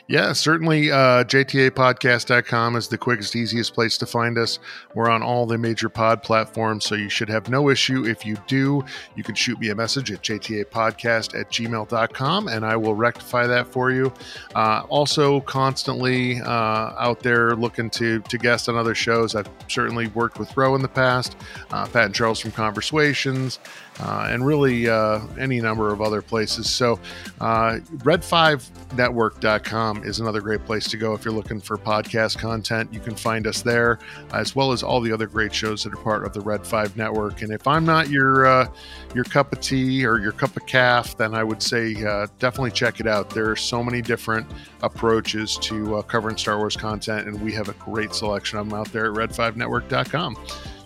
Yeah, 0.06 0.34
certainly. 0.34 0.90
Uh, 0.90 1.24
JTApodcast.com 1.24 2.76
is 2.76 2.88
the 2.88 2.98
quickest, 2.98 3.34
easiest 3.34 3.72
place 3.74 3.96
to 3.98 4.06
find 4.06 4.36
us. 4.36 4.58
We're 4.94 5.08
on 5.08 5.22
all 5.22 5.46
the 5.46 5.56
major 5.56 5.88
pod 5.88 6.22
platforms, 6.22 6.84
so 6.84 6.94
you 6.94 7.08
should 7.08 7.30
have 7.30 7.48
no 7.48 7.70
issue. 7.70 8.04
If 8.04 8.26
you 8.26 8.36
do, 8.46 8.84
you 9.16 9.22
can 9.22 9.34
shoot 9.34 9.58
me 9.58 9.70
a 9.70 9.74
message 9.74 10.12
at 10.12 10.22
JTApodcast 10.22 11.38
at 11.40 11.50
gmail.com 11.50 12.48
and 12.48 12.66
I 12.66 12.76
will 12.76 12.94
rectify 12.94 13.46
that 13.46 13.66
for 13.66 13.90
you. 13.90 14.12
Uh, 14.54 14.82
also, 14.90 15.40
constantly 15.40 16.40
uh, 16.42 16.48
out 16.48 17.20
there 17.20 17.56
looking 17.56 17.88
to, 17.90 18.20
to 18.20 18.38
guest 18.38 18.68
on 18.68 18.76
other 18.76 18.94
shows. 18.94 19.34
I've 19.34 19.53
certainly 19.68 20.08
worked 20.08 20.38
with 20.38 20.56
Roe 20.56 20.74
in 20.74 20.82
the 20.82 20.88
past, 20.88 21.36
uh, 21.70 21.86
Pat 21.86 22.06
and 22.06 22.14
Charles 22.14 22.40
from 22.40 22.52
Conversations, 22.52 23.58
uh, 24.00 24.28
and 24.30 24.44
really 24.44 24.88
uh, 24.88 25.20
any 25.38 25.60
number 25.60 25.92
of 25.92 26.00
other 26.00 26.20
places. 26.20 26.68
So, 26.68 26.98
uh, 27.40 27.78
red5network.com 27.98 30.04
is 30.04 30.20
another 30.20 30.40
great 30.40 30.64
place 30.64 30.88
to 30.88 30.96
go 30.96 31.14
if 31.14 31.24
you're 31.24 31.34
looking 31.34 31.60
for 31.60 31.76
podcast 31.76 32.38
content. 32.38 32.92
You 32.92 33.00
can 33.00 33.14
find 33.14 33.46
us 33.46 33.62
there, 33.62 33.98
as 34.32 34.56
well 34.56 34.72
as 34.72 34.82
all 34.82 35.00
the 35.00 35.12
other 35.12 35.26
great 35.26 35.54
shows 35.54 35.84
that 35.84 35.92
are 35.92 36.02
part 36.02 36.24
of 36.24 36.32
the 36.32 36.40
Red 36.40 36.66
5 36.66 36.96
network. 36.96 37.42
And 37.42 37.52
if 37.52 37.66
I'm 37.68 37.84
not 37.84 38.10
your 38.10 38.46
uh, 38.46 38.68
your 39.14 39.24
cup 39.24 39.52
of 39.52 39.60
tea 39.60 40.04
or 40.04 40.18
your 40.18 40.32
cup 40.32 40.56
of 40.56 40.66
caf, 40.66 41.16
then 41.16 41.34
I 41.34 41.44
would 41.44 41.62
say 41.62 41.94
uh, 42.04 42.26
definitely 42.38 42.72
check 42.72 43.00
it 43.00 43.06
out. 43.06 43.30
There 43.30 43.50
are 43.50 43.56
so 43.56 43.82
many 43.82 44.02
different 44.02 44.46
approaches 44.82 45.56
to 45.58 45.96
uh, 45.96 46.02
covering 46.02 46.36
Star 46.36 46.58
Wars 46.58 46.76
content, 46.76 47.28
and 47.28 47.40
we 47.40 47.52
have 47.52 47.68
a 47.68 47.74
great 47.74 48.14
selection 48.14 48.58
of 48.58 48.68
them 48.68 48.78
out 48.78 48.90
there 48.92 49.06
at 49.06 49.30
red5network.com. 49.30 50.36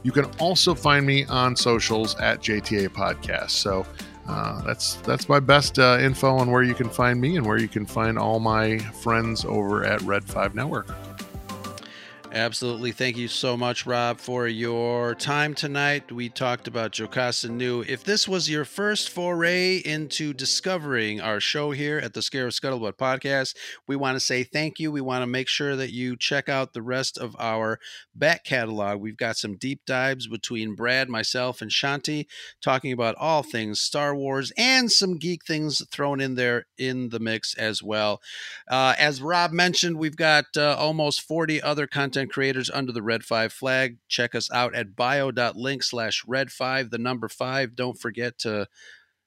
You 0.03 0.13
can 0.13 0.27
also 0.39 0.75
find 0.75 1.07
me 1.07 1.25
on 1.25 1.57
socials 1.57 2.15
at 2.17 2.41
JTA 2.41 2.89
Podcast. 2.91 3.51
So 3.51 3.87
uh, 4.29 4.63
that's 4.63 4.95
that's 4.97 5.29
my 5.29 5.41
best 5.41 5.79
uh, 5.79 5.99
info 6.01 6.37
on 6.37 6.51
where 6.51 6.63
you 6.63 6.75
can 6.75 6.89
find 6.89 7.21
me 7.21 7.37
and 7.37 7.47
where 7.47 7.59
you 7.59 7.69
can 7.69 7.87
find 7.87 8.19
all 8.19 8.41
my 8.41 8.79
friends 8.79 9.45
over 9.45 9.85
at 9.85 10.01
Red 10.03 10.25
Five 10.25 10.55
Network. 10.55 10.89
Absolutely. 12.31 12.93
Thank 12.93 13.17
you 13.17 13.27
so 13.27 13.57
much, 13.57 13.87
Rob, 13.87 14.21
for 14.21 14.47
your 14.47 15.15
time 15.15 15.55
tonight. 15.55 16.13
We 16.13 16.29
talked 16.29 16.69
about 16.69 16.93
Jocasta 16.93 17.49
Nu. 17.49 17.83
If 17.89 18.05
this 18.05 18.29
was 18.29 18.51
your 18.51 18.67
first 18.67 19.09
foray 19.09 19.79
into 19.79 20.35
discovering 20.35 21.23
our 21.23 21.41
show 21.41 21.71
here 21.71 21.97
at 21.97 22.13
the 22.13 22.21
Scarif 22.21 22.53
Scuttlebutt 22.53 22.99
podcast, 22.99 23.57
we 23.87 23.97
want 23.97 24.17
to 24.17 24.21
say 24.21 24.45
thank 24.45 24.79
you. 24.79 24.93
We 24.93 25.01
want 25.01 25.23
to 25.23 25.27
make 25.27 25.49
sure 25.49 25.75
that 25.77 25.91
you 25.91 26.19
check 26.19 26.51
out 26.51 26.75
the 26.75 26.83
rest 26.83 27.17
of 27.17 27.35
our 27.39 27.79
back 28.15 28.45
catalog. 28.45 29.01
We've 29.01 29.17
got 29.17 29.39
some 29.39 29.57
deep 29.57 29.87
dives 29.87 30.27
between 30.27 30.75
Brad, 30.75 31.09
myself, 31.09 31.63
and 31.63 31.71
Shanti 31.71 32.27
talking 32.61 32.93
about 32.93 33.15
all 33.19 33.43
things 33.43 33.81
Star 33.81 34.15
Wars 34.15 34.53
and 34.59 34.93
some 34.93 35.17
geek 35.17 35.47
things 35.47 35.83
thrown 35.91 36.21
in 36.21 36.35
there 36.35 36.67
in 36.77 37.09
the 37.09 37.21
mix 37.21 37.55
as 37.55 37.83
well. 37.83 38.21
Uh, 38.69 38.95
as 38.99 39.23
Rob 39.23 39.53
mentioned, 39.53 39.97
we've 39.99 40.17
got 40.17 40.45
uh, 40.59 40.77
almost 40.79 41.23
40 41.23 41.63
other 41.63 41.87
content 41.87 42.18
creators 42.27 42.71
under 42.71 42.91
the 42.91 43.03
Red 43.03 43.23
5 43.23 43.53
flag. 43.53 43.99
Check 44.09 44.35
us 44.35 44.51
out 44.51 44.75
at 44.75 44.97
bio.link 44.97 45.83
slash 45.83 46.25
red 46.27 46.51
5, 46.51 46.91
the 46.91 46.99
number 46.99 47.29
5. 47.29 47.77
Don't 47.77 47.99
forget 48.01 48.39
to 48.39 48.67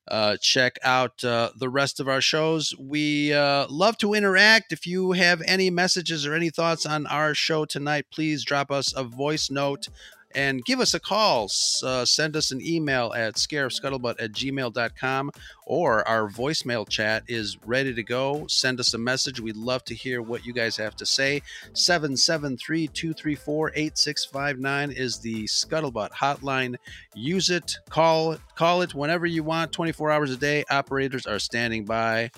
uh, 0.10 0.36
check 0.42 0.78
out 0.84 1.24
uh, 1.24 1.52
the 1.56 1.70
rest 1.70 2.00
of 2.00 2.08
our 2.08 2.22
shows. 2.22 2.74
We 2.78 3.34
uh, 3.34 3.68
love 3.70 3.98
to 4.00 4.14
interact. 4.14 4.74
If 4.74 4.86
you 4.86 5.14
have 5.14 5.42
any 5.46 5.70
messages 5.70 6.26
or 6.26 6.34
any 6.34 6.50
thoughts 6.50 6.86
on 6.86 7.08
our 7.08 7.34
show 7.34 7.66
tonight, 7.66 8.08
please 8.12 8.44
drop 8.44 8.72
us 8.72 8.94
a 8.96 9.04
voice 9.04 9.50
note 9.50 9.88
and 10.36 10.64
give 10.66 10.80
us 10.80 10.94
a 10.94 11.00
call. 11.00 11.50
Uh, 11.84 12.06
send 12.06 12.36
us 12.36 12.52
an 12.52 12.62
email 12.62 13.14
at 13.16 13.36
scarifscuttlebutt 13.36 14.16
at 14.20 14.32
gmail.com 14.32 15.32
or 15.66 16.08
our 16.08 16.30
voicemail 16.30 16.88
chat 16.88 17.24
is 17.28 17.58
ready 17.66 17.94
to 17.94 18.04
go. 18.04 18.46
Send 18.48 18.80
us 18.80 18.94
a 18.94 18.98
message. 18.98 19.40
We'd 19.40 19.56
love 19.56 19.84
to 19.86 19.96
hear 19.96 20.22
what 20.22 20.46
you 20.46 20.54
guys 20.54 20.76
have 20.78 20.96
to 20.98 21.06
say. 21.06 21.42
773 21.74 22.88
234 22.88 23.72
8659 23.76 24.92
is 24.92 25.20
the 25.20 25.44
Scuttlebutt 25.46 26.12
hotline. 26.12 26.76
Use 27.16 27.50
it, 27.50 27.78
call 27.90 28.38
call 28.56 28.82
it 28.82 28.94
whenever 28.94 29.26
you 29.26 29.44
want, 29.44 29.72
24 29.72 30.12
hours 30.12 30.32
a 30.32 30.38
day. 30.38 30.64
Operators 30.70 31.26
are 31.26 31.40
standing 31.40 31.86
by. 31.86 32.32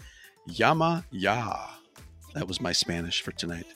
Yama 0.46 1.06
ya. 1.12 1.68
That 2.34 2.48
was 2.48 2.60
my 2.60 2.72
Spanish 2.72 3.22
for 3.22 3.32
tonight. 3.32 3.68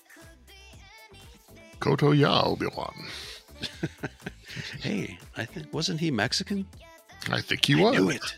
Koto 1.79 2.11
ya, 2.11 2.43
Obi-Wan. 2.43 2.93
hey, 4.81 5.17
I 5.35 5.45
think 5.45 5.73
wasn't 5.73 5.99
he 5.99 6.11
Mexican? 6.11 6.65
I 7.29 7.41
think 7.41 7.65
he 7.65 7.75
was. 7.75 7.95
Knew 7.95 8.09
it. 8.09 8.37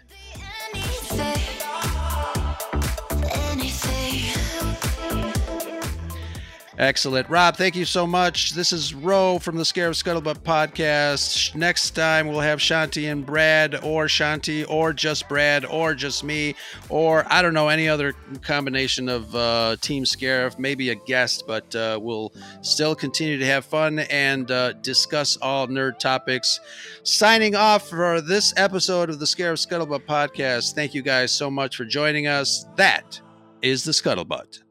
Excellent. 6.79 7.29
Rob, 7.29 7.57
thank 7.57 7.75
you 7.75 7.83
so 7.83 8.07
much. 8.07 8.51
This 8.51 8.71
is 8.71 8.93
Roe 8.93 9.37
from 9.37 9.57
the 9.57 9.63
Scarif 9.63 10.01
Scuttlebutt 10.01 10.43
podcast. 10.43 11.53
Next 11.53 11.91
time 11.91 12.29
we'll 12.29 12.39
have 12.39 12.59
Shanti 12.59 13.11
and 13.11 13.25
Brad, 13.25 13.83
or 13.83 14.05
Shanti, 14.05 14.65
or 14.69 14.93
just 14.93 15.27
Brad, 15.27 15.65
or 15.65 15.93
just 15.93 16.23
me, 16.23 16.55
or 16.87 17.25
I 17.29 17.41
don't 17.41 17.53
know, 17.53 17.67
any 17.67 17.89
other 17.89 18.13
combination 18.41 19.09
of 19.09 19.35
uh, 19.35 19.75
Team 19.81 20.05
Scarif, 20.05 20.57
maybe 20.57 20.91
a 20.91 20.95
guest, 20.95 21.43
but 21.45 21.75
uh, 21.75 21.99
we'll 22.01 22.31
still 22.61 22.95
continue 22.95 23.37
to 23.37 23.45
have 23.45 23.65
fun 23.65 23.99
and 23.99 24.49
uh, 24.49 24.71
discuss 24.71 25.35
all 25.41 25.67
nerd 25.67 25.99
topics. 25.99 26.61
Signing 27.03 27.55
off 27.55 27.89
for 27.89 28.21
this 28.21 28.53
episode 28.55 29.09
of 29.09 29.19
the 29.19 29.25
Scarif 29.25 29.67
Scuttlebutt 29.67 30.05
podcast. 30.05 30.75
Thank 30.75 30.93
you 30.93 31.01
guys 31.01 31.33
so 31.33 31.51
much 31.51 31.75
for 31.75 31.83
joining 31.83 32.27
us. 32.27 32.65
That 32.77 33.19
is 33.61 33.83
the 33.83 33.91
Scuttlebutt. 33.91 34.61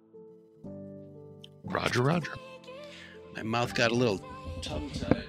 Roger, 1.68 2.02
Roger. 2.02 2.32
My 3.36 3.42
mouth 3.42 3.74
got 3.74 3.90
a 3.90 3.94
little 3.94 4.18
tongue 4.62 4.90
tied. 4.90 5.24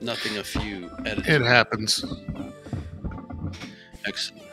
Nothing 0.00 0.38
a 0.38 0.44
few 0.44 0.90
edits. 1.04 1.28
It 1.28 1.42
happens. 1.42 2.04
Excellent. 4.06 4.47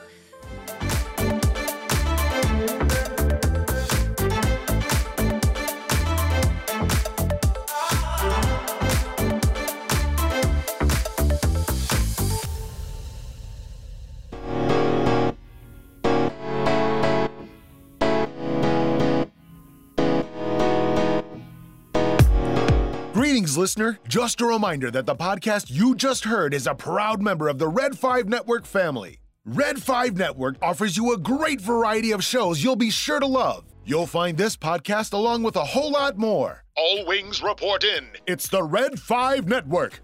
Greetings, 23.45 23.57
listener. 23.59 23.99
Just 24.07 24.41
a 24.41 24.45
reminder 24.47 24.89
that 24.89 25.05
the 25.05 25.15
podcast 25.15 25.65
you 25.69 25.93
just 25.93 26.23
heard 26.23 26.51
is 26.51 26.65
a 26.65 26.73
proud 26.73 27.21
member 27.21 27.47
of 27.47 27.59
the 27.59 27.67
Red 27.67 27.95
5 27.95 28.27
Network 28.27 28.65
family. 28.65 29.19
Red 29.45 29.79
5 29.79 30.17
Network 30.17 30.55
offers 30.63 30.97
you 30.97 31.13
a 31.13 31.19
great 31.19 31.61
variety 31.61 32.11
of 32.11 32.23
shows 32.23 32.63
you'll 32.63 32.75
be 32.75 32.89
sure 32.89 33.19
to 33.19 33.27
love. 33.27 33.65
You'll 33.85 34.07
find 34.07 34.35
this 34.35 34.57
podcast 34.57 35.13
along 35.13 35.43
with 35.43 35.57
a 35.57 35.63
whole 35.63 35.91
lot 35.91 36.17
more. 36.17 36.63
All 36.75 37.05
wings 37.05 37.43
report 37.43 37.83
in. 37.83 38.07
It's 38.25 38.49
the 38.49 38.63
Red 38.63 38.99
5 38.99 39.47
Network. 39.47 40.01